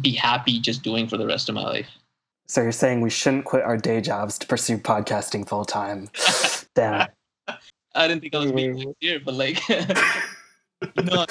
be 0.00 0.12
happy 0.12 0.58
just 0.58 0.82
doing 0.82 1.06
for 1.06 1.16
the 1.16 1.26
rest 1.26 1.48
of 1.48 1.54
my 1.54 1.62
life. 1.62 1.88
So 2.46 2.62
you're 2.62 2.72
saying 2.72 3.00
we 3.00 3.10
shouldn't 3.10 3.44
quit 3.44 3.62
our 3.62 3.76
day 3.76 4.00
jobs 4.00 4.38
to 4.38 4.46
pursue 4.46 4.78
podcasting 4.78 5.48
full 5.48 5.64
time? 5.64 6.08
Damn. 6.74 7.08
I 7.94 8.08
didn't 8.08 8.22
think 8.22 8.34
I 8.34 8.38
was 8.38 8.52
being 8.52 8.74
mm. 8.74 8.94
here, 9.00 9.20
but 9.24 9.34
like, 9.34 9.60
no, 11.04 11.26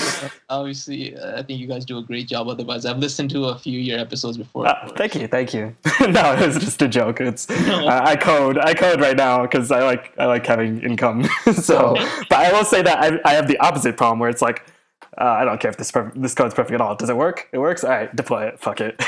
obviously, 0.49 1.15
uh, 1.15 1.39
I 1.39 1.43
think 1.43 1.59
you 1.59 1.67
guys 1.67 1.85
do 1.85 1.97
a 1.97 2.03
great 2.03 2.27
job. 2.27 2.47
Otherwise, 2.47 2.85
I've 2.85 2.97
listened 2.97 3.29
to 3.31 3.45
a 3.45 3.57
few 3.57 3.79
of 3.79 3.85
your 3.85 3.99
episodes 3.99 4.37
before. 4.37 4.67
Uh, 4.67 4.89
thank 4.95 5.15
you, 5.15 5.27
thank 5.27 5.53
you. 5.53 5.75
no, 6.01 6.33
it 6.33 6.45
was 6.47 6.57
just 6.57 6.81
a 6.81 6.87
joke. 6.87 7.21
It's 7.21 7.49
No. 7.67 7.87
uh, 7.87 8.01
I 8.03 8.15
code, 8.15 8.57
I 8.57 8.73
code 8.73 9.01
right 9.01 9.17
now 9.17 9.43
because 9.43 9.71
I 9.71 9.83
like 9.83 10.13
I 10.17 10.25
like 10.25 10.45
having 10.45 10.81
income. 10.81 11.23
so, 11.53 11.95
but 12.29 12.39
I 12.39 12.51
will 12.51 12.65
say 12.65 12.81
that 12.81 12.99
I, 12.99 13.19
I 13.29 13.33
have 13.33 13.47
the 13.47 13.57
opposite 13.59 13.97
problem 13.97 14.19
where 14.19 14.29
it's 14.29 14.41
like 14.41 14.65
uh, 15.17 15.25
I 15.25 15.45
don't 15.45 15.59
care 15.59 15.69
if 15.69 15.77
this 15.77 15.91
perf- 15.91 16.13
this 16.15 16.33
code's 16.33 16.53
perfect 16.53 16.73
at 16.73 16.81
all. 16.81 16.95
Does 16.95 17.09
it 17.09 17.17
work? 17.17 17.49
It 17.51 17.57
works. 17.57 17.83
All 17.83 17.91
right, 17.91 18.15
deploy 18.15 18.45
it. 18.47 18.59
Fuck 18.59 18.81
it. 18.81 19.01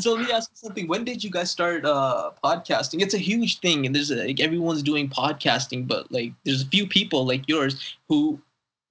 So 0.00 0.14
let 0.14 0.26
me 0.26 0.32
ask 0.32 0.50
you 0.50 0.56
something. 0.56 0.88
When 0.88 1.04
did 1.04 1.22
you 1.22 1.30
guys 1.30 1.50
start 1.50 1.84
uh, 1.84 2.32
podcasting? 2.42 3.02
It's 3.02 3.14
a 3.14 3.18
huge 3.18 3.60
thing, 3.60 3.86
and 3.86 3.94
there's 3.94 4.10
a, 4.10 4.26
like 4.26 4.40
everyone's 4.40 4.82
doing 4.82 5.08
podcasting, 5.08 5.86
but 5.86 6.10
like 6.10 6.32
there's 6.44 6.62
a 6.62 6.66
few 6.66 6.86
people 6.86 7.26
like 7.26 7.48
yours 7.48 7.96
who 8.08 8.40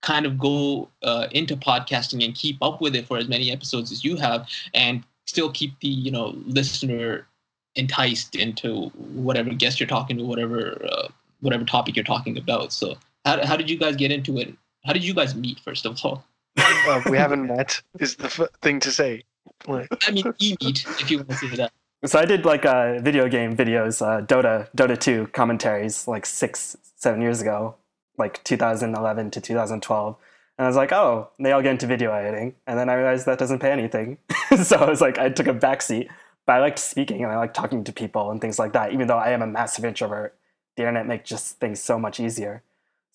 kind 0.02 0.26
of 0.26 0.38
go 0.38 0.90
uh, 1.04 1.28
into 1.32 1.56
podcasting 1.56 2.24
and 2.24 2.36
keep 2.36 2.58
up 2.62 2.82
with 2.82 2.96
it 2.96 3.08
for 3.08 3.18
as 3.18 3.28
many 3.28 3.52
episodes 3.52 3.92
as 3.92 4.04
you 4.04 4.16
have, 4.18 4.48
and 4.74 5.04
still 5.26 5.52
keep 5.52 5.80
the 5.80 5.88
you 5.88 6.12
know 6.12 6.34
listener 6.46 7.28
enticed 7.76 8.36
into 8.36 8.90
whatever 9.14 9.52
guest 9.52 9.80
you're 9.80 9.88
talking 9.88 10.18
to, 10.18 10.24
whatever 10.24 10.84
uh, 10.92 11.08
whatever 11.42 11.64
topic 11.64 11.96
you're 11.96 12.06
talking 12.06 12.38
about. 12.38 12.74
So 12.74 12.98
how 13.26 13.46
how 13.46 13.56
did 13.56 13.70
you 13.70 13.78
guys 13.78 13.96
get 13.96 14.12
into 14.12 14.38
it? 14.38 14.54
How 14.86 14.94
did 14.94 15.04
you 15.04 15.14
guys 15.14 15.36
meet 15.36 15.60
first 15.60 15.86
of 15.86 16.00
all? 16.04 16.24
Well, 16.58 17.04
we 17.10 17.18
haven't 17.18 17.48
met 17.56 17.82
is 18.00 18.16
the 18.16 18.26
f- 18.26 18.50
thing 18.62 18.80
to 18.82 18.92
say. 18.92 19.24
Like, 19.68 19.88
I 20.08 20.12
mean, 20.12 20.26
e 20.40 20.56
meet 20.62 20.86
if 21.00 21.12
you 21.12 21.18
want 21.18 21.30
to 21.30 21.36
say 21.36 21.56
that. 21.56 21.72
so 22.06 22.20
I 22.20 22.26
did 22.26 22.46
like 22.46 22.66
uh, 22.66 23.00
video 23.00 23.28
game 23.28 23.56
videos, 23.56 24.02
uh, 24.02 24.26
Dota, 24.26 24.68
Dota 24.76 24.98
2 24.98 25.28
commentaries 25.28 26.08
like 26.08 26.26
six, 26.26 26.78
seven 26.96 27.22
years 27.22 27.42
ago, 27.42 27.76
like 28.20 28.44
2011 28.44 29.32
to 29.32 29.42
2012. 29.42 30.16
And 30.58 30.66
I 30.66 30.68
was 30.68 30.76
like, 30.76 30.92
oh, 30.92 31.30
they 31.40 31.54
all 31.54 31.62
get 31.62 31.72
into 31.72 31.88
video 31.88 32.12
editing. 32.12 32.56
And 32.68 32.78
then 32.78 32.90
I 32.90 32.96
realized 32.96 33.26
that 33.26 33.40
doesn't 33.40 33.60
pay 33.60 33.72
anything. 33.72 34.18
so 34.64 34.78
I 34.78 34.90
was 34.90 35.00
like, 35.00 35.18
I 35.18 35.30
took 35.30 35.48
a 35.48 35.54
backseat. 35.54 36.10
But 36.46 36.54
I 36.54 36.60
liked 36.60 36.80
speaking 36.80 37.24
and 37.24 37.32
I 37.32 37.38
liked 37.38 37.56
talking 37.56 37.84
to 37.84 37.94
people 37.94 38.32
and 38.32 38.42
things 38.42 38.60
like 38.60 38.74
that. 38.74 38.92
Even 38.92 39.08
though 39.08 39.18
I 39.18 39.30
am 39.30 39.42
a 39.42 39.48
massive 39.48 39.86
introvert, 39.86 40.36
the 40.76 40.84
internet 40.84 41.08
makes 41.08 41.30
just 41.30 41.60
things 41.60 41.80
so 41.80 41.98
much 42.00 42.20
easier. 42.20 42.64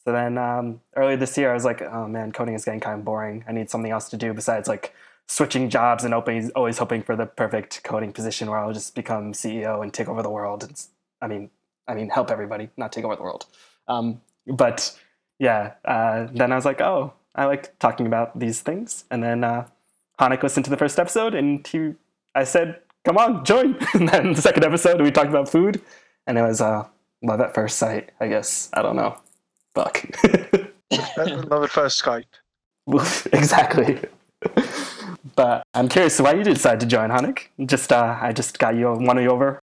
So 0.05 0.13
then 0.13 0.39
um, 0.39 0.81
earlier 0.97 1.17
this 1.17 1.37
year, 1.37 1.51
I 1.51 1.55
was 1.55 1.65
like, 1.65 1.83
oh 1.83 2.07
man, 2.07 2.31
coding 2.33 2.55
is 2.55 2.65
getting 2.65 2.81
kind 2.81 2.99
of 2.99 3.05
boring. 3.05 3.45
I 3.49 3.53
need 3.53 3.71
something 3.71 3.91
else 3.91 4.09
to 4.11 4.17
do 4.17 4.33
besides 4.35 4.69
like 4.69 4.95
switching 5.27 5.71
jobs 5.71 6.05
and 6.05 6.15
opening, 6.15 6.51
always 6.55 6.79
hoping 6.79 7.03
for 7.03 7.17
the 7.17 7.27
perfect 7.27 7.83
coding 7.83 8.13
position 8.13 8.51
where 8.51 8.59
I'll 8.59 8.73
just 8.73 8.95
become 8.95 9.33
CEO 9.33 9.83
and 9.83 9.93
take 9.93 10.09
over 10.09 10.23
the 10.23 10.31
world. 10.31 10.63
And, 10.63 10.81
I 11.21 11.27
mean, 11.27 11.51
I 11.89 11.95
mean, 11.95 12.11
help 12.11 12.31
everybody, 12.31 12.71
not 12.77 12.93
take 12.93 13.05
over 13.05 13.17
the 13.17 13.23
world. 13.23 13.47
Um, 13.89 14.21
but 14.47 14.99
yeah, 15.39 15.73
uh, 15.85 16.29
then 16.33 16.53
I 16.53 16.57
was 16.57 16.65
like, 16.65 16.81
oh, 16.81 17.13
I 17.35 17.47
like 17.47 17.79
talking 17.79 18.07
about 18.07 18.39
these 18.39 18.61
things. 18.61 19.05
And 19.11 19.23
then 19.23 19.45
uh, 19.45 19.67
Hanik 20.21 20.43
listened 20.43 20.65
to 20.65 20.71
the 20.71 20.77
first 20.77 20.99
episode, 20.99 21.35
and 21.35 21.67
he, 21.67 21.95
I 22.35 22.45
said, 22.45 22.81
come 23.05 23.19
on, 23.19 23.45
join. 23.45 23.77
and 23.95 24.09
then 24.09 24.33
the 24.33 24.43
second 24.43 24.65
episode, 24.65 25.01
we 25.01 25.11
talked 25.11 25.31
about 25.31 25.49
food, 25.49 25.81
and 26.27 26.39
it 26.39 26.43
was 26.43 26.61
uh, 26.61 26.87
love 27.23 27.41
at 27.41 27.55
first 27.55 27.79
sight. 27.79 28.11
I 28.21 28.29
guess 28.29 28.71
I 28.73 28.83
don't 28.83 28.97
know. 28.97 29.17
Fuck. 29.75 30.05
Love 31.27 31.65
at 31.65 31.71
first 31.71 32.03
Skype. 32.03 32.25
exactly. 33.33 34.01
but 35.35 35.67
I'm 35.75 35.89
curious 35.89 36.21
why 36.21 36.35
you 36.35 36.45
decided 36.45 36.81
to 36.81 36.87
join 36.87 37.11
Hanik. 37.11 37.49
Just 37.67 37.93
uh, 37.93 38.19
I 38.21 38.33
just 38.33 38.59
got 38.59 38.77
you 38.77 38.93
won 38.93 39.21
you 39.21 39.31
over. 39.31 39.61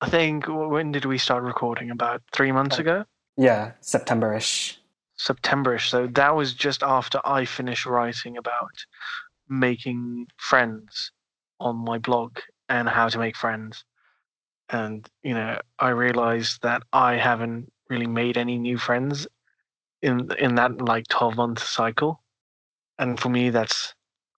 I 0.00 0.08
think 0.08 0.46
when 0.48 0.90
did 0.90 1.04
we 1.04 1.18
start 1.18 1.44
recording? 1.44 1.90
About 1.90 2.22
three 2.32 2.50
months 2.50 2.78
ago, 2.78 3.04
Yeah, 3.36 3.72
September-ish. 3.80 4.78
Septemberish. 5.18 5.88
So 5.88 6.06
that 6.08 6.34
was 6.34 6.52
just 6.52 6.82
after 6.82 7.20
I 7.24 7.44
finished 7.44 7.86
writing 7.86 8.36
about 8.36 8.72
making 9.48 10.26
friends 10.36 11.12
on 11.60 11.76
my 11.76 11.98
blog 11.98 12.38
and 12.68 12.88
how 12.88 13.08
to 13.08 13.18
make 13.18 13.36
friends. 13.36 13.84
And 14.70 15.08
you 15.22 15.34
know, 15.34 15.60
I 15.78 15.90
realized 15.90 16.62
that 16.62 16.82
I 16.92 17.14
haven't 17.14 17.70
really 17.88 18.06
made 18.06 18.36
any 18.36 18.58
new 18.58 18.78
friends 18.78 19.26
in 20.00 20.28
in 20.38 20.56
that 20.56 20.80
like 20.80 21.06
twelve 21.08 21.36
month 21.36 21.62
cycle. 21.62 22.20
And 22.98 23.18
for 23.20 23.28
me, 23.28 23.50
that's 23.50 23.94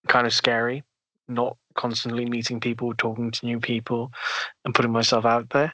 kind 0.07 0.27
of 0.27 0.33
scary. 0.33 0.83
Not 1.27 1.57
constantly 1.75 2.25
meeting 2.25 2.59
people, 2.59 2.93
talking 2.93 3.31
to 3.31 3.45
new 3.45 3.59
people, 3.59 4.11
and 4.63 4.75
putting 4.75 4.91
myself 4.91 5.25
out 5.25 5.49
there. 5.49 5.73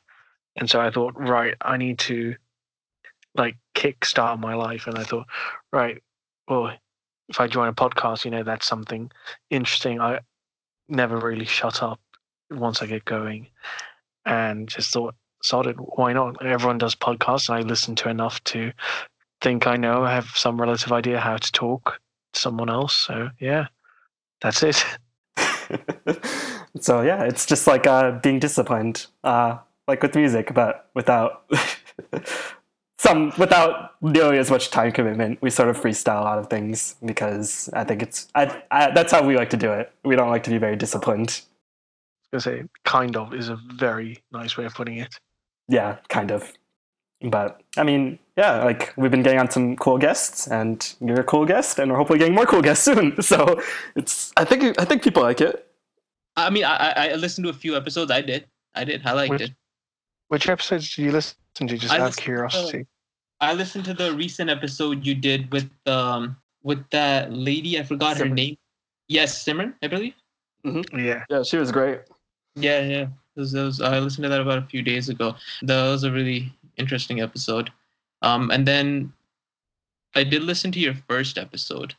And 0.56 0.70
so 0.70 0.80
I 0.80 0.92
thought, 0.92 1.14
right, 1.18 1.56
I 1.62 1.78
need 1.78 2.00
to 2.00 2.36
like 3.36 3.58
kickstart 3.76 4.40
my 4.40 4.54
life. 4.54 4.88
And 4.88 4.98
I 4.98 5.04
thought, 5.04 5.28
right, 5.72 6.02
well, 6.48 6.72
if 7.30 7.40
I 7.40 7.48
join 7.48 7.70
a 7.70 7.74
podcast, 7.74 8.26
you 8.26 8.32
know, 8.32 8.44
that's 8.44 8.68
something 8.68 9.12
interesting. 9.50 10.02
I 10.02 10.20
never 10.90 11.18
really 11.18 11.46
shut 11.46 11.82
up 11.82 12.00
once 12.50 12.82
I 12.82 12.86
get 12.86 13.06
going, 13.06 13.48
and 14.26 14.68
just 14.68 14.92
thought, 14.92 15.16
started, 15.42 15.78
why 15.80 16.12
not? 16.12 16.46
Everyone 16.46 16.78
does 16.78 16.96
podcasts, 16.96 17.48
and 17.48 17.58
I 17.58 17.62
listen 17.62 17.96
to 17.96 18.10
enough 18.10 18.44
to 18.46 18.74
think 19.42 19.68
I 19.68 19.76
know, 19.76 20.04
I 20.04 20.14
have 20.14 20.28
some 20.36 20.62
relative 20.62 20.92
idea 20.92 21.20
how 21.20 21.38
to 21.38 21.52
talk 21.52 22.00
to 22.34 22.40
someone 22.40 22.70
else. 22.70 22.94
So 22.96 23.30
yeah, 23.40 23.68
that's 24.42 24.64
it. 24.64 24.86
so 26.80 27.02
yeah, 27.02 27.24
it's 27.24 27.46
just 27.46 27.68
like 27.68 27.88
uh, 27.88 28.20
being 28.20 28.40
disciplined, 28.40 29.08
uh, 29.24 29.58
like 29.88 30.02
with 30.02 30.16
music, 30.16 30.54
but 30.54 30.90
without 30.94 31.52
some 33.02 33.34
without 33.40 34.00
nearly 34.04 34.38
as 34.38 34.52
much 34.52 34.70
time 34.70 34.92
commitment. 34.92 35.42
We 35.42 35.50
sort 35.50 35.70
of 35.70 35.78
freestyle 35.82 36.22
a 36.22 36.24
lot 36.24 36.38
of 36.38 36.52
things 36.52 36.96
because 37.04 37.68
I 37.74 37.84
think 37.84 38.04
it's 38.04 38.28
I, 38.36 38.62
I 38.70 38.92
that's 38.92 39.12
how 39.12 39.26
we 39.26 39.36
like 39.36 39.50
to 39.52 39.58
do 39.58 39.72
it. 39.72 39.92
We 40.06 40.16
don't 40.16 40.30
like 40.30 40.44
to 40.44 40.52
be 40.52 40.60
very 40.60 40.76
disciplined. 40.76 41.42
I 42.32 42.38
was 42.38 42.46
gonna 42.46 42.58
say, 42.58 42.64
kind 42.86 43.18
of 43.18 43.34
is 43.34 43.50
a 43.50 43.58
very 43.74 44.20
nice 44.32 44.56
way 44.56 44.66
of 44.66 44.76
putting 44.76 44.98
it. 44.98 45.16
Yeah, 45.68 45.98
kind 46.10 46.30
of. 46.30 46.54
But 47.24 47.62
I 47.76 47.82
mean, 47.82 48.20
yeah, 48.38 48.64
like 48.64 48.94
we've 48.98 49.10
been 49.10 49.24
getting 49.24 49.40
on 49.40 49.50
some 49.50 49.78
cool 49.78 49.98
guests, 49.98 50.48
and 50.48 50.78
you're 51.02 51.22
a 51.22 51.24
cool 51.24 51.46
guest, 51.48 51.80
and 51.80 51.90
we're 51.90 51.98
hopefully 51.98 52.20
getting 52.20 52.36
more 52.36 52.46
cool 52.46 52.62
guests 52.62 52.86
soon. 52.86 53.16
So 53.22 53.60
it's 53.96 54.32
I 54.38 54.46
think 54.46 54.80
I 54.80 54.86
think 54.86 55.02
people 55.02 55.24
like 55.24 55.42
it. 55.42 55.68
I 56.36 56.52
mean, 56.52 56.66
I, 56.66 56.76
I 56.76 57.08
I 57.10 57.16
listened 57.16 57.46
to 57.46 57.50
a 57.50 57.54
few 57.66 57.76
episodes. 57.76 58.12
I 58.12 58.22
did. 58.22 58.46
I 58.76 58.84
did. 58.84 59.02
I 59.06 59.14
liked 59.14 59.32
Which- 59.32 59.42
it. 59.42 59.52
Which 60.32 60.48
episodes 60.48 60.96
did 60.96 61.02
you 61.02 61.12
listen 61.12 61.36
to? 61.56 61.78
Just 61.78 61.92
I 61.92 61.96
out 61.96 62.00
of 62.00 62.06
listened 62.06 62.16
to- 62.16 62.24
curiosity. 62.24 62.86
I 63.42 63.54
listened 63.54 63.84
to 63.84 63.94
the 63.94 64.14
recent 64.14 64.50
episode 64.50 65.06
you 65.06 65.14
did 65.14 65.52
with 65.52 65.70
um 65.88 66.38
with 66.64 66.90
that 66.92 67.34
lady. 67.34 67.78
I 67.78 67.84
forgot 67.84 68.16
her 68.16 68.30
name. 68.30 68.56
Yes, 69.10 69.44
Simran, 69.44 69.74
I 69.84 69.88
believe. 69.88 70.14
yeah. 70.64 71.26
Yeah, 71.30 71.44
she 71.44 71.58
was 71.58 71.70
great. 71.74 72.00
Yeah, 72.56 72.80
yeah. 72.80 73.08
Those, 73.36 73.52
those, 73.52 73.82
I 73.82 74.00
listened 74.00 74.24
to 74.24 74.30
that 74.30 74.40
about 74.40 74.60
a 74.60 74.68
few 74.68 74.82
days 74.82 75.10
ago. 75.10 75.36
That 75.64 75.90
was 75.90 76.06
a 76.06 76.12
really 76.12 76.54
interesting 76.78 77.20
episode. 77.20 77.70
Um, 78.22 78.52
and 78.52 78.66
then 78.66 79.12
I 80.16 80.24
did 80.24 80.44
listen 80.44 80.72
to 80.72 80.80
your 80.80 80.94
first 81.10 81.38
episode. 81.38 81.94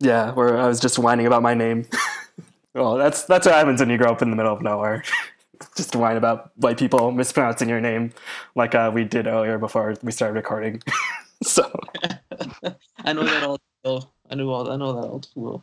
Yeah, 0.00 0.32
where 0.32 0.56
I 0.56 0.66
was 0.68 0.80
just 0.80 0.98
whining 0.98 1.26
about 1.26 1.42
my 1.42 1.52
name. 1.52 1.84
well, 2.74 2.96
that's 2.96 3.24
that's 3.24 3.44
what 3.44 3.54
happens 3.54 3.80
when 3.80 3.90
you 3.90 3.98
grow 3.98 4.12
up 4.12 4.22
in 4.22 4.30
the 4.30 4.36
middle 4.36 4.54
of 4.54 4.62
nowhere. 4.62 5.04
just 5.76 5.94
whine 5.96 6.16
about 6.16 6.52
white 6.56 6.78
people 6.78 7.10
mispronouncing 7.12 7.68
your 7.68 7.80
name, 7.80 8.12
like 8.54 8.74
uh, 8.74 8.90
we 8.92 9.04
did 9.04 9.26
earlier 9.26 9.58
before 9.58 9.94
we 10.02 10.12
started 10.12 10.34
recording. 10.34 10.82
so 11.42 11.70
I 13.04 13.12
know 13.12 13.24
that 13.24 13.42
all. 13.42 13.58
Oh, 13.84 14.08
I 14.30 14.34
know 14.34 14.50
all. 14.50 14.70
I 14.70 14.76
know 14.76 14.92
that 15.00 15.08
all 15.08 15.20
too 15.20 15.30
well. 15.36 15.62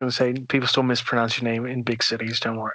I 0.00 0.04
was 0.04 0.16
gonna 0.18 0.34
say 0.34 0.40
people 0.42 0.68
still 0.68 0.82
mispronounce 0.82 1.40
your 1.40 1.50
name 1.50 1.66
in 1.66 1.82
big 1.82 2.02
cities. 2.02 2.38
Don't 2.40 2.58
worry. 2.58 2.74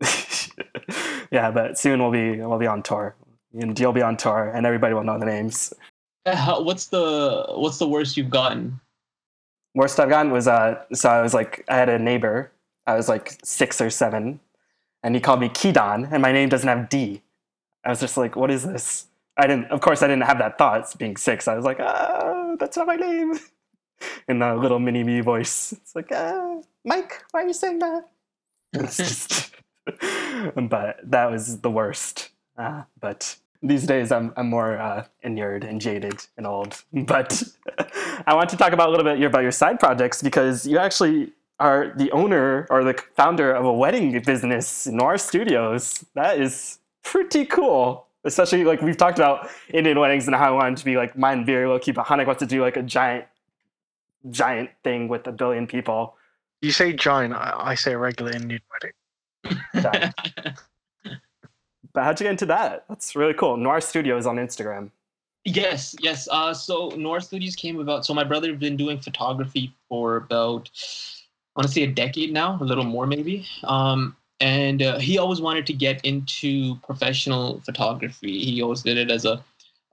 yeah, 1.30 1.50
but 1.50 1.78
soon 1.78 2.00
we'll 2.00 2.10
be 2.10 2.40
we'll 2.40 2.58
be 2.58 2.66
on 2.66 2.82
tour. 2.82 3.14
And 3.52 3.78
you'll 3.78 3.92
be 3.92 4.02
on 4.02 4.16
tour, 4.16 4.50
and 4.52 4.66
everybody 4.66 4.94
will 4.94 5.04
know 5.04 5.18
the 5.18 5.26
names. 5.26 5.72
Uh, 6.26 6.34
how- 6.34 6.62
What's 6.62 6.86
the 6.86 7.46
What's 7.50 7.78
the 7.78 7.88
worst 7.88 8.16
you've 8.16 8.30
gotten? 8.30 8.80
Worst 9.74 9.98
I've 10.00 10.08
gotten 10.08 10.32
was 10.32 10.48
uh, 10.48 10.82
so 10.92 11.08
I 11.08 11.20
was 11.22 11.34
like 11.34 11.64
I 11.68 11.76
had 11.76 11.88
a 11.88 11.98
neighbor. 11.98 12.50
I 12.86 12.94
was 12.96 13.08
like 13.08 13.38
six 13.44 13.80
or 13.80 13.90
seven, 13.90 14.40
and 15.04 15.14
he 15.14 15.20
called 15.20 15.38
me 15.38 15.50
Kidan, 15.50 16.08
and 16.10 16.22
my 16.22 16.32
name 16.32 16.48
doesn't 16.48 16.66
have 16.66 16.88
D. 16.88 17.22
I 17.84 17.90
was 17.90 18.00
just 18.00 18.16
like, 18.16 18.34
what 18.34 18.50
is 18.50 18.64
this? 18.64 19.06
I 19.36 19.46
didn't. 19.46 19.66
Of 19.66 19.80
course, 19.82 20.02
I 20.02 20.08
didn't 20.08 20.24
have 20.24 20.38
that 20.38 20.56
thought. 20.56 20.96
Being 20.98 21.16
six, 21.16 21.46
I 21.46 21.54
was 21.54 21.64
like, 21.64 21.78
ah, 21.78 22.56
that's 22.58 22.76
not 22.76 22.86
my 22.86 22.96
name. 22.96 23.38
In 24.28 24.42
a 24.42 24.56
little 24.56 24.78
mini 24.78 25.04
me 25.04 25.20
voice, 25.20 25.72
it's 25.72 25.94
like, 25.94 26.08
ah, 26.12 26.60
Mike, 26.84 27.22
why 27.30 27.42
are 27.42 27.46
you 27.46 27.52
saying 27.52 27.78
that? 27.78 28.08
It's 28.72 28.96
just, 28.96 29.50
but 30.56 30.98
that 31.04 31.30
was 31.30 31.60
the 31.60 31.70
worst. 31.70 32.30
Uh, 32.58 32.82
but 33.00 33.36
these 33.62 33.86
days, 33.86 34.10
I'm 34.10 34.32
I'm 34.36 34.48
more 34.48 34.78
uh, 34.78 35.04
inured 35.22 35.64
and 35.64 35.80
jaded 35.80 36.26
and 36.38 36.46
old. 36.46 36.82
But 36.92 37.42
I 38.26 38.34
want 38.34 38.48
to 38.50 38.56
talk 38.56 38.72
about 38.72 38.88
a 38.88 38.90
little 38.90 39.04
bit 39.04 39.22
about 39.22 39.42
your 39.42 39.52
side 39.52 39.78
projects 39.78 40.22
because 40.22 40.66
you 40.66 40.78
actually 40.78 41.32
are 41.60 41.92
the 41.96 42.10
owner 42.12 42.66
or 42.70 42.84
the 42.84 42.94
founder 43.16 43.52
of 43.52 43.64
a 43.64 43.72
wedding 43.72 44.18
business, 44.20 44.86
Noir 44.86 45.18
Studios. 45.18 46.04
That 46.14 46.40
is 46.40 46.78
pretty 47.02 47.44
cool. 47.44 48.06
Especially 48.24 48.64
like 48.64 48.80
we've 48.80 48.96
talked 48.96 49.18
about 49.18 49.50
Indian 49.72 50.00
weddings 50.00 50.26
and 50.26 50.34
how 50.34 50.48
I 50.48 50.62
wanted 50.62 50.78
to 50.78 50.84
be 50.84 50.96
like 50.96 51.16
mine 51.16 51.44
very 51.44 51.68
low 51.68 51.78
key, 51.78 51.92
but 51.92 52.06
Hanik 52.06 52.26
wants 52.26 52.40
to 52.40 52.46
do 52.46 52.62
like 52.62 52.76
a 52.76 52.82
giant, 52.82 53.26
giant 54.30 54.70
thing 54.82 55.08
with 55.08 55.26
a 55.26 55.32
billion 55.32 55.66
people. 55.66 56.16
You 56.62 56.72
say 56.72 56.94
giant. 56.94 57.34
I, 57.34 57.54
I 57.56 57.74
say 57.74 57.94
regular 57.94 58.32
Indian 58.32 58.62
wedding. 58.72 59.62
Giant. 59.82 60.14
but 61.92 62.04
how'd 62.04 62.18
you 62.18 62.24
get 62.24 62.30
into 62.30 62.46
that? 62.46 62.86
That's 62.88 63.14
really 63.14 63.34
cool. 63.34 63.58
Noir 63.58 63.82
Studios 63.82 64.24
on 64.24 64.36
Instagram. 64.36 64.90
Yes, 65.44 65.94
yes. 66.00 66.26
Uh, 66.30 66.54
so 66.54 66.88
Noir 66.96 67.20
Studios 67.20 67.54
came 67.54 67.78
about. 67.78 68.06
So 68.06 68.14
my 68.14 68.24
brother 68.24 68.48
has 68.50 68.58
been 68.58 68.78
doing 68.78 68.98
photography 68.98 69.74
for 69.90 70.16
about, 70.16 70.70
Say 71.66 71.84
a 71.84 71.86
decade 71.86 72.32
now, 72.32 72.58
a 72.60 72.64
little 72.64 72.84
more 72.84 73.06
maybe. 73.06 73.46
Um, 73.64 74.16
and 74.40 74.82
uh, 74.82 74.98
he 74.98 75.18
always 75.18 75.40
wanted 75.40 75.66
to 75.66 75.72
get 75.72 76.04
into 76.04 76.74
professional 76.76 77.60
photography. 77.60 78.44
He 78.44 78.60
always 78.60 78.82
did 78.82 78.98
it 78.98 79.10
as 79.10 79.24
a, 79.24 79.42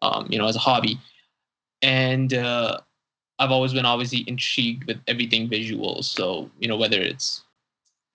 um, 0.01 0.27
you 0.29 0.39
know, 0.39 0.47
as 0.47 0.55
a 0.55 0.59
hobby. 0.59 0.99
And 1.83 2.33
uh, 2.33 2.79
I've 3.39 3.51
always 3.51 3.73
been 3.73 3.85
obviously 3.85 4.23
intrigued 4.27 4.85
with 4.85 4.99
everything 5.07 5.47
visual. 5.47 6.01
So 6.03 6.49
you 6.59 6.67
know, 6.67 6.77
whether 6.77 6.99
it's 6.99 7.43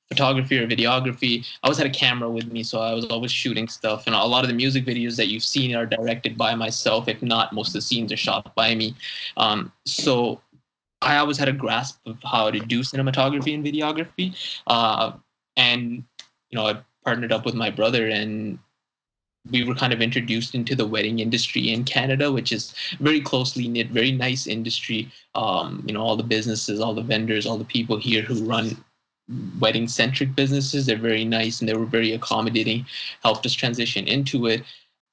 photography 0.08 0.58
or 0.58 0.66
videography. 0.66 1.44
I 1.62 1.66
always 1.66 1.78
had 1.78 1.86
a 1.86 1.90
camera 1.90 2.30
with 2.30 2.52
me, 2.52 2.62
so 2.62 2.80
I 2.80 2.94
was 2.94 3.06
always 3.06 3.32
shooting 3.32 3.68
stuff. 3.68 4.06
And 4.06 4.14
a 4.14 4.24
lot 4.24 4.44
of 4.44 4.48
the 4.48 4.54
music 4.54 4.84
videos 4.84 5.16
that 5.16 5.28
you've 5.28 5.42
seen 5.42 5.74
are 5.74 5.86
directed 5.86 6.38
by 6.38 6.54
myself. 6.54 7.08
If 7.08 7.22
not, 7.22 7.52
most 7.52 7.68
of 7.68 7.74
the 7.74 7.80
scenes 7.80 8.12
are 8.12 8.16
shot 8.16 8.54
by 8.54 8.74
me. 8.74 8.94
Um, 9.36 9.72
so 9.84 10.40
I 11.02 11.18
always 11.18 11.38
had 11.38 11.48
a 11.48 11.52
grasp 11.52 11.98
of 12.06 12.18
how 12.22 12.50
to 12.50 12.58
do 12.58 12.80
cinematography 12.80 13.54
and 13.54 13.64
videography. 13.64 14.34
Uh, 14.66 15.12
and 15.56 16.04
you 16.50 16.58
know, 16.58 16.66
I 16.66 16.78
partnered 17.04 17.32
up 17.32 17.44
with 17.44 17.54
my 17.54 17.70
brother, 17.70 18.08
and 18.08 18.58
we 19.50 19.64
were 19.64 19.74
kind 19.74 19.92
of 19.92 20.00
introduced 20.00 20.54
into 20.54 20.74
the 20.74 20.86
wedding 20.86 21.18
industry 21.20 21.72
in 21.72 21.84
Canada, 21.84 22.32
which 22.32 22.52
is 22.52 22.74
very 23.00 23.20
closely 23.20 23.68
knit, 23.68 23.88
very 23.90 24.12
nice 24.12 24.46
industry. 24.46 25.10
Um, 25.34 25.84
you 25.86 25.94
know, 25.94 26.02
all 26.02 26.16
the 26.16 26.22
businesses, 26.22 26.80
all 26.80 26.94
the 26.94 27.02
vendors, 27.02 27.46
all 27.46 27.58
the 27.58 27.64
people 27.64 27.96
here 27.96 28.22
who 28.22 28.44
run 28.44 28.76
wedding 29.58 29.88
centric 29.88 30.34
businesses. 30.34 30.86
They're 30.86 30.96
very 30.96 31.24
nice 31.24 31.60
and 31.60 31.68
they 31.68 31.74
were 31.74 31.86
very 31.86 32.12
accommodating, 32.12 32.86
helped 33.22 33.46
us 33.46 33.52
transition 33.52 34.06
into 34.06 34.46
it. 34.46 34.62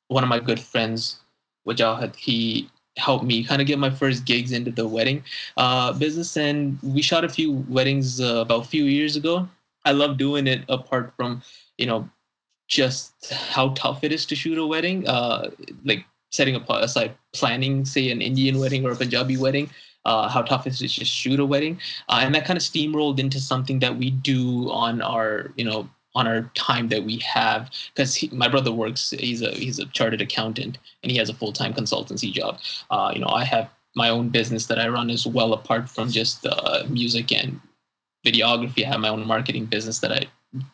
One 0.08 0.24
of 0.24 0.30
my 0.30 0.40
good 0.40 0.60
friends, 0.60 1.20
Wajal, 1.68 2.00
had 2.00 2.16
he 2.16 2.70
helped 2.98 3.26
me 3.26 3.44
kind 3.44 3.62
of 3.62 3.68
get 3.68 3.80
my 3.80 3.90
first 3.90 4.26
gigs 4.26 4.52
into 4.52 4.72
the 4.72 4.88
wedding 4.88 5.24
uh, 5.58 5.94
business. 5.94 6.38
And 6.38 6.78
we 6.82 7.02
shot 7.02 7.24
a 7.24 7.30
few 7.30 7.66
weddings 7.68 8.22
uh, 8.22 8.38
about 8.38 8.66
a 8.66 8.68
few 8.68 8.86
years 8.86 9.16
ago. 9.16 9.48
I 9.86 9.92
love 9.92 10.18
doing 10.18 10.48
it 10.48 10.64
apart 10.70 11.14
from, 11.16 11.42
you 11.78 11.86
know, 11.86 12.10
just 12.68 13.32
how 13.32 13.70
tough 13.70 14.04
it 14.04 14.12
is 14.12 14.26
to 14.28 14.36
shoot 14.36 14.58
a 14.58 14.66
wedding. 14.66 15.08
Uh, 15.08 15.52
like 15.84 16.06
setting 16.34 16.56
aside 16.70 17.16
planning, 17.34 17.86
say, 17.86 18.10
an 18.10 18.22
Indian 18.22 18.60
wedding 18.60 18.86
or 18.86 18.92
a 18.92 18.96
Punjabi 18.96 19.38
wedding, 19.38 19.70
uh, 20.06 20.28
how 20.28 20.42
tough 20.42 20.66
it 20.66 20.74
is 20.74 20.80
to 20.80 20.88
just 20.88 21.12
shoot 21.12 21.40
a 21.40 21.46
wedding, 21.46 21.80
uh, 22.10 22.20
and 22.24 22.34
that 22.34 22.44
kind 22.44 22.58
of 22.58 22.64
steamrolled 22.64 23.20
into 23.20 23.40
something 23.40 23.80
that 23.80 23.96
we 23.96 24.10
do 24.10 24.70
on 24.72 25.02
our, 25.02 25.54
you 25.56 25.64
know, 25.64 25.88
on 26.16 26.28
our 26.28 26.50
time 26.54 26.88
that 26.90 27.04
we 27.04 27.18
have 27.18 27.70
because 27.94 28.32
my 28.32 28.48
brother 28.48 28.72
works 28.72 29.12
he's 29.12 29.42
a 29.42 29.52
he's 29.52 29.80
a 29.80 29.86
chartered 29.88 30.22
accountant 30.22 30.78
and 31.02 31.12
he 31.12 31.18
has 31.18 31.30
a 31.30 31.34
full-time 31.34 31.74
consultancy 31.74 32.32
job. 32.32 32.60
Uh, 32.90 33.12
you 33.14 33.20
know 33.20 33.28
i 33.28 33.44
have 33.44 33.70
my 33.96 34.10
own 34.10 34.30
business 34.30 34.66
that 34.68 34.80
i 34.80 34.88
run 34.88 35.10
as 35.10 35.26
well 35.26 35.54
apart 35.54 35.90
from 35.90 36.10
just 36.10 36.46
uh, 36.46 36.84
music 36.90 37.32
and 37.32 37.60
videography. 38.26 38.86
I 38.86 38.90
have 38.90 39.00
my 39.00 39.10
own 39.10 39.26
marketing 39.28 39.66
business 39.66 40.00
that 40.00 40.12
i 40.12 40.26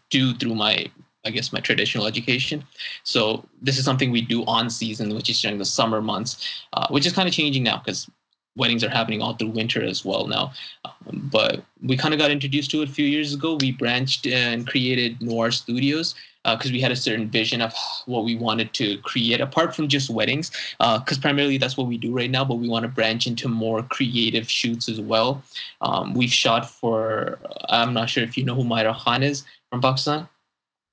do 0.10 0.34
through 0.34 0.56
my 0.56 0.86
i 1.26 1.30
guess 1.30 1.52
my 1.54 1.60
traditional 1.60 2.06
education. 2.06 2.64
So 3.04 3.46
this 3.62 3.78
is 3.78 3.86
something 3.86 4.12
we 4.12 4.22
do 4.22 4.44
on 4.46 4.70
season 4.70 5.16
which 5.16 5.30
is 5.30 5.42
during 5.42 5.58
the 5.58 5.66
summer 5.66 6.02
months 6.02 6.64
uh, 6.74 6.88
which 6.90 7.06
is 7.06 7.14
kind 7.14 7.28
of 7.28 7.34
changing 7.34 7.64
now 7.64 7.78
because 7.78 8.10
weddings 8.56 8.84
are 8.84 8.89
happening 8.89 9.22
all 9.22 9.34
through 9.34 9.50
winter 9.50 9.84
as 9.84 10.04
well 10.04 10.28
now. 10.28 10.52
Um, 10.86 11.30
but 11.32 11.64
we 11.82 11.95
kind 11.97 12.14
of 12.14 12.20
got 12.20 12.32
introduced 12.32 12.72
to 12.72 12.82
it 12.82 12.89
a 12.89 12.91
few 12.91 13.06
years 13.06 13.34
ago. 13.34 13.58
We 13.60 13.72
branched 13.72 14.28
and 14.28 14.68
created 14.68 15.22
Noir 15.22 15.52
Studios 15.52 16.16
because 16.45 16.72
uh, 16.72 16.74
we 16.74 16.80
had 16.80 16.91
a 16.91 16.95
certain 16.95 17.30
vision 17.30 17.62
of 17.62 17.74
what 18.06 18.24
we 18.24 18.36
wanted 18.36 18.74
to 18.74 18.97
create 19.00 19.41
apart 19.41 19.76
from 19.76 19.88
just 19.88 20.10
weddings 20.10 20.50
because 20.78 21.18
uh, 21.18 21.22
primarily 21.22 21.58
that's 21.58 21.76
what 21.76 21.88
we 21.88 21.97
do 21.97 22.14
right 22.14 22.32
now 22.32 22.45
but 22.45 22.56
we 22.56 22.70
want 22.70 22.84
to 22.84 22.88
branch 22.89 23.28
into 23.28 23.50
more 23.50 23.84
creative 23.84 24.50
shoots 24.50 24.88
as 24.88 25.02
well 25.02 25.43
um, 25.82 26.14
we've 26.14 26.32
shot 26.32 26.70
for 26.70 27.39
i'm 27.68 27.93
not 27.93 28.10
sure 28.10 28.24
if 28.24 28.38
you 28.38 28.45
know 28.45 28.56
who 28.56 28.64
Mahira 28.64 28.97
Khan 28.97 29.22
is 29.22 29.43
from 29.70 29.82
pakistan 29.82 30.28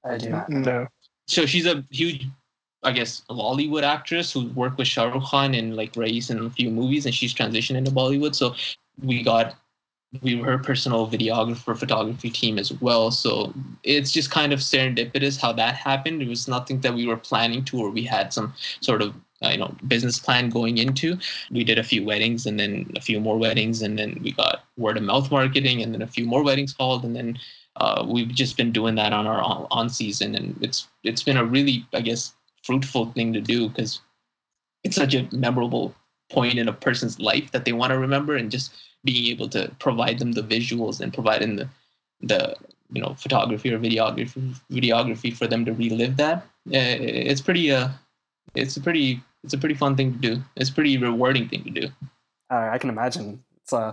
i 0.05 0.19
do 0.19 0.31
not 0.31 0.49
know 0.51 0.89
so 1.29 1.47
she's 1.47 1.67
a 1.67 1.85
huge 1.91 2.27
I 2.87 2.93
guess, 2.93 3.23
a 3.29 3.35
Bollywood 3.35 3.83
actress 3.83 4.33
who 4.33 4.47
worked 4.51 4.79
with 4.79 4.87
Shah 4.87 5.11
Rukh 5.11 5.25
Khan 5.25 5.55
and 5.55 5.75
like 5.75 5.97
Raees 5.97 6.31
and 6.31 6.47
a 6.47 6.51
few 6.51 6.71
movies, 6.71 7.05
and 7.05 7.13
she's 7.13 7.35
transitioned 7.35 7.75
into 7.77 7.91
Bollywood. 7.91 8.37
So 8.37 8.55
we 9.03 9.25
got 9.25 9.57
we 10.23 10.37
were 10.37 10.47
her 10.47 10.59
personal 10.59 11.09
videographer 11.09 11.77
photography 11.77 12.31
team 12.31 12.59
as 12.61 12.73
well. 12.81 13.11
So 13.11 13.53
it's 13.83 14.13
just 14.13 14.31
kind 14.31 14.53
of 14.53 14.61
serendipitous 14.61 15.41
how 15.41 15.53
that 15.55 15.75
happened. 15.75 16.23
It 16.23 16.29
was 16.29 16.47
nothing 16.47 16.81
that 16.83 16.95
we 16.95 17.09
were 17.09 17.17
planning 17.17 17.65
to 17.65 17.81
or 17.81 17.91
we 17.91 18.05
had 18.05 18.33
some 18.33 18.55
sort 18.81 19.03
of 19.03 19.15
uh, 19.45 19.49
you 19.49 19.59
know 19.59 19.75
business 19.89 20.21
plan 20.21 20.49
going 20.49 20.79
into. 20.79 21.19
We 21.51 21.65
did 21.65 21.81
a 21.81 21.85
few 21.85 22.05
weddings 22.05 22.47
and 22.47 22.59
then 22.59 22.93
a 22.95 23.01
few 23.01 23.19
more 23.19 23.37
weddings 23.37 23.83
and 23.83 23.99
then 23.99 24.21
we 24.23 24.31
got 24.31 24.65
word 24.79 24.97
of 24.97 25.03
mouth 25.03 25.31
marketing 25.33 25.83
and 25.83 25.93
then 25.93 26.03
a 26.03 26.07
few 26.07 26.25
more 26.25 26.45
weddings 26.45 26.73
called. 26.73 27.05
And 27.05 27.17
then 27.17 27.37
uh, 27.75 28.07
we've 28.09 28.29
just 28.29 28.57
been 28.57 28.71
doing 28.71 28.95
that 28.95 29.13
on 29.13 29.27
our 29.27 29.43
on, 29.43 29.67
on 29.73 29.89
season. 29.91 30.37
And 30.37 30.57
it's 30.63 30.87
it's 31.03 31.25
been 31.25 31.37
a 31.37 31.45
really 31.45 31.85
i 31.93 32.01
guess 32.01 32.33
fruitful 32.67 33.13
thing 33.13 33.33
to 33.33 33.41
do 33.41 33.69
because 33.69 34.01
it's 34.85 34.97
such 34.97 35.15
a 35.15 35.29
memorable 35.33 35.95
point 36.31 36.59
in 36.59 36.69
a 36.69 36.73
person's 36.73 37.19
life 37.21 37.51
that 37.53 37.65
they 37.65 37.73
want 37.73 37.91
to 37.93 37.99
remember 37.99 38.37
and 38.37 38.51
just 38.51 38.73
being 39.05 39.27
able 39.27 39.49
to 39.49 39.71
provide 39.79 40.19
them 40.19 40.33
the 40.33 40.43
visuals 40.43 41.01
and 41.01 41.15
providing 41.15 41.57
the 41.57 41.69
the 42.21 42.57
you 42.93 43.01
know 43.03 43.15
photography 43.15 43.73
or 43.73 43.79
videography 43.79 44.55
videography 44.71 45.37
for 45.37 45.47
them 45.47 45.65
to 45.65 45.73
relive 45.73 46.17
that 46.17 46.39
uh, 46.39 46.97
it's 47.31 47.41
pretty 47.41 47.71
uh 47.71 47.89
it's 48.55 48.77
a 48.77 48.81
pretty 48.81 49.21
it's 49.45 49.55
a 49.55 49.59
pretty 49.59 49.75
fun 49.75 49.97
thing 49.97 50.13
to 50.13 50.19
do. 50.19 50.43
It's 50.57 50.71
a 50.71 50.73
pretty 50.73 50.99
rewarding 50.99 51.49
thing 51.49 51.63
to 51.65 51.71
do. 51.71 51.89
Uh, 52.51 52.69
i 52.73 52.79
can 52.79 52.91
imagine. 52.91 53.43
It's 53.63 53.73
uh 53.73 53.93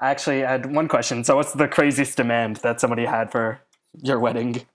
i 0.00 0.10
actually 0.10 0.40
had 0.40 0.74
one 0.74 0.88
question. 0.88 1.24
So 1.24 1.36
what's 1.36 1.52
the 1.52 1.68
craziest 1.68 2.16
demand 2.16 2.56
that 2.56 2.80
somebody 2.80 3.04
had 3.04 3.30
for 3.30 3.60
your 4.02 4.18
wedding 4.18 4.66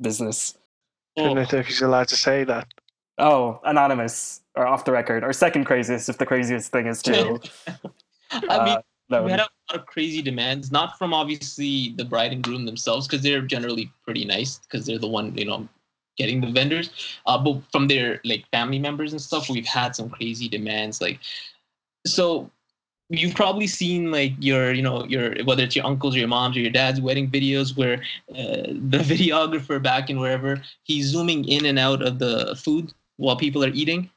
business 0.00 0.56
I 1.16 1.22
don't 1.22 1.34
know 1.34 1.58
if 1.58 1.66
he's 1.66 1.82
allowed 1.82 2.08
to 2.08 2.16
say 2.16 2.44
that. 2.44 2.68
Oh, 3.18 3.60
anonymous 3.64 4.40
or 4.56 4.66
off 4.66 4.84
the 4.84 4.92
record 4.92 5.22
or 5.22 5.32
second 5.32 5.64
craziest 5.64 6.08
if 6.08 6.18
the 6.18 6.26
craziest 6.26 6.72
thing 6.72 6.86
is 6.86 7.02
too. 7.02 7.40
I 8.30 8.64
mean, 8.64 8.76
uh, 9.12 9.22
we 9.22 9.30
had 9.30 9.40
a 9.40 9.42
lot 9.42 9.80
of 9.80 9.86
crazy 9.86 10.22
demands, 10.22 10.72
not 10.72 10.98
from 10.98 11.14
obviously 11.14 11.94
the 11.96 12.04
bride 12.04 12.32
and 12.32 12.42
groom 12.42 12.64
themselves 12.64 13.06
because 13.06 13.22
they're 13.22 13.42
generally 13.42 13.90
pretty 14.02 14.24
nice 14.24 14.58
because 14.58 14.86
they're 14.86 14.98
the 14.98 15.08
one 15.08 15.36
you 15.36 15.44
know 15.44 15.68
getting 16.16 16.40
the 16.40 16.50
vendors, 16.50 16.90
uh, 17.26 17.38
but 17.38 17.60
from 17.70 17.88
their 17.88 18.20
like 18.24 18.44
family 18.50 18.78
members 18.78 19.12
and 19.12 19.20
stuff, 19.20 19.48
we've 19.48 19.66
had 19.66 19.94
some 19.94 20.08
crazy 20.08 20.48
demands 20.48 21.00
like. 21.00 21.20
So 22.06 22.50
you've 23.10 23.34
probably 23.34 23.66
seen 23.66 24.10
like 24.10 24.32
your 24.38 24.72
you 24.72 24.82
know 24.82 25.04
your 25.04 25.34
whether 25.44 25.62
it's 25.62 25.76
your 25.76 25.84
uncles 25.84 26.16
or 26.16 26.18
your 26.18 26.28
mom's 26.28 26.56
or 26.56 26.60
your 26.60 26.70
dad's 26.70 27.00
wedding 27.00 27.30
videos 27.30 27.76
where 27.76 28.02
uh, 28.30 28.66
the 28.90 28.98
videographer 29.12 29.82
back 29.82 30.10
in 30.10 30.18
wherever 30.18 30.60
he's 30.84 31.06
zooming 31.06 31.44
in 31.46 31.66
and 31.66 31.78
out 31.78 32.02
of 32.02 32.18
the 32.18 32.58
food 32.62 32.92
while 33.16 33.36
people 33.36 33.64
are 33.64 33.68
eating. 33.68 34.10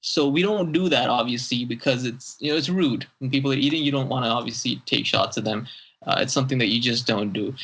So 0.00 0.28
we 0.28 0.42
don't 0.42 0.72
do 0.72 0.88
that 0.88 1.08
obviously 1.08 1.64
because 1.64 2.04
it's 2.04 2.36
you 2.38 2.50
know 2.50 2.56
it's 2.56 2.68
rude. 2.68 3.06
When 3.18 3.30
people 3.30 3.52
are 3.52 3.56
eating 3.56 3.82
you 3.82 3.92
don't 3.92 4.08
want 4.08 4.24
to 4.24 4.30
obviously 4.30 4.80
take 4.86 5.06
shots 5.06 5.36
of 5.36 5.44
them. 5.44 5.66
Uh, 6.06 6.18
it's 6.20 6.32
something 6.32 6.58
that 6.58 6.68
you 6.68 6.80
just 6.80 7.06
don't 7.06 7.32
do. 7.32 7.54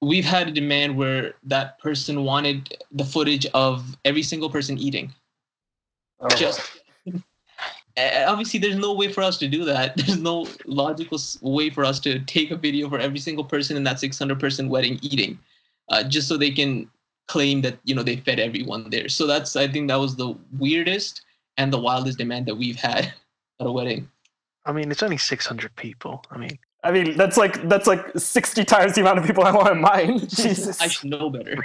We've 0.00 0.24
had 0.24 0.48
a 0.48 0.50
demand 0.50 0.96
where 0.96 1.34
that 1.44 1.78
person 1.78 2.24
wanted 2.24 2.76
the 2.92 3.04
footage 3.04 3.46
of 3.54 3.96
every 4.04 4.22
single 4.22 4.50
person 4.50 4.78
eating. 4.78 5.12
Oh. 6.20 6.28
just 6.28 6.80
obviously 7.98 8.60
there's 8.60 8.76
no 8.76 8.92
way 8.92 9.10
for 9.10 9.22
us 9.22 9.38
to 9.38 9.48
do 9.48 9.64
that 9.64 9.96
there's 9.96 10.18
no 10.18 10.46
logical 10.66 11.18
way 11.40 11.70
for 11.70 11.84
us 11.84 11.98
to 12.00 12.18
take 12.20 12.50
a 12.50 12.56
video 12.56 12.88
for 12.88 12.98
every 12.98 13.18
single 13.18 13.44
person 13.44 13.76
in 13.76 13.84
that 13.84 13.98
600 13.98 14.38
person 14.38 14.68
wedding 14.68 14.98
eating 15.02 15.38
uh, 15.90 16.02
just 16.02 16.28
so 16.28 16.36
they 16.36 16.50
can 16.50 16.88
claim 17.28 17.60
that 17.62 17.78
you 17.84 17.94
know 17.94 18.02
they 18.02 18.16
fed 18.16 18.38
everyone 18.38 18.88
there 18.90 19.08
so 19.08 19.26
that's 19.26 19.56
i 19.56 19.66
think 19.66 19.88
that 19.88 19.96
was 19.96 20.16
the 20.16 20.34
weirdest 20.58 21.22
and 21.56 21.72
the 21.72 21.78
wildest 21.78 22.18
demand 22.18 22.46
that 22.46 22.54
we've 22.54 22.76
had 22.76 23.06
at 23.60 23.66
a 23.66 23.72
wedding 23.72 24.08
i 24.66 24.72
mean 24.72 24.90
it's 24.90 25.02
only 25.02 25.18
600 25.18 25.74
people 25.76 26.24
i 26.30 26.38
mean 26.38 26.58
I 26.84 26.92
mean, 26.92 27.16
that's 27.16 27.36
like 27.36 27.68
that's 27.68 27.88
like 27.88 28.16
sixty 28.16 28.64
times 28.64 28.94
the 28.94 29.00
amount 29.00 29.18
of 29.18 29.24
people 29.24 29.42
I 29.42 29.50
want 29.50 29.72
in 29.72 29.80
mine. 29.80 30.18
Jesus, 30.28 30.80
I 30.80 30.86
should 30.86 31.10
know 31.10 31.30
better. 31.30 31.56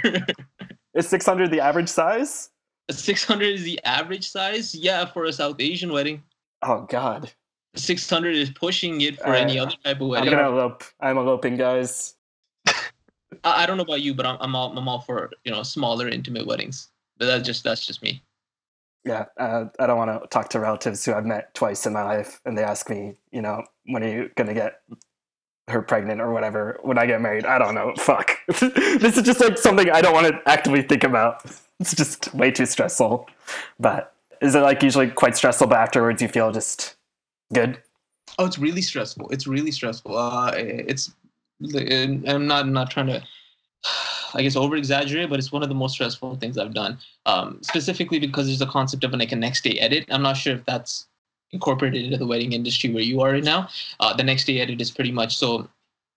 Is 0.94 1.06
six 1.06 1.24
hundred 1.24 1.52
the 1.52 1.60
average 1.60 1.88
size? 1.88 2.50
600 2.98 3.54
is 3.54 3.62
the 3.62 3.80
average 3.84 4.28
size. 4.28 4.74
Yeah, 4.74 5.04
for 5.04 5.24
a 5.24 5.32
South 5.32 5.56
Asian 5.58 5.92
wedding. 5.92 6.22
Oh 6.62 6.86
God. 6.88 7.30
600 7.74 8.36
is 8.36 8.50
pushing 8.50 9.00
it 9.00 9.18
for 9.18 9.28
uh, 9.28 9.38
any 9.38 9.58
other 9.58 9.74
type 9.84 10.00
of 10.00 10.08
wedding. 10.08 10.28
I'm 10.28 10.38
gonna 10.38 10.50
elope. 10.50 10.84
I'm 11.00 11.16
eloping, 11.16 11.56
guys. 11.56 12.16
I, 12.66 12.74
I, 13.44 13.66
don't 13.66 13.78
know 13.78 13.82
about 13.82 14.02
you, 14.02 14.14
but 14.14 14.26
I'm, 14.26 14.36
I'm 14.40 14.54
all 14.54 14.76
I'm 14.76 14.88
all 14.88 15.00
for 15.00 15.30
you 15.44 15.52
know 15.52 15.62
smaller, 15.62 16.08
intimate 16.08 16.46
weddings. 16.46 16.88
But 17.18 17.26
that's 17.26 17.46
just 17.46 17.64
that's 17.64 17.86
just 17.86 18.02
me. 18.02 18.22
Yeah, 19.04 19.24
uh, 19.38 19.64
I 19.80 19.86
don't 19.86 19.96
want 19.96 20.22
to 20.22 20.28
talk 20.28 20.48
to 20.50 20.60
relatives 20.60 21.04
who 21.04 21.14
I've 21.14 21.24
met 21.24 21.54
twice 21.54 21.86
in 21.86 21.92
my 21.92 22.04
life, 22.04 22.40
and 22.44 22.56
they 22.56 22.62
ask 22.62 22.88
me, 22.88 23.14
you 23.32 23.42
know, 23.42 23.64
when 23.86 24.04
are 24.04 24.08
you 24.08 24.30
gonna 24.36 24.54
get 24.54 24.80
her 25.68 25.82
pregnant 25.82 26.20
or 26.20 26.32
whatever 26.32 26.78
when 26.82 26.98
I 26.98 27.06
get 27.06 27.20
married. 27.20 27.46
I 27.46 27.58
don't 27.58 27.74
know. 27.74 27.94
Fuck. 27.96 28.36
this 28.48 29.16
is 29.16 29.22
just 29.22 29.40
like 29.40 29.58
something 29.58 29.90
I 29.90 30.00
don't 30.00 30.12
want 30.12 30.26
to 30.26 30.40
actively 30.46 30.82
think 30.82 31.04
about. 31.04 31.44
It's 31.80 31.94
just 31.94 32.34
way 32.34 32.50
too 32.50 32.66
stressful. 32.66 33.28
But 33.78 34.14
is 34.40 34.54
it 34.54 34.60
like 34.60 34.82
usually 34.82 35.08
quite 35.10 35.36
stressful, 35.36 35.68
but 35.68 35.78
afterwards 35.78 36.20
you 36.20 36.28
feel 36.28 36.50
just 36.52 36.96
good? 37.52 37.78
Oh, 38.38 38.46
it's 38.46 38.58
really 38.58 38.82
stressful. 38.82 39.28
It's 39.30 39.46
really 39.46 39.70
stressful. 39.70 40.16
Uh, 40.16 40.52
it's 40.54 41.12
I'm 41.76 42.46
not 42.46 42.64
I'm 42.64 42.72
not 42.72 42.90
trying 42.90 43.06
to 43.06 43.22
I 44.34 44.42
guess 44.42 44.56
over 44.56 44.76
exaggerate, 44.76 45.30
but 45.30 45.38
it's 45.38 45.52
one 45.52 45.62
of 45.62 45.68
the 45.68 45.74
most 45.74 45.92
stressful 45.92 46.36
things 46.36 46.58
I've 46.58 46.74
done. 46.74 46.98
Um, 47.26 47.58
specifically 47.62 48.18
because 48.18 48.46
there's 48.46 48.62
a 48.62 48.66
concept 48.66 49.04
of 49.04 49.12
like 49.12 49.32
a 49.32 49.36
next 49.36 49.62
day 49.62 49.78
edit. 49.78 50.06
I'm 50.10 50.22
not 50.22 50.36
sure 50.36 50.54
if 50.54 50.64
that's 50.64 51.06
incorporated 51.52 52.04
into 52.04 52.16
the 52.16 52.26
wedding 52.26 52.52
industry 52.52 52.92
where 52.92 53.02
you 53.02 53.20
are 53.20 53.32
right 53.32 53.44
now. 53.44 53.68
Uh, 54.00 54.14
the 54.14 54.22
next 54.22 54.44
day 54.44 54.60
edit 54.60 54.80
is 54.80 54.90
pretty 54.90 55.12
much 55.12 55.36
so. 55.36 55.68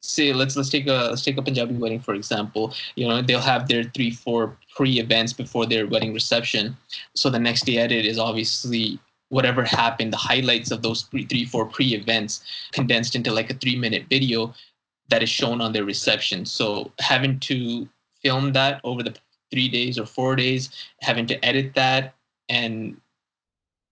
Say 0.01 0.33
let's 0.33 0.55
let's 0.55 0.69
take 0.69 0.85
a 0.85 1.09
let's 1.09 1.23
take 1.23 1.37
a 1.37 1.41
Punjabi 1.41 1.75
wedding 1.75 1.99
for 1.99 2.13
example. 2.13 2.73
You 2.95 3.07
know 3.07 3.21
they'll 3.23 3.39
have 3.39 3.67
their 3.67 3.83
three 3.83 4.11
four 4.11 4.55
pre 4.75 4.99
events 4.99 5.33
before 5.33 5.65
their 5.65 5.87
wedding 5.87 6.13
reception. 6.13 6.77
So 7.15 7.29
the 7.31 7.39
next 7.39 7.65
day 7.65 7.77
edit 7.77 8.05
is 8.05 8.19
obviously 8.19 8.99
whatever 9.29 9.63
happened, 9.63 10.13
the 10.13 10.17
highlights 10.17 10.71
of 10.71 10.81
those 10.81 11.03
three, 11.03 11.25
three 11.25 11.45
four 11.45 11.65
pre 11.65 11.95
events 11.95 12.43
condensed 12.71 13.15
into 13.15 13.31
like 13.31 13.49
a 13.49 13.55
three 13.55 13.75
minute 13.75 14.05
video 14.09 14.53
that 15.09 15.23
is 15.23 15.29
shown 15.29 15.61
on 15.61 15.73
their 15.73 15.85
reception. 15.85 16.45
So 16.45 16.91
having 16.99 17.39
to 17.41 17.87
film 18.21 18.53
that 18.53 18.81
over 18.83 19.03
the 19.03 19.15
three 19.51 19.69
days 19.69 19.97
or 19.99 20.05
four 20.05 20.35
days, 20.35 20.69
having 21.01 21.25
to 21.27 21.45
edit 21.45 21.73
that 21.75 22.13
and 22.49 22.99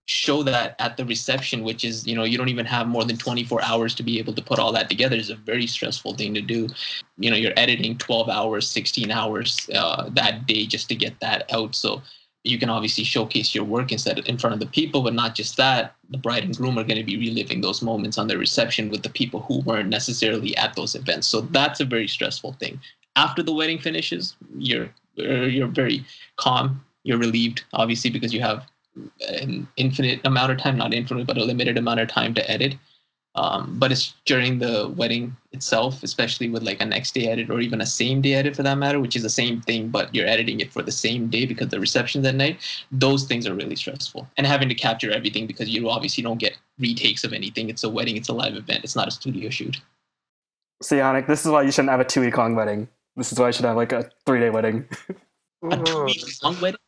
show 0.06 0.42
that 0.42 0.76
at 0.80 0.96
the 0.96 1.04
reception 1.06 1.64
which 1.64 1.82
is 1.82 2.06
you 2.06 2.14
know 2.14 2.24
you 2.24 2.36
don't 2.36 2.50
even 2.50 2.66
have 2.66 2.86
more 2.86 3.04
than 3.04 3.16
24 3.16 3.62
hours 3.62 3.94
to 3.94 4.02
be 4.02 4.18
able 4.18 4.34
to 4.34 4.42
put 4.42 4.58
all 4.58 4.72
that 4.72 4.90
together. 4.90 5.16
Is 5.16 5.30
a 5.30 5.36
very 5.36 5.66
stressful 5.66 6.14
thing 6.14 6.34
to 6.34 6.42
do. 6.42 6.68
You 7.16 7.30
know 7.30 7.36
you're 7.36 7.54
editing 7.56 7.96
12 7.96 8.28
hours 8.28 8.70
16 8.70 9.10
hours 9.10 9.68
uh, 9.74 10.10
that 10.10 10.46
day 10.46 10.66
just 10.66 10.88
to 10.90 10.94
get 10.94 11.18
that 11.20 11.50
out. 11.52 11.74
So 11.74 12.02
you 12.42 12.58
can 12.58 12.68
obviously 12.68 13.04
showcase 13.04 13.54
your 13.54 13.64
work 13.64 13.90
instead 13.92 14.18
in 14.18 14.36
front 14.36 14.52
of 14.52 14.60
the 14.60 14.66
people 14.66 15.02
but 15.02 15.14
not 15.14 15.34
just 15.34 15.56
that. 15.56 15.94
The 16.10 16.18
bride 16.18 16.44
and 16.44 16.54
groom 16.54 16.78
are 16.78 16.84
going 16.84 16.98
to 16.98 17.04
be 17.04 17.16
reliving 17.16 17.62
those 17.62 17.80
moments 17.80 18.18
on 18.18 18.28
their 18.28 18.38
reception 18.38 18.90
with 18.90 19.02
the 19.02 19.08
people 19.08 19.40
who 19.40 19.60
weren't 19.60 19.88
necessarily 19.88 20.54
at 20.58 20.76
those 20.76 20.94
events. 20.94 21.28
So 21.28 21.40
that's 21.40 21.80
a 21.80 21.86
very 21.86 22.08
stressful 22.08 22.52
thing. 22.60 22.78
After 23.16 23.42
the 23.42 23.54
wedding 23.54 23.78
finishes 23.78 24.36
you're 24.58 24.90
uh, 25.18 25.46
you're 25.46 25.68
very 25.68 26.04
calm 26.36 26.84
you're 27.04 27.18
relieved 27.18 27.64
obviously 27.72 28.10
because 28.10 28.34
you 28.34 28.40
have 28.40 28.66
an 29.28 29.66
infinite 29.76 30.20
amount 30.24 30.52
of 30.52 30.58
time, 30.58 30.76
not 30.76 30.94
infinite, 30.94 31.26
but 31.26 31.38
a 31.38 31.44
limited 31.44 31.78
amount 31.78 32.00
of 32.00 32.08
time 32.08 32.34
to 32.34 32.50
edit. 32.50 32.76
Um, 33.36 33.76
but 33.80 33.90
it's 33.90 34.14
during 34.26 34.60
the 34.60 34.92
wedding 34.96 35.36
itself, 35.50 36.04
especially 36.04 36.48
with 36.48 36.62
like 36.62 36.80
a 36.80 36.86
next 36.86 37.14
day 37.14 37.26
edit 37.26 37.50
or 37.50 37.60
even 37.60 37.80
a 37.80 37.86
same 37.86 38.20
day 38.20 38.34
edit 38.34 38.54
for 38.54 38.62
that 38.62 38.78
matter, 38.78 39.00
which 39.00 39.16
is 39.16 39.24
the 39.24 39.30
same 39.30 39.60
thing, 39.60 39.88
but 39.88 40.14
you're 40.14 40.28
editing 40.28 40.60
it 40.60 40.72
for 40.72 40.82
the 40.82 40.92
same 40.92 41.28
day 41.28 41.44
because 41.44 41.68
the 41.68 41.80
reception's 41.80 42.22
that 42.24 42.36
night. 42.36 42.60
Those 42.92 43.24
things 43.24 43.46
are 43.48 43.54
really 43.54 43.74
stressful. 43.74 44.28
And 44.36 44.46
having 44.46 44.68
to 44.68 44.74
capture 44.74 45.10
everything 45.10 45.48
because 45.48 45.68
you 45.68 45.90
obviously 45.90 46.22
don't 46.22 46.38
get 46.38 46.56
retakes 46.78 47.24
of 47.24 47.32
anything. 47.32 47.68
It's 47.68 47.82
a 47.82 47.88
wedding, 47.88 48.16
it's 48.16 48.28
a 48.28 48.32
live 48.32 48.54
event, 48.54 48.84
it's 48.84 48.94
not 48.94 49.08
a 49.08 49.10
studio 49.10 49.50
shoot. 49.50 49.80
See, 50.80 50.96
Hanik, 50.96 51.26
this 51.26 51.44
is 51.44 51.50
why 51.50 51.62
you 51.62 51.72
shouldn't 51.72 51.90
have 51.90 52.00
a 52.00 52.04
two 52.04 52.20
week 52.20 52.36
long 52.36 52.54
wedding. 52.54 52.88
This 53.16 53.32
is 53.32 53.38
why 53.38 53.48
you 53.48 53.52
should 53.52 53.64
have 53.64 53.76
like 53.76 53.92
a 53.92 54.08
three 54.26 54.38
day 54.38 54.50
wedding. 54.50 54.88
A 55.70 55.78
two 55.82 56.04
week 56.04 56.22
long 56.42 56.60
wedding? 56.60 56.78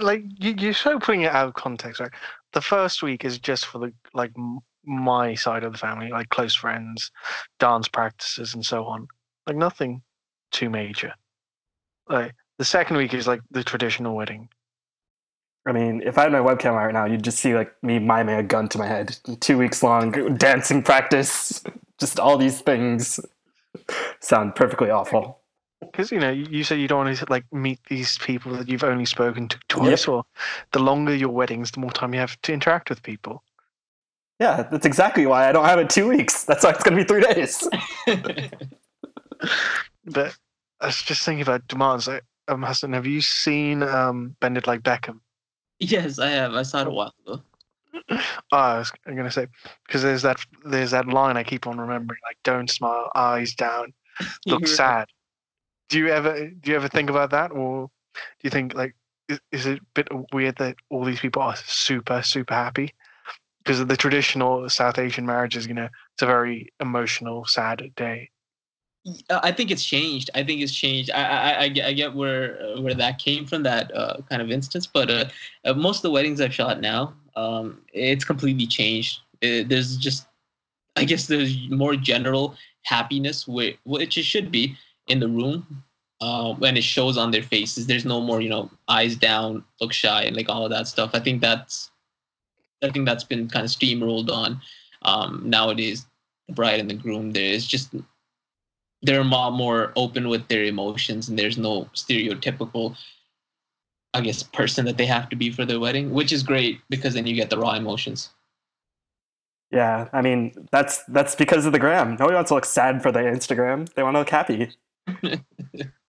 Like 0.00 0.24
you, 0.38 0.54
you're 0.58 0.72
so 0.72 0.98
putting 0.98 1.22
it 1.22 1.32
out 1.32 1.48
of 1.48 1.54
context, 1.54 2.00
right? 2.00 2.12
The 2.52 2.60
first 2.60 3.02
week 3.02 3.24
is 3.24 3.38
just 3.38 3.66
for 3.66 3.78
the 3.78 3.92
like 4.14 4.32
my 4.84 5.34
side 5.34 5.64
of 5.64 5.72
the 5.72 5.78
family, 5.78 6.10
like 6.10 6.28
close 6.28 6.54
friends, 6.54 7.10
dance 7.58 7.88
practices, 7.88 8.54
and 8.54 8.64
so 8.64 8.84
on. 8.84 9.08
Like 9.46 9.56
nothing 9.56 10.02
too 10.52 10.70
major. 10.70 11.12
Like 12.08 12.34
the 12.58 12.64
second 12.64 12.96
week 12.96 13.12
is 13.12 13.26
like 13.26 13.40
the 13.50 13.64
traditional 13.64 14.14
wedding. 14.14 14.48
I 15.66 15.72
mean, 15.72 16.00
if 16.06 16.16
I 16.16 16.22
had 16.22 16.32
my 16.32 16.38
webcam 16.38 16.74
right 16.74 16.92
now, 16.92 17.06
you'd 17.06 17.24
just 17.24 17.38
see 17.38 17.54
like 17.54 17.72
me 17.82 17.98
miming 17.98 18.36
a 18.36 18.42
gun 18.42 18.68
to 18.68 18.78
my 18.78 18.86
head. 18.86 19.18
Two 19.40 19.58
weeks 19.58 19.82
long 19.82 20.36
dancing 20.36 20.82
practice, 20.82 21.62
just 21.98 22.20
all 22.20 22.38
these 22.38 22.60
things 22.60 23.18
sound 24.20 24.54
perfectly 24.54 24.90
awful. 24.90 25.40
Because 25.96 26.12
you 26.12 26.20
know, 26.20 26.30
you, 26.30 26.46
you 26.50 26.62
say 26.62 26.78
you 26.78 26.88
don't 26.88 27.06
want 27.06 27.16
to 27.16 27.26
like 27.30 27.50
meet 27.54 27.80
these 27.88 28.18
people 28.18 28.52
that 28.56 28.68
you've 28.68 28.84
only 28.84 29.06
spoken 29.06 29.48
to 29.48 29.58
twice, 29.68 30.06
or 30.06 30.24
the 30.72 30.78
longer 30.78 31.14
your 31.14 31.30
weddings, 31.30 31.70
the 31.70 31.80
more 31.80 31.90
time 31.90 32.12
you 32.12 32.20
have 32.20 32.38
to 32.42 32.52
interact 32.52 32.90
with 32.90 33.02
people. 33.02 33.42
Yeah, 34.38 34.64
that's 34.70 34.84
exactly 34.84 35.24
why 35.24 35.48
I 35.48 35.52
don't 35.52 35.64
have 35.64 35.78
it 35.78 35.88
two 35.88 36.06
weeks. 36.06 36.44
That's 36.44 36.62
why 36.64 36.72
it's 36.72 36.82
gonna 36.82 36.96
be 36.96 37.04
three 37.04 37.22
days. 37.22 37.66
But 40.06 40.36
I 40.80 40.86
was 40.86 41.02
just 41.02 41.24
thinking 41.24 41.42
about 41.42 41.66
demands. 41.66 42.06
Like, 42.06 42.22
um, 42.46 42.62
Hassan, 42.62 42.92
have 42.92 43.06
you 43.06 43.20
seen 43.20 43.82
um, 43.82 44.36
Bend 44.40 44.56
It 44.56 44.66
Like 44.66 44.82
Beckham? 44.82 45.20
yes, 45.80 46.18
I 46.18 46.28
have. 46.28 46.54
I 46.54 46.62
saw 46.62 46.82
it 46.82 46.86
a 46.86 46.90
while 46.90 47.14
ago. 47.26 47.42
Oh, 48.10 48.16
I 48.52 48.78
was 48.78 48.92
gonna 49.04 49.30
say 49.30 49.48
because 49.86 50.02
there's 50.02 50.22
that 50.22 50.38
there's 50.64 50.92
that 50.92 51.08
line 51.08 51.36
I 51.36 51.42
keep 51.42 51.66
on 51.66 51.80
remembering, 51.80 52.20
like 52.24 52.36
"Don't 52.44 52.70
smile, 52.70 53.10
eyes 53.14 53.54
down, 53.54 53.92
look 54.46 54.66
sad." 54.68 55.08
Do 55.88 55.98
you 55.98 56.08
ever 56.08 56.48
do 56.48 56.70
you 56.70 56.76
ever 56.76 56.88
think 56.88 57.10
about 57.10 57.30
that, 57.30 57.52
or 57.52 57.90
do 58.14 58.20
you 58.42 58.50
think 58.50 58.74
like 58.74 58.94
is, 59.28 59.40
is 59.52 59.66
it 59.66 59.78
a 59.78 59.84
bit 59.94 60.08
weird 60.32 60.56
that 60.56 60.76
all 60.90 61.04
these 61.04 61.20
people 61.20 61.42
are 61.42 61.56
super 61.56 62.22
super 62.22 62.54
happy? 62.54 62.94
Because 63.64 63.84
the 63.84 63.96
traditional 63.96 64.68
South 64.68 64.98
Asian 64.98 65.26
marriage 65.26 65.56
is, 65.56 65.66
you 65.66 65.74
know, 65.74 65.88
it's 66.14 66.22
a 66.22 66.26
very 66.26 66.72
emotional, 66.80 67.44
sad 67.46 67.82
day. 67.96 68.30
Uh, 69.30 69.40
I 69.42 69.52
think 69.52 69.70
it's 69.70 69.84
changed. 69.84 70.30
I 70.34 70.42
think 70.44 70.60
it's 70.60 70.74
changed. 70.74 71.10
I 71.10 71.22
I, 71.22 71.62
I, 71.64 71.92
get, 71.92 72.14
where 72.14 72.60
uh, 72.62 72.80
where 72.80 72.94
that 72.94 73.18
came 73.18 73.46
from, 73.46 73.62
that 73.64 73.94
uh, 73.94 74.18
kind 74.28 74.42
of 74.42 74.50
instance. 74.50 74.86
But 74.86 75.10
uh, 75.10 75.24
uh, 75.64 75.74
most 75.74 75.98
of 75.98 76.02
the 76.02 76.10
weddings 76.10 76.40
I've 76.40 76.54
shot 76.54 76.80
now, 76.80 77.14
um, 77.36 77.82
it's 77.92 78.24
completely 78.24 78.66
changed. 78.66 79.20
Uh 79.42 79.62
there's 79.66 79.96
just, 79.96 80.26
I 80.96 81.04
guess, 81.04 81.26
there's 81.26 81.68
more 81.70 81.94
general 81.94 82.56
happiness, 82.82 83.44
whi- 83.46 83.78
which 83.84 84.16
it 84.16 84.24
should 84.24 84.50
be 84.50 84.76
in 85.08 85.20
the 85.20 85.28
room. 85.28 85.82
Uh, 86.20 86.54
when 86.54 86.78
it 86.78 86.84
shows 86.84 87.18
on 87.18 87.30
their 87.30 87.42
faces, 87.42 87.86
there's 87.86 88.06
no 88.06 88.20
more, 88.20 88.40
you 88.40 88.48
know, 88.48 88.70
eyes 88.88 89.16
down, 89.16 89.62
look 89.82 89.92
shy, 89.92 90.22
and 90.22 90.34
like 90.34 90.48
all 90.48 90.64
of 90.64 90.70
that 90.70 90.88
stuff. 90.88 91.10
I 91.12 91.20
think 91.20 91.42
that's, 91.42 91.90
I 92.82 92.90
think 92.90 93.06
that's 93.06 93.24
been 93.24 93.48
kind 93.48 93.66
of 93.66 93.70
steamrolled 93.70 94.30
on 94.30 94.60
um, 95.02 95.42
nowadays. 95.44 96.06
The 96.48 96.54
bride 96.54 96.80
and 96.80 96.88
the 96.88 96.94
groom, 96.94 97.32
there 97.32 97.44
is 97.44 97.66
just 97.66 97.92
they're 99.02 99.20
a 99.20 99.50
more 99.50 99.92
open 99.96 100.28
with 100.28 100.48
their 100.48 100.64
emotions 100.64 101.28
and 101.28 101.38
there's 101.38 101.58
no 101.58 101.88
stereotypical 101.94 102.96
i 104.14 104.20
guess 104.20 104.42
person 104.42 104.84
that 104.84 104.96
they 104.96 105.06
have 105.06 105.28
to 105.28 105.36
be 105.36 105.50
for 105.50 105.64
their 105.64 105.78
wedding 105.80 106.12
which 106.12 106.32
is 106.32 106.42
great 106.42 106.80
because 106.88 107.14
then 107.14 107.26
you 107.26 107.34
get 107.34 107.50
the 107.50 107.58
raw 107.58 107.74
emotions 107.74 108.30
Yeah, 109.70 110.08
I 110.12 110.22
mean 110.22 110.68
that's 110.70 111.02
that's 111.04 111.34
because 111.34 111.66
of 111.66 111.72
the 111.72 111.78
gram. 111.80 112.12
Nobody 112.12 112.34
wants 112.34 112.50
to 112.50 112.54
look 112.54 112.64
sad 112.64 113.02
for 113.02 113.10
their 113.10 113.34
Instagram. 113.34 113.92
They 113.94 114.02
want 114.04 114.14
to 114.14 114.20
look 114.20 114.30
happy. 114.30 114.70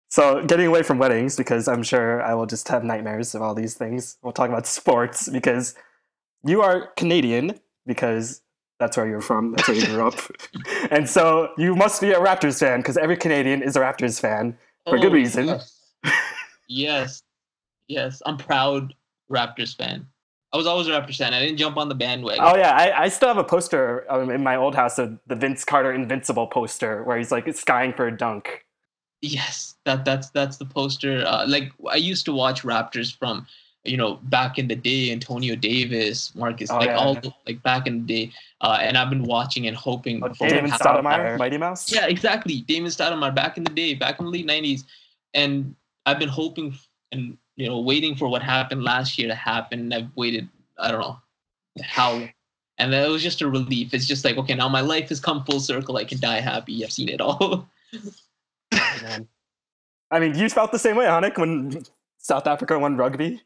So 0.08 0.44
getting 0.46 0.66
away 0.66 0.82
from 0.82 0.98
weddings 0.98 1.36
because 1.36 1.68
I'm 1.68 1.82
sure 1.82 2.22
I 2.22 2.34
will 2.34 2.46
just 2.46 2.68
have 2.68 2.84
nightmares 2.84 3.34
of 3.34 3.42
all 3.42 3.54
these 3.54 3.74
things. 3.74 4.16
We'll 4.22 4.32
talk 4.32 4.48
about 4.48 4.66
sports 4.78 5.28
because 5.28 5.74
you 6.44 6.62
are 6.62 6.88
Canadian 6.96 7.58
because 7.86 8.42
that's 8.78 8.96
where 8.96 9.06
you're 9.06 9.20
from. 9.20 9.52
That's 9.52 9.68
where 9.68 9.76
you 9.76 9.86
grew 9.86 10.06
up, 10.06 10.18
and 10.90 11.08
so 11.08 11.50
you 11.58 11.74
must 11.76 12.00
be 12.00 12.12
a 12.12 12.18
Raptors 12.18 12.58
fan 12.58 12.80
because 12.80 12.96
every 12.96 13.16
Canadian 13.16 13.62
is 13.62 13.76
a 13.76 13.80
Raptors 13.80 14.20
fan. 14.20 14.56
For 14.88 14.98
good 14.98 15.12
reason. 15.12 15.46
yes. 15.46 15.76
yes 16.68 17.22
yes 17.88 18.22
i'm 18.24 18.36
proud 18.36 18.94
raptors 19.30 19.76
fan 19.76 20.06
i 20.52 20.56
was 20.56 20.66
always 20.66 20.86
a 20.86 20.90
raptors 20.90 21.16
fan 21.16 21.34
i 21.34 21.40
didn't 21.40 21.58
jump 21.58 21.76
on 21.76 21.88
the 21.88 21.94
bandwagon 21.94 22.42
Oh 22.42 22.56
yeah, 22.56 22.72
I, 22.72 23.02
I 23.04 23.08
still 23.08 23.28
have 23.28 23.36
a 23.36 23.44
poster 23.44 24.06
um, 24.10 24.30
in 24.30 24.42
my 24.42 24.56
old 24.56 24.74
house 24.74 24.98
of 24.98 25.18
the 25.26 25.34
Vince 25.34 25.64
Carter 25.64 25.92
Invincible 25.92 26.46
poster 26.46 27.04
where 27.04 27.18
he's 27.18 27.30
like 27.30 27.52
skying 27.54 27.92
for 27.92 28.06
a 28.06 28.16
dunk. 28.16 28.64
Yes, 29.22 29.76
that 29.84 30.04
that's 30.04 30.30
that's 30.30 30.56
the 30.56 30.64
poster. 30.64 31.24
Uh, 31.26 31.44
like 31.46 31.72
I 31.90 31.96
used 31.96 32.24
to 32.24 32.32
watch 32.32 32.62
Raptors 32.62 33.14
from, 33.14 33.46
you 33.84 33.96
know, 33.98 34.14
back 34.24 34.58
in 34.58 34.66
the 34.66 34.74
day, 34.74 35.12
Antonio 35.12 35.54
Davis, 35.56 36.34
Marcus, 36.34 36.70
Oh, 36.70 36.76
like 36.78 36.86
yeah. 36.86 36.96
all 36.96 37.14
the, 37.14 37.30
like 37.46 37.62
back 37.62 37.86
in 37.86 38.06
the 38.06 38.26
day. 38.26 38.32
Uh, 38.62 38.78
and 38.80 38.96
I've 38.96 39.10
been 39.10 39.24
watching 39.24 39.66
and 39.66 39.76
hoping. 39.76 40.22
Oh, 40.24 40.28
Damon. 40.28 40.70
Stoudemire, 40.70 41.36
Mighty 41.38 41.58
Mouse. 41.58 41.92
Yeah, 41.92 42.06
exactly. 42.06 42.62
Damon 42.62 42.90
Stoudemire 42.90 43.34
back 43.34 43.58
in 43.58 43.64
the 43.64 43.70
day, 43.70 43.92
back 43.94 44.20
in 44.20 44.24
the 44.26 44.30
late 44.32 44.46
'90s, 44.46 44.84
and 45.34 45.74
I've 46.06 46.18
been 46.18 46.28
hoping 46.28 46.74
and 47.12 47.36
you 47.56 47.68
know 47.68 47.80
waiting 47.80 48.16
for 48.16 48.28
what 48.28 48.42
happened 48.42 48.82
last 48.82 49.18
year 49.18 49.28
to 49.28 49.34
happen. 49.34 49.80
And 49.80 49.92
I've 49.94 50.08
waited, 50.16 50.48
I 50.78 50.90
don't 50.90 51.00
know 51.00 51.18
how, 51.82 52.26
and 52.78 52.92
that 52.94 53.06
was 53.08 53.22
just 53.22 53.42
a 53.42 53.48
relief. 53.50 53.92
It's 53.92 54.06
just 54.06 54.24
like 54.24 54.38
okay, 54.38 54.54
now 54.54 54.68
my 54.70 54.80
life 54.80 55.10
has 55.10 55.20
come 55.20 55.44
full 55.44 55.60
circle. 55.60 55.98
I 55.98 56.04
can 56.04 56.20
die 56.20 56.40
happy. 56.40 56.82
I've 56.82 56.92
seen 56.92 57.10
it 57.10 57.20
all. 57.20 57.68
Man. 59.02 59.28
I 60.10 60.18
mean, 60.18 60.34
you 60.36 60.48
felt 60.48 60.72
the 60.72 60.78
same 60.78 60.96
way, 60.96 61.04
Hanik, 61.04 61.38
when 61.38 61.84
South 62.18 62.46
Africa 62.46 62.78
won 62.78 62.96
rugby. 62.96 63.40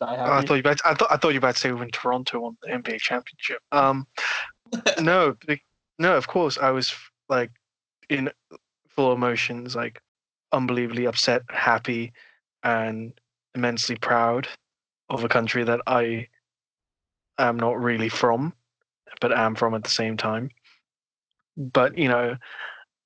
Oh, 0.00 0.06
I 0.06 0.44
thought 0.44 0.54
you 0.54 0.60
about 0.60 0.80
I 0.84 0.94
thought 0.94 1.12
I 1.12 1.16
thought 1.16 1.28
you 1.28 1.34
were 1.34 1.46
about 1.46 1.54
to 1.54 1.60
say 1.60 1.72
when 1.72 1.90
Toronto 1.90 2.40
won 2.40 2.56
the 2.62 2.70
NBA 2.70 3.00
championship. 3.00 3.62
Um, 3.70 4.06
no, 5.00 5.36
no, 5.98 6.16
of 6.16 6.26
course 6.26 6.58
I 6.58 6.70
was 6.70 6.92
like 7.28 7.50
in 8.08 8.30
full 8.88 9.12
emotions, 9.12 9.76
like 9.76 10.00
unbelievably 10.52 11.06
upset, 11.06 11.42
happy, 11.50 12.12
and 12.64 13.12
immensely 13.54 13.96
proud 13.96 14.48
of 15.08 15.22
a 15.22 15.28
country 15.28 15.62
that 15.64 15.80
I 15.86 16.26
am 17.38 17.56
not 17.56 17.80
really 17.80 18.08
from, 18.08 18.52
but 19.20 19.32
am 19.32 19.54
from 19.54 19.74
at 19.74 19.84
the 19.84 19.90
same 19.90 20.16
time. 20.16 20.50
But 21.56 21.96
you 21.96 22.08
know, 22.08 22.36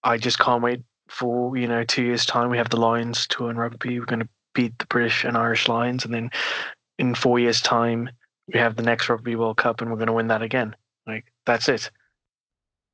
I 0.03 0.17
just 0.17 0.39
can't 0.39 0.63
wait 0.63 0.83
for 1.09 1.57
you 1.57 1.67
know 1.67 1.85
two 1.85 2.03
years 2.05 2.27
time. 2.27 2.51
We 2.51 2.59
have 2.59 2.71
the 2.71 2.81
Lions 2.81 3.27
tour 3.27 3.51
in 3.51 3.57
rugby. 3.57 3.99
We're 3.99 4.07
going 4.07 4.21
to 4.21 4.29
beat 4.55 4.79
the 4.79 4.87
British 4.87 5.25
and 5.25 5.37
Irish 5.37 5.69
Lions, 5.69 6.05
and 6.05 6.13
then 6.13 6.31
in 6.99 7.15
four 7.15 7.39
years' 7.39 7.61
time, 7.61 8.09
we 8.53 8.59
have 8.59 8.77
the 8.77 8.83
next 8.83 9.09
Rugby 9.09 9.37
World 9.37 9.57
Cup, 9.57 9.81
and 9.81 9.91
we're 9.91 9.97
going 9.97 10.07
to 10.07 10.13
win 10.13 10.29
that 10.29 10.43
again. 10.43 10.75
Like 11.07 11.25
that's 11.45 11.69
it. 11.69 11.91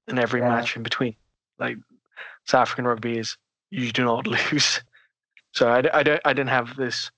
And 0.09 0.19
every 0.19 0.41
Yeah. 0.41 0.49
match 0.49 0.77
in 0.77 0.83
between, 0.83 1.17
like 1.59 1.77
South 2.47 2.63
African 2.63 2.87
rugby 2.87 3.19
is 3.19 3.37
you 3.71 3.93
do 3.93 4.05
not 4.05 4.27
lose. 4.53 4.83
So 5.53 5.71
I 5.71 5.81
don't 5.81 6.21
I 6.25 6.33
didn't 6.33 6.49
have 6.51 6.77
this 6.77 7.11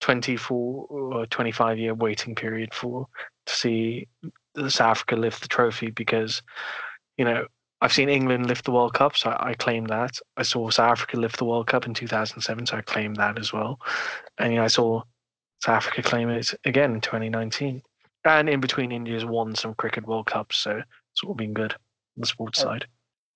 24 0.00 0.86
or 0.88 1.26
25 1.26 1.78
year 1.78 1.94
waiting 1.94 2.34
period 2.34 2.74
for 2.74 3.06
to 3.46 3.54
see 3.54 4.08
the 4.54 4.70
South 4.70 4.90
Africa 4.92 5.16
lift 5.16 5.42
the 5.42 5.48
trophy 5.48 5.90
because 5.90 6.42
you 7.16 7.24
know 7.24 7.46
I've 7.82 7.92
seen 7.92 8.08
England 8.08 8.46
lift 8.46 8.64
the 8.64 8.70
World 8.70 8.94
Cup, 8.94 9.16
so 9.16 9.30
I, 9.30 9.50
I 9.50 9.54
claim 9.54 9.86
that. 9.86 10.16
I 10.36 10.42
saw 10.44 10.70
South 10.70 10.92
Africa 10.92 11.16
lift 11.16 11.36
the 11.38 11.44
World 11.44 11.66
Cup 11.66 11.84
in 11.84 11.94
2007, 11.94 12.66
so 12.66 12.76
I 12.76 12.80
claim 12.82 13.14
that 13.14 13.38
as 13.40 13.52
well. 13.52 13.80
And 14.38 14.52
you 14.52 14.58
know, 14.60 14.64
I 14.64 14.68
saw 14.68 15.02
South 15.64 15.76
Africa 15.76 16.02
claim 16.02 16.28
it 16.30 16.54
again 16.64 16.94
in 16.94 17.00
2019. 17.00 17.82
And 18.24 18.48
in 18.48 18.60
between, 18.60 18.92
India's 18.92 19.24
won 19.24 19.56
some 19.56 19.74
cricket 19.74 20.06
World 20.06 20.26
Cups, 20.26 20.56
so 20.58 20.76
it's 20.78 21.24
all 21.24 21.34
been 21.34 21.52
good 21.52 21.72
on 21.72 22.20
the 22.20 22.26
sports 22.26 22.60
Oh. 22.60 22.68
side. 22.68 22.86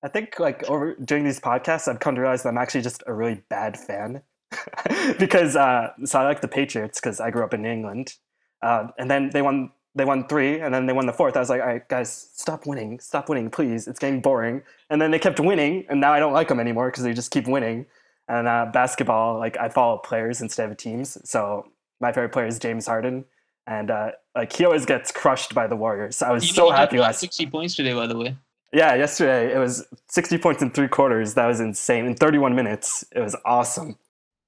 I 0.05 0.09
think 0.09 0.39
like 0.39 0.63
over 0.71 0.95
doing 0.95 1.25
these 1.25 1.41
podcasts, 1.41 1.89
I've 1.89 1.99
come 1.99 2.15
to 2.15 2.21
realize 2.21 2.45
that 2.45 2.51
I'm 2.51 2.59
actually 2.59 2.83
just 2.83 3.03
a 3.09 3.13
really 3.13 3.43
bad 3.51 3.77
fan 3.77 4.23
because 5.19 5.57
uh, 5.57 5.89
so 6.05 6.21
I 6.21 6.25
like 6.25 6.41
the 6.41 6.47
Patriots 6.49 7.01
because 7.01 7.19
I 7.19 7.31
grew 7.31 7.43
up 7.43 7.53
in 7.53 7.67
England, 7.67 8.15
uh, 8.63 8.89
and 8.97 9.11
then 9.11 9.31
they 9.33 9.43
won 9.43 9.73
they 9.97 10.05
won 10.05 10.29
three, 10.29 10.61
and 10.61 10.73
then 10.73 10.87
they 10.87 10.93
won 10.93 11.07
the 11.07 11.13
fourth. 11.13 11.37
I 11.37 11.41
was 11.41 11.49
like, 11.49 11.61
all 11.63 11.67
right, 11.67 11.89
guys, 11.89 12.29
stop 12.35 12.67
winning, 12.67 13.01
stop 13.01 13.29
winning, 13.29 13.51
please. 13.51 13.89
It's 13.89 13.99
getting 13.99 14.21
boring. 14.21 14.63
And 14.91 15.01
then 15.01 15.11
they 15.11 15.19
kept 15.19 15.41
winning, 15.41 15.87
and 15.89 16.01
now 16.01 16.13
I 16.13 16.19
don't 16.19 16.35
like 16.35 16.49
them 16.49 16.61
anymore 16.61 16.91
because 16.91 17.03
they 17.03 17.15
just 17.15 17.31
keep 17.31 17.49
winning. 17.49 17.87
And 18.29 18.47
uh, 18.47 18.67
basketball, 18.73 19.39
like 19.39 19.57
I 19.57 19.69
follow 19.71 19.99
players 19.99 20.41
instead 20.41 20.71
of 20.71 20.77
teams. 20.77 21.17
So 21.29 21.67
my 22.01 22.13
favorite 22.13 22.33
player 22.33 22.47
is 22.47 22.59
James 22.59 22.87
Harden, 22.87 23.25
and 23.67 23.91
uh, 23.91 24.11
like 24.35 24.53
he 24.53 24.65
always 24.65 24.85
gets 24.85 25.11
crushed 25.11 25.55
by 25.55 25.67
the 25.67 25.77
Warriors. 25.77 26.21
I 26.23 26.31
was 26.31 26.47
You 26.47 26.53
so 26.53 26.71
happy 26.71 26.99
last. 26.99 27.21
60 27.21 27.47
points 27.47 27.75
today, 27.75 27.95
by 27.95 28.07
the 28.07 28.19
way. 28.19 28.37
Yeah, 28.73 28.95
yesterday 28.95 29.55
it 29.55 29.59
was 29.59 29.87
60 30.09 30.39
points 30.39 30.61
in 30.61 30.71
three 30.71 30.89
quarters. 30.89 31.35
That 31.35 31.47
was 31.47 31.61
insane. 31.61 32.05
In 32.05 32.15
31 32.15 32.55
minutes, 32.55 33.05
it 33.15 33.21
was 33.21 33.35
awesome. 33.47 33.97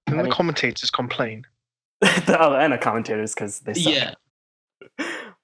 And 0.07 0.21
I 0.21 0.25
the 0.25 0.31
commentators 0.31 0.91
complain. 0.91 1.47
the 2.01 2.37
oh, 2.41 2.55
and 2.55 2.73
the 2.73 2.79
commentators 2.79 3.35
because 3.35 3.61
they 3.61 3.75
suck. 3.75 3.95
Yeah. 3.95 4.15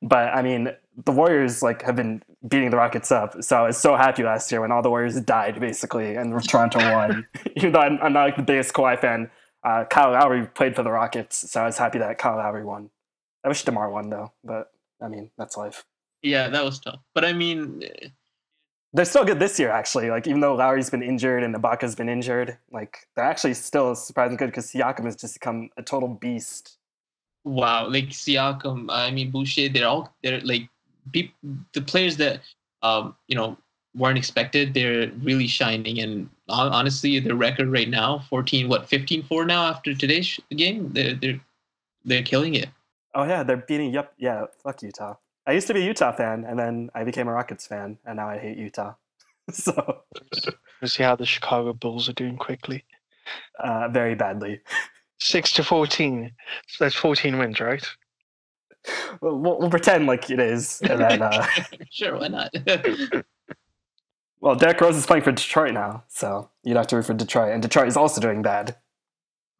But 0.05 0.35
I 0.35 0.43
mean, 0.43 0.71
the 1.05 1.13
Warriors 1.13 1.63
like 1.63 1.83
have 1.83 1.97
been 1.97 2.23
beating 2.47 2.71
the 2.71 2.77
Rockets 2.77 3.11
up. 3.11 3.43
So 3.43 3.57
I 3.57 3.63
was 3.63 3.79
so 3.79 3.97
happy 3.97 4.23
last 4.23 4.53
year 4.53 4.61
when 4.61 4.71
all 4.71 4.83
the 4.83 4.91
Warriors 4.91 5.19
died 5.21 5.59
basically, 5.59 6.15
and 6.15 6.41
Toronto 6.47 6.79
won. 6.79 7.27
Even 7.57 7.73
though 7.73 7.81
I'm, 7.81 7.99
I'm 8.03 8.13
not 8.13 8.25
like 8.25 8.37
the 8.37 8.43
biggest 8.43 8.75
Kawhi 8.75 9.01
fan, 9.01 9.31
uh, 9.65 9.85
Kyle 9.89 10.13
Lowry 10.13 10.47
played 10.47 10.77
for 10.77 10.83
the 10.83 10.91
Rockets, 10.91 11.51
so 11.51 11.63
I 11.63 11.65
was 11.65 11.79
happy 11.79 11.99
that 11.99 12.19
Kyle 12.19 12.37
Lowry 12.37 12.65
won. 12.65 12.91
I 13.43 13.49
wish 13.49 13.65
Demar 13.65 13.91
won 13.91 14.11
though, 14.11 14.33
but 14.45 14.71
I 15.01 15.09
mean 15.09 15.31
that's 15.39 15.57
life. 15.57 15.85
Yeah, 16.23 16.49
that 16.49 16.65
was 16.65 16.81
tough. 16.81 17.01
But 17.15 17.25
I 17.25 17.33
mean, 17.33 17.83
eh, 17.83 18.09
They're 18.93 19.05
still 19.05 19.25
good 19.25 19.39
this 19.39 19.59
year, 19.59 19.71
actually. 19.71 20.11
Like 20.11 20.27
even 20.27 20.41
though 20.41 20.55
Lowry's 20.55 20.91
been 20.91 21.03
injured 21.03 21.43
and 21.43 21.55
Ibaka's 21.55 21.95
been 21.95 22.09
injured, 22.09 22.59
like 22.71 23.09
they're 23.17 23.25
actually 23.25 23.55
still 23.55 23.95
surprisingly 23.95 24.37
good 24.39 24.47
because 24.47 24.71
Siakam 24.71 25.05
has 25.05 25.17
just 25.17 25.35
become 25.35 25.71
a 25.77 25.83
total 25.83 26.09
beast. 26.09 26.79
Wow, 27.45 27.89
like 27.89 28.07
Siakam, 28.11 28.87
I 28.91 29.11
mean 29.11 29.31
Boucher, 29.31 29.69
they're 29.69 29.89
all 29.89 30.13
they're 30.23 30.41
like 30.41 30.69
peop- 31.13 31.35
the 31.73 31.83
players 31.83 32.17
that 32.19 32.41
um 32.83 33.15
you 33.29 33.37
know 33.37 33.57
weren't 33.95 34.19
expected. 34.19 34.75
They're 34.75 35.11
really 35.23 35.47
shining, 35.47 36.01
and 36.01 36.29
honestly, 36.49 37.21
their 37.21 37.37
record 37.37 37.71
right 37.71 37.89
now, 37.89 38.25
14, 38.29 38.69
what 38.69 38.89
15-4 38.89 39.47
now 39.47 39.67
after 39.67 39.95
today's 39.95 40.39
game. 40.57 40.93
They're 40.93 41.15
they're 41.15 41.41
they're 42.05 42.23
killing 42.23 42.55
it. 42.55 42.69
Oh 43.15 43.25
yeah, 43.25 43.43
they're 43.45 43.59
beating. 43.59 43.95
Yep, 43.95 44.15
yeah. 44.19 44.47
Fuck 44.63 44.83
Utah. 44.83 45.15
I 45.47 45.53
used 45.53 45.67
to 45.69 45.75
be 45.75 45.83
a 45.83 45.85
Utah 45.85 46.11
fan, 46.13 46.45
and 46.45 46.59
then 46.59 46.91
I 46.95 47.05
became 47.05 47.29
a 47.29 47.33
Rockets 47.33 47.67
fan, 47.67 47.99
and 48.05 48.17
now 48.17 48.29
I 48.29 48.39
hate 48.39 48.57
Utah. 48.59 48.95
so 49.53 50.01
We'll 50.81 50.89
see 50.89 51.03
how 51.03 51.15
the 51.17 51.27
Chicago 51.27 51.73
Bulls 51.75 52.09
are 52.09 52.15
doing 52.15 52.37
quickly. 52.37 52.85
uh, 53.59 53.89
very 53.89 54.15
badly. 54.15 54.61
Six 55.25 55.53
to 55.53 55.65
fourteen. 55.65 56.33
So 56.69 56.85
that's 56.85 56.95
fourteen 56.95 57.39
wins, 57.39 57.59
right? 57.59 57.83
We'll, 59.23 59.39
we'll, 59.39 59.59
we'll 59.59 59.71
pretend 59.71 60.07
like 60.07 60.29
it 60.29 60.39
is, 60.39 60.83
and 60.83 61.01
then 61.01 61.23
uh, 61.23 61.47
sure, 61.91 62.19
why 62.19 62.29
not? 62.29 62.55
well, 64.43 64.55
Derrick 64.55 64.79
Rose 64.83 64.97
is 64.97 65.07
playing 65.07 65.23
for 65.23 65.33
Detroit 65.33 65.73
now, 65.73 66.05
so 66.09 66.51
you'd 66.63 66.77
have 66.77 66.89
to 66.89 66.97
root 66.97 67.07
for 67.07 67.15
Detroit, 67.15 67.53
and 67.55 67.63
Detroit 67.63 67.89
is 67.89 67.97
also 67.97 68.21
doing 68.21 68.43
bad. 68.43 68.77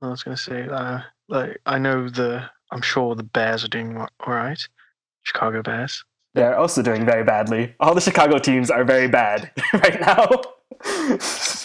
I 0.03 0.09
was 0.09 0.23
gonna 0.23 0.37
say, 0.37 0.69
uh, 0.69 1.01
like 1.31 1.59
I 1.65 1.79
know 1.79 2.11
the. 2.11 2.45
I'm 2.71 2.83
sure 2.83 3.15
the 3.15 3.23
Bears 3.23 3.65
are 3.65 3.69
doing 3.69 3.97
all 3.97 4.09
right. 4.27 4.61
Chicago 5.23 5.63
Bears. 5.63 6.05
They're 6.35 6.59
also 6.59 6.83
doing 6.83 7.07
very 7.07 7.25
badly. 7.25 7.75
All 7.81 7.95
the 7.95 8.03
Chicago 8.03 8.37
teams 8.37 8.71
are 8.71 8.85
very 8.85 9.09
bad 9.09 9.51
right 9.73 9.99
now. 9.99 10.29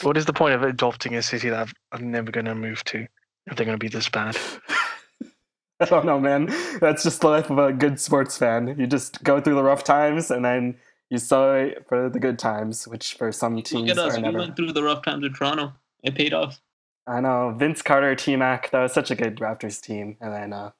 What 0.03 0.15
is 0.15 0.25
the 0.25 0.33
point 0.33 0.55
of 0.55 0.63
adopting 0.63 1.15
a 1.15 1.21
city 1.21 1.49
that 1.49 1.59
I've, 1.59 1.73
I'm 1.91 2.09
never 2.09 2.31
gonna 2.31 2.55
move 2.55 2.81
to 2.85 3.05
if 3.49 3.55
they're 3.57 3.65
gonna 3.65 3.77
be 3.77 3.87
this 3.87 4.09
bad? 4.09 4.37
I 5.81 5.85
don't 5.85 6.05
know, 6.05 6.19
man. 6.19 6.47
That's 6.81 7.03
just 7.03 7.21
the 7.21 7.29
life 7.29 7.49
of 7.49 7.57
a 7.57 7.71
good 7.71 7.99
sports 7.99 8.37
fan. 8.37 8.75
You 8.77 8.85
just 8.85 9.23
go 9.23 9.39
through 9.39 9.55
the 9.55 9.63
rough 9.63 9.83
times 9.83 10.29
and 10.29 10.43
then 10.43 10.75
you 11.09 11.17
celebrate 11.17 11.87
for 11.87 12.09
the 12.09 12.19
good 12.19 12.37
times, 12.37 12.85
which 12.87 13.13
for 13.13 13.31
some 13.31 13.55
Look 13.55 13.65
teams 13.65 13.91
at 13.91 13.97
us. 13.97 14.13
are 14.13 14.17
We 14.17 14.23
never. 14.23 14.39
went 14.39 14.55
through 14.57 14.73
the 14.73 14.83
rough 14.83 15.03
times 15.03 15.25
in 15.25 15.33
Toronto. 15.33 15.73
It 16.03 16.15
paid 16.15 16.33
off. 16.33 16.59
I 17.07 17.21
know 17.21 17.55
Vince 17.57 17.81
Carter, 17.81 18.13
T 18.13 18.35
Mac. 18.35 18.69
That 18.71 18.81
was 18.83 18.93
such 18.93 19.09
a 19.09 19.15
good 19.15 19.37
Raptors 19.37 19.81
team, 19.81 20.17
and 20.21 20.33
then 20.33 20.53
uh, 20.53 20.71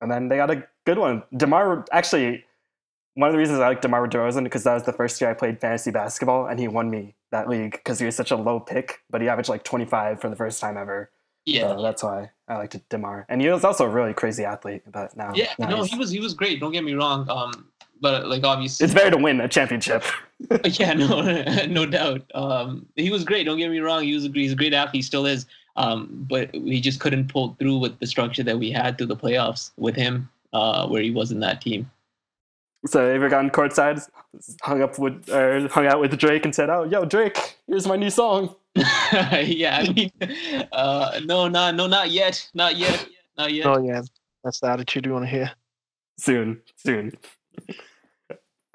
and 0.00 0.10
then 0.10 0.28
they 0.28 0.36
got 0.36 0.50
a 0.50 0.64
good 0.84 0.98
one. 0.98 1.22
Demar 1.36 1.84
actually. 1.92 2.44
One 3.14 3.28
of 3.28 3.32
the 3.32 3.38
reasons 3.38 3.60
I 3.60 3.68
like 3.68 3.80
DeMar 3.80 4.08
DeRozan 4.08 4.44
because 4.44 4.64
that 4.64 4.74
was 4.74 4.82
the 4.82 4.92
first 4.92 5.18
year 5.22 5.30
I 5.30 5.32
played 5.32 5.58
fantasy 5.58 5.90
basketball, 5.90 6.46
and 6.48 6.60
he 6.60 6.68
won 6.68 6.90
me 6.90 7.14
that 7.32 7.48
league 7.48 7.72
because 7.72 7.98
he 7.98 8.04
was 8.04 8.14
such 8.14 8.30
a 8.30 8.36
low 8.36 8.60
pick, 8.60 9.00
but 9.08 9.22
he 9.22 9.28
averaged 9.30 9.48
like 9.48 9.64
25 9.64 10.20
for 10.20 10.28
the 10.28 10.36
first 10.36 10.60
time 10.60 10.76
ever. 10.76 11.10
Yeah. 11.46 11.68
So 11.68 11.82
that's 11.82 12.02
why 12.02 12.30
I 12.48 12.56
liked 12.56 12.76
Demar, 12.88 13.24
and 13.28 13.40
he 13.40 13.48
was 13.48 13.64
also 13.64 13.84
a 13.84 13.88
really 13.88 14.12
crazy 14.12 14.44
athlete. 14.44 14.82
But 14.90 15.16
now, 15.16 15.32
Yeah, 15.34 15.52
now 15.58 15.68
no, 15.68 15.82
he 15.84 15.96
was 15.96 16.10
he 16.10 16.20
was 16.20 16.34
great. 16.34 16.60
Don't 16.60 16.72
get 16.72 16.84
me 16.84 16.94
wrong. 16.94 17.28
Um, 17.30 17.68
but 18.00 18.26
like 18.26 18.44
obviously, 18.44 18.84
It's 18.84 18.92
better 18.94 19.12
to 19.12 19.16
win 19.16 19.40
a 19.40 19.48
championship. 19.48 20.04
yeah, 20.64 20.92
no, 20.92 21.22
no 21.68 21.86
doubt. 21.86 22.22
Um, 22.34 22.86
he 22.96 23.10
was 23.10 23.24
great. 23.24 23.44
Don't 23.44 23.58
get 23.58 23.70
me 23.70 23.78
wrong. 23.78 24.02
He 24.02 24.12
was 24.12 24.26
a, 24.26 24.28
he's 24.28 24.52
a 24.52 24.56
great 24.56 24.74
athlete. 24.74 24.96
He 24.98 25.02
still 25.02 25.24
is. 25.24 25.46
Um, 25.76 26.26
but 26.28 26.50
we 26.52 26.80
just 26.80 27.00
couldn't 27.00 27.28
pull 27.28 27.54
through 27.58 27.78
with 27.78 27.98
the 27.98 28.06
structure 28.06 28.42
that 28.42 28.58
we 28.58 28.70
had 28.70 28.96
through 28.96 29.08
the 29.08 29.16
playoffs 29.16 29.72
with 29.76 29.94
him, 29.94 30.28
uh, 30.52 30.88
where 30.88 31.02
he 31.02 31.10
was 31.10 31.30
in 31.30 31.40
that 31.40 31.60
team. 31.60 31.90
So 32.86 33.04
ever 33.04 33.28
gotten 33.28 33.50
courtside, 33.50 34.08
hung 34.62 34.82
up 34.82 34.98
with 34.98 35.28
or 35.30 35.68
hung 35.68 35.86
out 35.86 36.00
with 36.00 36.16
Drake 36.18 36.44
and 36.44 36.54
said, 36.54 36.70
"Oh, 36.70 36.84
yo, 36.84 37.04
Drake, 37.04 37.56
here's 37.66 37.86
my 37.86 37.96
new 37.96 38.10
song." 38.10 38.54
yeah, 39.44 39.78
I 39.82 39.92
mean, 39.92 40.10
uh, 40.72 41.20
no, 41.24 41.48
not 41.48 41.74
no, 41.74 41.86
not 41.86 42.10
yet, 42.10 42.48
not 42.54 42.76
yet, 42.76 43.06
not 43.38 43.52
yet. 43.52 43.66
Oh 43.66 43.82
yeah, 43.82 44.02
that's 44.44 44.60
the 44.60 44.68
attitude 44.68 45.06
we 45.06 45.12
want 45.12 45.24
to 45.24 45.30
hear. 45.30 45.50
soon, 46.18 46.60
soon. 46.76 47.12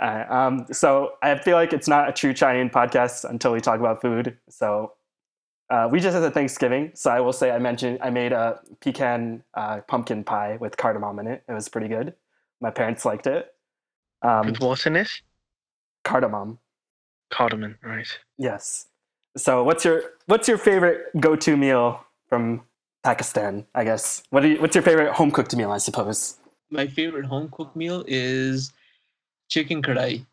Alright, 0.01 0.31
um, 0.31 0.65
so 0.71 1.13
I 1.21 1.37
feel 1.37 1.55
like 1.55 1.73
it's 1.73 1.87
not 1.87 2.09
a 2.09 2.11
true 2.11 2.33
Chinese 2.33 2.71
podcast 2.71 3.29
until 3.29 3.51
we 3.53 3.61
talk 3.61 3.79
about 3.79 4.01
food. 4.01 4.35
So 4.49 4.93
uh, 5.69 5.87
we 5.91 5.99
just 5.99 6.15
had 6.15 6.23
a 6.23 6.31
Thanksgiving, 6.31 6.91
so 6.95 7.11
I 7.11 7.19
will 7.19 7.33
say 7.33 7.51
I 7.51 7.59
mentioned 7.59 7.99
I 8.01 8.09
made 8.09 8.33
a 8.33 8.59
pecan 8.79 9.43
uh, 9.53 9.81
pumpkin 9.87 10.23
pie 10.23 10.57
with 10.59 10.75
cardamom 10.77 11.19
in 11.19 11.27
it. 11.27 11.43
It 11.47 11.53
was 11.53 11.69
pretty 11.69 11.87
good. 11.87 12.15
My 12.61 12.71
parents 12.71 13.05
liked 13.05 13.27
it. 13.27 13.53
Um, 14.23 14.47
With 14.47 14.59
what 14.59 14.85
in 14.87 14.95
it? 14.95 15.09
cardamom, 16.03 16.57
Cardamom, 17.31 17.77
right? 17.83 18.07
yes. 18.37 18.87
So 19.37 19.63
what's 19.63 19.85
your 19.85 20.03
what's 20.25 20.47
your 20.47 20.57
favorite 20.57 21.07
go-to 21.19 21.55
meal 21.55 22.03
from 22.27 22.61
Pakistan? 23.03 23.65
I 23.73 23.83
guess. 23.83 24.23
What 24.29 24.41
do 24.41 24.49
you, 24.49 24.61
what's 24.61 24.75
your 24.75 24.83
favorite 24.83 25.13
home 25.13 25.31
cooked 25.31 25.55
meal? 25.55 25.71
I 25.71 25.77
suppose. 25.77 26.37
my 26.69 26.87
favorite 26.87 27.25
home 27.25 27.49
cooked 27.51 27.75
meal 27.75 28.03
is 28.07 28.71
chicken 29.49 29.81
kadai. 29.81 30.25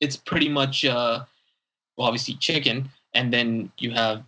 It's 0.00 0.16
pretty 0.16 0.48
much 0.48 0.84
uh 0.84 1.24
well 1.96 2.06
obviously 2.08 2.34
chicken 2.34 2.88
and 3.14 3.32
then 3.32 3.70
you 3.78 3.90
have 3.90 4.24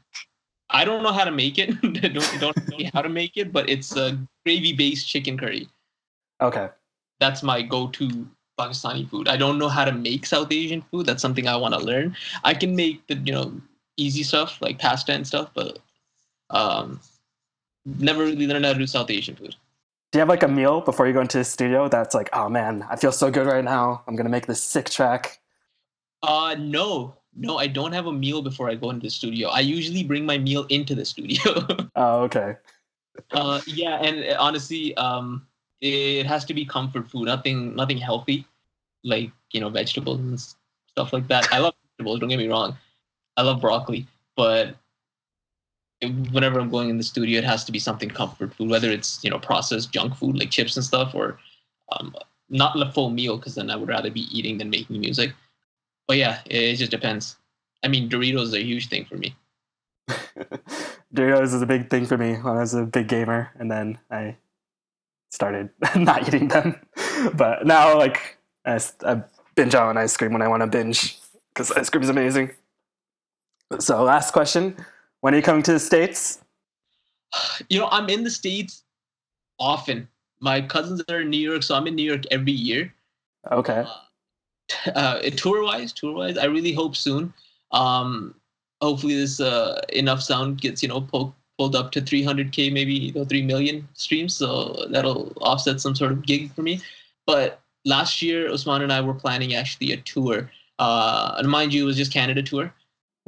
I 0.71 0.85
don't 0.85 1.03
know 1.03 1.13
how 1.13 1.25
to 1.25 1.31
make 1.31 1.59
it. 1.59 1.81
don't 2.15 2.41
don't 2.41 2.69
me 2.69 2.91
how 2.93 3.03
to 3.03 3.09
make 3.09 3.37
it, 3.37 3.53
but 3.53 3.69
it's 3.69 3.97
a 3.97 4.19
gravy 4.45 4.73
based 4.73 5.09
chicken 5.09 5.39
curry. 5.39 5.69
Okay. 6.41 6.69
That's 7.19 7.43
my 7.43 7.61
go-to 7.61 8.27
Pakistani 8.59 9.09
food. 9.09 9.29
I 9.29 9.37
don't 9.37 9.59
know 9.59 9.69
how 9.69 9.85
to 9.85 9.93
make 9.93 10.27
South 10.27 10.53
Asian 10.53 10.83
food. 10.83 11.07
That's 11.07 11.23
something 11.23 11.49
I 11.49 11.57
want 11.57 11.75
to 11.75 11.81
learn. 11.81 12.17
I 12.45 12.55
can 12.55 12.77
make 12.77 13.07
the 13.09 13.17
you 13.17 13.33
know 13.33 13.61
easy 14.01 14.23
stuff 14.23 14.61
like 14.61 14.79
pasta 14.79 15.13
and 15.13 15.27
stuff, 15.27 15.51
but 15.55 15.79
um 16.51 17.01
never 17.85 18.25
really 18.25 18.47
learned 18.47 18.65
how 18.65 18.73
to 18.73 18.79
do 18.79 18.87
South 18.87 19.11
Asian 19.11 19.37
food. 19.37 19.55
Do 20.13 20.19
you 20.19 20.21
have 20.21 20.29
like 20.29 20.43
a 20.43 20.49
meal 20.49 20.81
before 20.81 21.07
you 21.07 21.13
go 21.13 21.21
into 21.21 21.39
the 21.39 21.45
studio 21.45 21.89
that's 21.89 22.15
like, 22.15 22.29
oh 22.33 22.49
man, 22.49 22.85
I 22.91 22.97
feel 22.97 23.13
so 23.13 23.31
good 23.31 23.47
right 23.47 23.65
now. 23.65 24.03
I'm 24.07 24.17
gonna 24.17 24.29
make 24.29 24.47
this 24.47 24.63
sick 24.63 24.91
track. 24.91 25.41
Uh 26.23 26.57
no. 26.59 27.15
No, 27.37 27.59
I 27.59 27.69
don't 27.69 27.93
have 27.93 28.07
a 28.07 28.13
meal 28.13 28.43
before 28.43 28.69
I 28.69 28.75
go 28.75 28.91
into 28.91 29.07
the 29.07 29.11
studio. 29.11 29.49
I 29.51 29.61
usually 29.61 30.03
bring 30.03 30.27
my 30.27 30.37
meal 30.37 30.67
into 30.69 30.95
the 30.95 31.05
studio. 31.05 31.41
Oh, 31.97 32.23
okay. 32.23 32.57
uh 33.33 33.61
yeah, 33.67 33.97
and 34.01 34.25
uh, 34.25 34.37
honestly, 34.39 34.97
um 34.97 35.47
it 35.81 36.27
has 36.27 36.45
to 36.47 36.55
be 36.55 36.65
comfort 36.65 37.09
food, 37.09 37.27
nothing 37.27 37.77
nothing 37.77 37.99
healthy 37.99 38.47
like, 39.05 39.31
you 39.53 39.61
know, 39.61 39.69
vegetables 39.71 40.19
and 40.19 40.39
stuff 40.89 41.13
like 41.13 41.27
that. 41.29 41.53
I 41.53 41.59
love 41.59 41.75
vegetables, 41.97 42.21
don't 42.21 42.29
get 42.29 42.39
me 42.39 42.49
wrong. 42.49 42.77
I 43.41 43.43
love 43.43 43.63
broccoli, 43.63 44.07
but 44.37 44.77
whenever 46.33 46.61
I'm 46.61 46.69
going 46.69 46.91
in 46.91 46.99
the 46.99 47.03
studio, 47.03 47.39
it 47.39 47.45
has 47.45 47.65
to 47.65 47.73
be 47.73 47.79
something 47.79 48.11
comfort 48.11 48.55
food, 48.55 48.69
whether 48.69 48.91
it's, 48.91 49.25
you 49.25 49.31
know, 49.31 49.39
processed 49.39 49.93
junk 49.93 50.15
food 50.15 50.39
like 50.39 50.51
chips 50.51 50.77
and 50.77 50.85
stuff 50.85 51.15
or 51.15 51.39
um 51.93 52.15
not 52.51 52.81
a 52.81 52.93
full 52.93 53.09
meal 53.09 53.39
because 53.39 53.55
then 53.55 53.71
I 53.71 53.77
would 53.77 53.89
rather 53.89 54.11
be 54.11 54.27
eating 54.37 54.59
than 54.59 54.69
making 54.69 55.01
music. 55.01 55.33
But 56.07 56.19
yeah, 56.19 56.41
it, 56.45 56.57
it 56.57 56.77
just 56.77 56.91
depends. 56.91 57.37
I 57.83 57.89
mean, 57.89 58.11
Doritos 58.11 58.53
are 58.53 58.59
a 58.59 58.63
huge 58.63 58.91
thing 58.91 59.07
for 59.07 59.17
me. 59.17 59.35
Doritos 61.15 61.55
is 61.55 61.63
a 61.63 61.67
big 61.67 61.89
thing 61.89 62.05
for 62.05 62.19
me 62.19 62.35
when 62.35 62.57
I 62.57 62.61
was 62.61 62.75
a 62.75 62.85
big 62.85 63.09
gamer, 63.09 63.53
and 63.59 63.71
then 63.71 63.99
I 64.11 64.37
started 65.31 65.71
not 65.97 66.29
eating 66.29 66.49
them. 66.49 66.79
But 67.35 67.67
now, 67.67 67.99
like, 67.99 68.39
I 68.65 69.23
binge 69.55 69.75
on 69.75 69.97
ice 69.99 70.17
cream 70.17 70.33
when 70.33 70.43
I 70.43 70.49
want 70.49 70.63
to 70.63 70.67
binge 70.67 71.19
because 71.53 71.71
ice 71.73 71.91
cream 71.91 72.03
is 72.03 72.09
amazing. 72.09 72.51
So, 73.79 74.03
last 74.03 74.33
question: 74.33 74.77
When 75.21 75.35
are 75.35 75.37
you 75.37 75.43
coming 75.43 75.63
to 75.63 75.73
the 75.73 75.79
states? 75.79 76.41
You 77.69 77.79
know, 77.79 77.89
I'm 77.91 78.09
in 78.09 78.25
the 78.25 78.31
States 78.31 78.83
often. 79.59 80.09
My 80.41 80.61
cousins 80.61 81.03
are 81.09 81.21
in 81.21 81.31
New 81.31 81.39
York, 81.39 81.63
so 81.63 81.75
I'm 81.77 81.87
in 81.87 81.95
New 81.95 82.03
York 82.03 82.25
every 82.31 82.53
year. 82.53 82.93
Okay. 83.53 83.85
Uh, 84.95 85.21
tour 85.37 85.63
wise, 85.63 85.93
tour 85.93 86.15
wise, 86.15 86.39
I 86.39 86.47
really 86.47 86.73
hope 86.73 86.97
soon. 86.97 87.33
Um, 87.73 88.35
hopefully, 88.81 89.15
this 89.15 89.41
uh, 89.41 89.81
enough 89.91 90.23
sound 90.23 90.61
gets 90.61 90.83
you 90.83 90.89
know 90.89 91.03
po- 91.03 91.35
pulled 91.59 91.77
up 91.77 91.93
to 91.93 92.01
300k, 92.01 92.73
maybe 92.73 92.95
you 92.95 93.13
know, 93.13 93.25
3 93.25 93.43
million 93.43 93.87
streams. 93.95 94.35
So 94.35 94.87
that'll 94.91 95.33
offset 95.43 95.81
some 95.81 95.95
sort 95.95 96.11
of 96.11 96.27
gig 96.27 96.53
for 96.55 96.63
me. 96.63 96.81
But 97.27 97.61
last 97.85 98.23
year, 98.23 98.51
osman 98.51 98.83
and 98.83 98.93
I 98.93 99.01
were 99.01 99.15
planning 99.15 99.55
actually 99.55 99.93
a 99.93 99.99
tour. 99.99 100.51
Uh, 100.79 101.35
and 101.39 101.49
mind 101.49 101.75
you, 101.75 101.83
it 101.85 101.87
was 101.87 101.97
just 101.97 102.13
Canada 102.13 102.43
tour. 102.43 102.73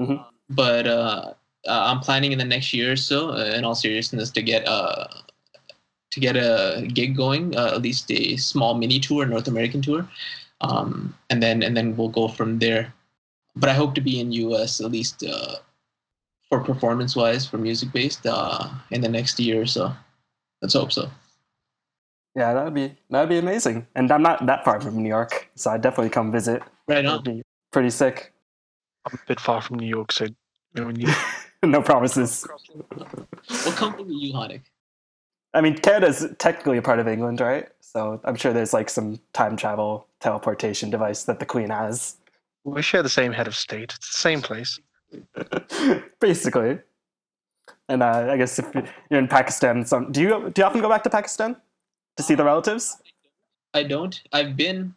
Mhm. 0.01 0.25
But 0.55 0.87
uh, 0.87 1.35
uh, 1.67 1.85
I'm 1.89 2.01
planning 2.01 2.33
in 2.33 2.39
the 2.39 2.45
next 2.45 2.73
year 2.73 2.93
or 2.93 2.97
so, 2.97 3.31
uh, 3.31 3.55
in 3.57 3.65
all 3.65 3.75
seriousness, 3.75 4.31
to 4.31 4.43
get 4.43 4.67
uh, 4.67 5.07
to 6.11 6.21
get 6.21 6.37
a 6.37 6.87
gig 6.93 7.17
going, 7.17 7.57
uh, 7.57 7.73
at 7.75 7.83
least 7.83 8.11
a 8.11 8.37
small 8.37 8.75
mini 8.75 9.01
tour, 9.01 9.25
North 9.27 9.49
American 9.49 9.81
tour, 9.83 10.07
um, 10.61 11.15
and 11.31 11.43
then 11.43 11.63
and 11.63 11.77
then 11.77 11.97
we'll 11.97 12.09
go 12.09 12.29
from 12.29 12.59
there. 12.59 12.93
But 13.57 13.69
I 13.71 13.75
hope 13.75 13.95
to 13.95 14.01
be 14.01 14.21
in 14.21 14.33
US 14.33 14.81
at 14.81 14.91
least 14.91 15.23
uh, 15.25 15.57
for 16.49 16.61
performance 16.61 17.15
wise, 17.17 17.47
for 17.47 17.59
music 17.59 17.93
based, 17.93 18.27
uh, 18.27 18.69
in 18.91 19.01
the 19.01 19.09
next 19.09 19.39
year 19.41 19.63
or 19.63 19.67
so. 19.67 19.93
Let's 20.61 20.75
hope 20.75 20.93
so. 20.93 21.09
Yeah, 22.35 22.55
that'd 22.55 22.75
be 22.75 22.95
that'd 23.11 23.29
be 23.29 23.39
amazing. 23.39 23.87
And 23.95 24.11
I'm 24.11 24.23
not 24.23 24.45
that 24.47 24.65
far 24.65 24.81
from 24.81 24.97
New 25.03 25.09
York, 25.09 25.49
so 25.55 25.71
I'd 25.71 25.83
definitely 25.83 26.11
come 26.11 26.33
visit. 26.33 26.63
Right 26.89 27.05
That'd 27.05 27.07
on. 27.11 27.23
be- 27.25 27.43
Pretty 27.73 27.91
sick. 27.91 28.33
I'm 29.07 29.15
a 29.15 29.27
bit 29.27 29.41
far 29.41 29.63
from 29.63 29.79
New 29.79 29.87
York, 29.89 30.13
so 30.13 30.27
you 30.75 30.81
know, 30.81 30.87
when 30.87 31.01
you 31.01 31.09
no 31.63 31.83
promises. 31.83 32.47
What 32.87 33.77
company 33.77 34.15
are 34.15 34.19
you, 34.19 34.33
Hanik? 34.33 34.63
I 35.55 35.61
mean, 35.61 35.77
Canada's 35.77 36.27
technically 36.39 36.79
a 36.79 36.83
part 36.83 36.99
of 36.99 37.07
England, 37.07 37.41
right? 37.41 37.69
So 37.81 38.21
I'm 38.25 38.37
sure 38.37 38.53
there's 38.53 38.73
like 38.73 38.89
some 38.89 39.21
time 39.33 39.57
travel 39.57 40.07
teleportation 40.21 40.89
device 40.89 41.25
that 41.25 41.41
the 41.41 41.47
Queen 41.47 41.69
has. 41.69 42.17
we 42.65 42.81
share 42.81 43.03
the 43.03 43.09
same 43.09 43.33
head 43.33 43.47
of 43.47 43.55
state. 43.55 43.93
It's 43.97 44.17
the 44.17 44.21
same 44.21 44.41
place. 44.41 44.81
Basically. 46.21 46.79
And 47.89 48.03
uh, 48.03 48.29
I 48.31 48.37
guess 48.39 48.59
if 48.59 48.67
you're 49.11 49.21
in 49.21 49.29
Pakistan, 49.29 49.85
some 49.85 50.11
do 50.11 50.23
you 50.23 50.51
do 50.55 50.63
you 50.63 50.65
often 50.65 50.81
go 50.81 50.89
back 50.89 51.03
to 51.03 51.11
Pakistan 51.11 51.57
to 52.17 52.23
see 52.23 52.35
the 52.35 52.45
relatives? 52.45 52.97
I 53.75 53.83
don't. 53.83 54.23
I've 54.33 54.57
been. 54.57 54.95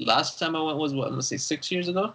Last 0.00 0.38
time 0.38 0.56
I 0.56 0.62
went 0.62 0.78
was 0.78 0.94
what 0.94 1.04
I'm 1.04 1.12
gonna 1.12 1.22
say 1.22 1.36
six 1.36 1.70
years 1.70 1.86
ago. 1.88 2.14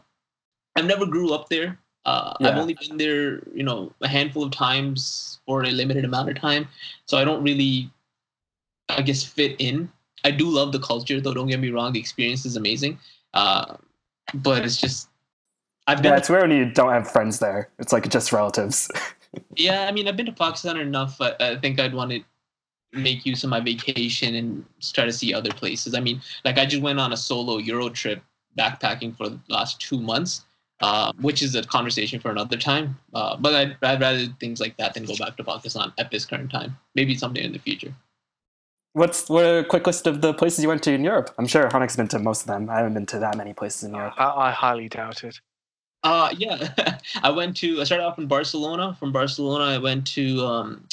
I've 0.75 0.85
never 0.85 1.05
grew 1.05 1.33
up 1.33 1.47
there. 1.47 1.79
Uh, 2.05 2.33
I've 2.41 2.57
only 2.57 2.75
been 2.75 2.97
there, 2.97 3.41
you 3.53 3.63
know, 3.63 3.91
a 4.01 4.07
handful 4.07 4.43
of 4.43 4.51
times 4.51 5.39
for 5.45 5.63
a 5.63 5.71
limited 5.71 6.05
amount 6.05 6.29
of 6.29 6.39
time, 6.39 6.67
so 7.05 7.17
I 7.17 7.23
don't 7.23 7.43
really, 7.43 7.89
I 8.89 9.01
guess, 9.01 9.23
fit 9.23 9.55
in. 9.59 9.91
I 10.23 10.31
do 10.31 10.47
love 10.47 10.71
the 10.71 10.79
culture, 10.79 11.19
though. 11.19 11.33
Don't 11.33 11.47
get 11.47 11.59
me 11.59 11.71
wrong; 11.71 11.93
the 11.93 11.99
experience 11.99 12.45
is 12.45 12.55
amazing. 12.55 12.99
Uh, 13.33 13.77
but 14.35 14.63
it's 14.63 14.77
just, 14.77 15.09
I've 15.87 16.01
been. 16.01 16.11
Yeah, 16.11 16.17
it's 16.17 16.29
weird 16.29 16.49
when 16.49 16.57
you 16.57 16.65
don't 16.65 16.91
have 16.91 17.09
friends 17.09 17.39
there. 17.39 17.69
It's 17.79 17.91
like 17.91 18.07
just 18.09 18.31
relatives. 18.31 18.89
Yeah, 19.57 19.85
I 19.87 19.91
mean, 19.91 20.07
I've 20.07 20.15
been 20.15 20.27
to 20.27 20.31
Pakistan 20.31 20.77
enough. 20.77 21.19
I, 21.19 21.33
I 21.41 21.57
think 21.57 21.77
I'd 21.77 21.93
want 21.93 22.11
to 22.11 22.21
make 22.93 23.25
use 23.25 23.43
of 23.43 23.49
my 23.49 23.59
vacation 23.59 24.35
and 24.35 24.65
try 24.93 25.05
to 25.05 25.11
see 25.11 25.33
other 25.33 25.51
places. 25.51 25.93
I 25.93 25.99
mean, 25.99 26.21
like 26.43 26.57
I 26.57 26.65
just 26.65 26.81
went 26.81 26.99
on 26.99 27.13
a 27.13 27.17
solo 27.17 27.57
Euro 27.57 27.89
trip 27.89 28.21
backpacking 28.57 29.15
for 29.17 29.29
the 29.29 29.39
last 29.49 29.79
two 29.79 29.99
months, 29.99 30.45
uh, 30.81 31.13
which 31.21 31.41
is 31.41 31.55
a 31.55 31.63
conversation 31.63 32.19
for 32.19 32.31
another 32.31 32.57
time. 32.57 32.97
Uh, 33.13 33.35
but 33.37 33.53
I'd, 33.53 33.77
I'd 33.81 34.01
rather 34.01 34.25
things 34.39 34.59
like 34.59 34.77
that 34.77 34.93
than 34.93 35.05
go 35.05 35.15
back 35.15 35.37
to 35.37 35.43
Pakistan 35.43 35.93
at 35.97 36.11
this 36.11 36.25
current 36.25 36.51
time. 36.51 36.77
Maybe 36.95 37.15
someday 37.15 37.43
in 37.43 37.53
the 37.53 37.59
future. 37.59 37.93
What's 38.93 39.27
what 39.29 39.43
a 39.43 39.65
quick 39.65 39.85
list 39.87 40.07
of 40.07 40.21
the 40.21 40.33
places 40.33 40.63
you 40.63 40.69
went 40.69 40.81
to 40.83 40.93
in 40.93 41.03
Europe? 41.03 41.33
I'm 41.37 41.47
sure 41.47 41.67
Hanik's 41.67 41.97
been 41.97 42.07
to 42.09 42.19
most 42.19 42.41
of 42.41 42.47
them. 42.47 42.69
I 42.69 42.77
haven't 42.77 42.93
been 42.93 43.05
to 43.07 43.19
that 43.19 43.35
many 43.35 43.53
places 43.53 43.83
in 43.83 43.93
Europe. 43.93 44.13
I, 44.17 44.47
I 44.47 44.51
highly 44.51 44.87
doubt 44.87 45.23
it. 45.25 45.39
Uh, 46.03 46.33
yeah, 46.37 46.97
I 47.23 47.29
went 47.29 47.57
to. 47.57 47.81
I 47.81 47.83
started 47.83 48.05
off 48.05 48.19
in 48.19 48.27
Barcelona. 48.27 48.95
From 48.97 49.11
Barcelona, 49.11 49.65
I 49.65 49.79
went 49.79 50.07
to 50.07 50.39
um, 50.45 50.87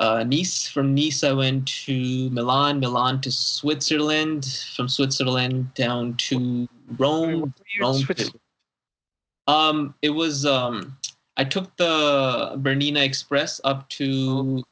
uh, 0.00 0.24
Nice. 0.24 0.66
From 0.66 0.94
Nice, 0.96 1.22
I 1.22 1.32
went 1.32 1.68
to 1.84 2.28
Milan. 2.30 2.80
Milan 2.80 3.20
to 3.20 3.30
Switzerland. 3.30 4.64
From 4.74 4.88
Switzerland 4.88 5.72
down 5.74 6.14
to 6.16 6.66
Rome. 6.98 7.40
What 7.40 7.50
were 7.50 7.52
Rome 7.80 7.98
to- 7.98 8.04
Switzerland? 8.04 8.40
Um, 9.46 9.94
it 10.02 10.10
was. 10.10 10.46
Um, 10.46 10.96
I 11.36 11.44
took 11.44 11.74
the 11.76 12.52
Bernina 12.56 13.04
Express 13.04 13.60
up 13.64 13.88
to. 13.90 14.62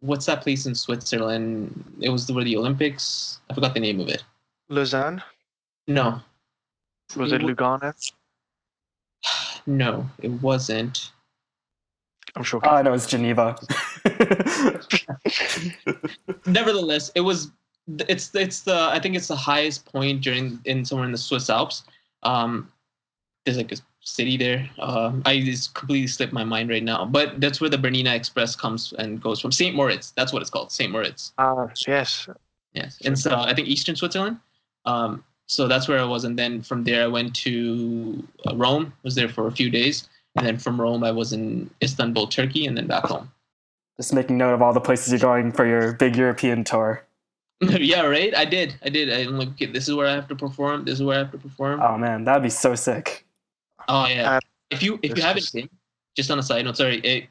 What's 0.00 0.26
that 0.26 0.42
place 0.42 0.66
in 0.66 0.74
Switzerland? 0.74 1.84
It 2.00 2.10
was 2.10 2.30
where 2.30 2.44
the 2.44 2.56
Olympics. 2.56 3.40
I 3.50 3.54
forgot 3.54 3.74
the 3.74 3.80
name 3.80 4.00
of 4.00 4.08
it. 4.08 4.22
Lausanne? 4.68 5.22
No, 5.88 6.20
Was 7.16 7.32
it 7.32 7.42
It 7.42 7.46
Lugano? 7.46 7.94
no, 9.66 10.08
it 10.20 10.30
wasn't. 10.42 11.12
I'm 12.34 12.42
sure. 12.42 12.60
Oh, 12.64 12.70
I 12.70 12.82
know 12.82 12.92
it's 12.92 13.06
Geneva. 13.06 13.56
nevertheless, 16.46 17.10
it 17.14 17.20
was 17.20 17.50
it's 18.08 18.34
it's 18.34 18.62
the 18.62 18.88
I 18.90 18.98
think 18.98 19.14
it's 19.16 19.28
the 19.28 19.36
highest 19.36 19.86
point 19.86 20.22
during 20.22 20.58
in 20.64 20.84
somewhere 20.84 21.06
in 21.06 21.12
the 21.12 21.18
Swiss 21.18 21.48
Alps. 21.48 21.84
Um, 22.24 22.70
there's 23.46 23.56
like 23.56 23.72
a 23.72 23.76
city 24.00 24.36
there. 24.36 24.68
Um, 24.78 25.22
I 25.24 25.40
just 25.40 25.72
completely 25.74 26.08
slipped 26.08 26.32
my 26.32 26.44
mind 26.44 26.68
right 26.68 26.82
now, 26.82 27.06
but 27.06 27.40
that's 27.40 27.60
where 27.60 27.70
the 27.70 27.78
Bernina 27.78 28.14
Express 28.14 28.54
comes 28.54 28.92
and 28.98 29.22
goes 29.22 29.40
from 29.40 29.52
Saint 29.52 29.74
Moritz. 29.74 30.10
That's 30.10 30.32
what 30.32 30.42
it's 30.42 30.50
called, 30.50 30.70
Saint 30.70 30.92
Moritz. 30.92 31.32
Ah, 31.38 31.68
yes. 31.86 32.28
Yes, 32.74 32.98
and 33.06 33.18
so 33.18 33.34
I 33.34 33.54
think 33.54 33.68
eastern 33.68 33.96
Switzerland. 33.96 34.36
Um, 34.84 35.24
so 35.46 35.66
that's 35.66 35.88
where 35.88 35.98
I 35.98 36.04
was, 36.04 36.24
and 36.24 36.38
then 36.38 36.60
from 36.60 36.84
there 36.84 37.04
I 37.04 37.06
went 37.06 37.34
to 37.36 38.22
uh, 38.46 38.54
Rome. 38.54 38.92
Was 39.02 39.14
there 39.14 39.28
for 39.28 39.46
a 39.46 39.52
few 39.52 39.70
days, 39.70 40.08
and 40.36 40.46
then 40.46 40.58
from 40.58 40.78
Rome 40.78 41.02
I 41.02 41.10
was 41.10 41.32
in 41.32 41.70
Istanbul, 41.82 42.26
Turkey, 42.26 42.66
and 42.66 42.76
then 42.76 42.86
back 42.86 43.04
home. 43.04 43.30
Just 43.96 44.12
making 44.12 44.36
note 44.36 44.52
of 44.52 44.60
all 44.60 44.74
the 44.74 44.80
places 44.80 45.10
you're 45.10 45.20
going 45.20 45.52
for 45.52 45.64
your 45.64 45.94
big 45.94 46.16
European 46.16 46.64
tour. 46.64 47.02
yeah, 47.60 48.02
right. 48.02 48.34
I 48.34 48.44
did. 48.44 48.74
I 48.84 48.90
did. 48.90 49.10
I'm 49.10 49.38
like, 49.38 49.48
okay, 49.50 49.66
this 49.66 49.88
is 49.88 49.94
where 49.94 50.06
I 50.06 50.12
have 50.12 50.28
to 50.28 50.36
perform. 50.36 50.84
This 50.84 50.94
is 50.94 51.02
where 51.02 51.16
I 51.16 51.20
have 51.20 51.32
to 51.32 51.38
perform. 51.38 51.80
Oh 51.80 51.96
man, 51.96 52.24
that'd 52.24 52.42
be 52.42 52.50
so 52.50 52.74
sick. 52.74 53.25
Oh 53.88 54.06
yeah. 54.06 54.32
Uh, 54.36 54.40
if 54.70 54.82
you 54.82 54.98
if 55.02 55.16
you 55.16 55.22
haven't 55.22 55.44
is- 55.44 55.50
been, 55.50 55.68
just 56.16 56.30
on 56.30 56.38
a 56.38 56.42
side 56.42 56.64
note, 56.64 56.76
sorry, 56.76 56.98
it, 57.00 57.28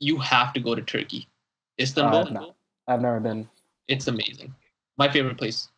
you 0.00 0.18
have 0.18 0.52
to 0.54 0.60
go 0.60 0.74
to 0.74 0.82
Turkey, 0.82 1.28
Istanbul. 1.80 2.28
Uh, 2.28 2.30
no. 2.30 2.54
I've 2.88 3.00
never 3.00 3.20
been. 3.20 3.48
It's 3.88 4.06
amazing. 4.06 4.54
My 4.98 5.08
favorite 5.10 5.38
place. 5.38 5.68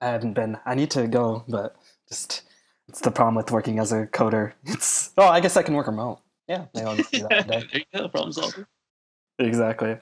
I 0.00 0.06
haven't 0.06 0.34
been. 0.34 0.58
I 0.64 0.74
need 0.74 0.90
to 0.92 1.06
go, 1.08 1.44
but 1.48 1.76
just 2.08 2.42
it's 2.88 3.00
the 3.00 3.10
problem 3.10 3.34
with 3.34 3.50
working 3.50 3.78
as 3.78 3.92
a 3.92 4.06
coder. 4.06 4.52
It's 4.64 5.10
oh, 5.18 5.26
I 5.26 5.40
guess 5.40 5.56
I 5.56 5.62
can 5.62 5.74
work 5.74 5.86
remote. 5.86 6.20
Yeah, 6.48 6.64
maybe 6.74 6.86
I'll 6.86 6.96
just 6.96 7.12
do 7.12 7.26
that 7.28 7.28
there 7.48 7.60
today. 7.62 7.84
you 7.92 8.00
go. 8.00 8.08
Problem 8.08 8.32
solved. 8.32 8.64
exactly. 9.38 9.96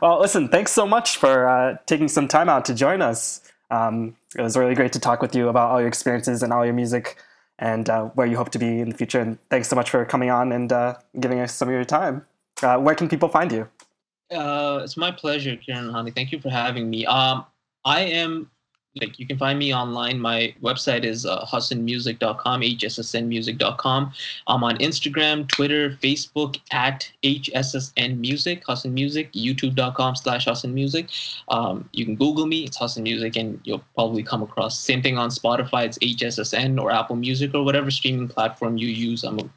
Well, 0.00 0.20
listen, 0.20 0.48
thanks 0.48 0.70
so 0.72 0.86
much 0.86 1.16
for 1.16 1.48
uh, 1.48 1.76
taking 1.86 2.08
some 2.08 2.28
time 2.28 2.48
out 2.48 2.64
to 2.66 2.74
join 2.74 3.00
us. 3.02 3.40
Um, 3.70 4.16
it 4.36 4.42
was 4.42 4.56
really 4.56 4.74
great 4.74 4.92
to 4.92 5.00
talk 5.00 5.22
with 5.22 5.34
you 5.34 5.48
about 5.48 5.70
all 5.70 5.78
your 5.80 5.88
experiences 5.88 6.42
and 6.42 6.52
all 6.52 6.64
your 6.64 6.74
music 6.74 7.16
and 7.62 7.88
uh, 7.88 8.06
where 8.16 8.26
you 8.26 8.36
hope 8.36 8.50
to 8.50 8.58
be 8.58 8.80
in 8.80 8.90
the 8.90 8.96
future. 8.96 9.20
And 9.20 9.38
thanks 9.48 9.68
so 9.68 9.76
much 9.76 9.88
for 9.88 10.04
coming 10.04 10.30
on 10.30 10.50
and 10.50 10.72
uh, 10.72 10.96
giving 11.20 11.38
us 11.38 11.54
some 11.54 11.68
of 11.68 11.72
your 11.72 11.84
time. 11.84 12.26
Uh, 12.60 12.76
where 12.78 12.96
can 12.96 13.08
people 13.08 13.28
find 13.28 13.52
you? 13.52 13.68
Uh, 14.32 14.80
it's 14.82 14.96
my 14.96 15.12
pleasure, 15.12 15.56
Kieran 15.56 15.86
and 15.86 15.94
Hani. 15.94 16.12
Thank 16.12 16.32
you 16.32 16.40
for 16.40 16.50
having 16.50 16.90
me. 16.90 17.06
Um, 17.06 17.46
I 17.84 18.00
am 18.00 18.50
like 19.00 19.18
you 19.18 19.26
can 19.26 19.38
find 19.38 19.58
me 19.58 19.74
online. 19.74 20.20
My 20.20 20.54
website 20.62 21.04
is 21.04 21.24
uh, 21.24 21.44
hussanmusic.com, 21.46 22.60
hssnmusic.com. 22.60 24.12
I'm 24.46 24.64
on 24.64 24.76
Instagram, 24.78 25.48
Twitter, 25.48 25.90
Facebook 26.02 26.58
at 26.72 27.10
hssnmusic, 27.22 28.62
Hussan 28.64 28.92
Music, 28.92 29.32
youtube.com 29.32 30.16
slash 30.16 30.46
Hussan 30.46 30.72
Music. 30.72 31.08
Um, 31.48 31.88
you 31.92 32.04
can 32.04 32.16
Google 32.16 32.46
me, 32.46 32.64
it's 32.64 32.78
Hussan 32.78 33.02
Music, 33.02 33.36
and 33.36 33.60
you'll 33.64 33.84
probably 33.94 34.22
come 34.22 34.42
across. 34.42 34.78
Same 34.78 35.02
thing 35.02 35.16
on 35.16 35.30
Spotify, 35.30 35.86
it's 35.86 35.98
HSSN 35.98 36.80
or 36.80 36.90
Apple 36.90 37.16
Music 37.16 37.54
or 37.54 37.64
whatever 37.64 37.90
streaming 37.90 38.28
platform 38.28 38.76
you 38.76 38.88
use. 38.88 39.24
I'm 39.24 39.50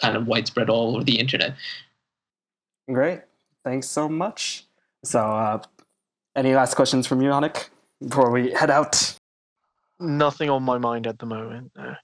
kind 0.00 0.16
of 0.16 0.26
widespread 0.26 0.68
all 0.68 0.96
over 0.96 1.04
the 1.04 1.18
internet. 1.18 1.54
Great. 2.90 3.20
Thanks 3.64 3.88
so 3.88 4.08
much. 4.08 4.64
So, 5.04 5.20
uh, 5.20 5.62
any 6.36 6.54
last 6.54 6.74
questions 6.74 7.06
from 7.06 7.22
you, 7.22 7.30
Hanik, 7.30 7.68
before 8.00 8.30
we 8.30 8.52
head 8.52 8.70
out? 8.70 9.18
Nothing 9.98 10.50
on 10.50 10.62
my 10.62 10.78
mind 10.78 11.06
at 11.06 11.18
the 11.18 11.26
moment. 11.26 11.72
no. 11.76 11.94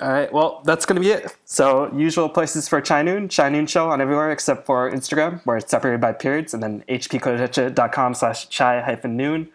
All 0.00 0.10
right. 0.12 0.32
Well, 0.32 0.60
that's 0.64 0.86
going 0.86 0.96
to 0.96 1.00
be 1.00 1.12
it. 1.12 1.36
So, 1.44 1.92
usual 1.94 2.28
places 2.28 2.68
for 2.68 2.80
Chai 2.80 3.02
Noon, 3.02 3.28
Chai 3.28 3.48
Noon 3.48 3.66
Show 3.66 3.90
on 3.90 4.00
everywhere 4.00 4.32
except 4.32 4.66
for 4.66 4.90
Instagram, 4.90 5.40
where 5.44 5.56
it's 5.56 5.70
separated 5.70 6.00
by 6.00 6.12
periods, 6.12 6.52
and 6.52 6.60
then 6.60 6.82
hpkodacha.com 6.88 8.14
slash 8.14 8.48
chai 8.48 8.80
hyphen 8.80 9.16
noon. 9.16 9.50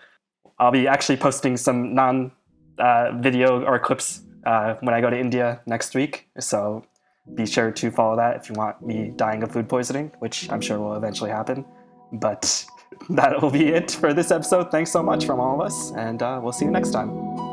I'll 0.58 0.72
be 0.72 0.88
actually 0.88 1.18
posting 1.18 1.58
some 1.58 1.94
non 1.94 2.32
uh, 2.78 3.12
video 3.18 3.66
or 3.66 3.80
clips 3.80 4.22
uh, 4.46 4.76
when 4.80 4.96
I 4.96 5.02
go 5.02 5.10
to 5.10 5.20
India 5.20 5.62
next 5.66 5.94
week. 5.94 6.30
So, 6.40 6.86
be 7.36 7.46
sure 7.46 7.70
to 7.72 7.92
follow 7.92 8.16
that 8.16 8.38
if 8.38 8.50
you 8.50 8.56
want 8.56 8.82
me 8.82 9.12
dying 9.18 9.44
of 9.44 9.52
food 9.52 9.68
poisoning, 9.68 10.14
which 10.20 10.50
I'm 10.50 10.62
sure 10.62 10.80
will 10.80 10.96
eventually 10.96 11.32
happen. 11.32 11.66
But 12.14 12.66
that 13.10 13.42
will 13.42 13.52
be 13.52 13.70
it 13.70 13.92
for 13.92 14.14
this 14.14 14.32
episode. 14.32 14.72
Thanks 14.72 14.92
so 14.92 15.02
much 15.02 15.26
from 15.26 15.40
all 15.40 15.60
of 15.60 15.66
us, 15.66 15.92
and 15.92 16.22
uh, 16.22 16.40
we'll 16.42 16.54
see 16.54 16.66
you 16.66 16.72
next 16.72 16.92
time. 16.92 17.49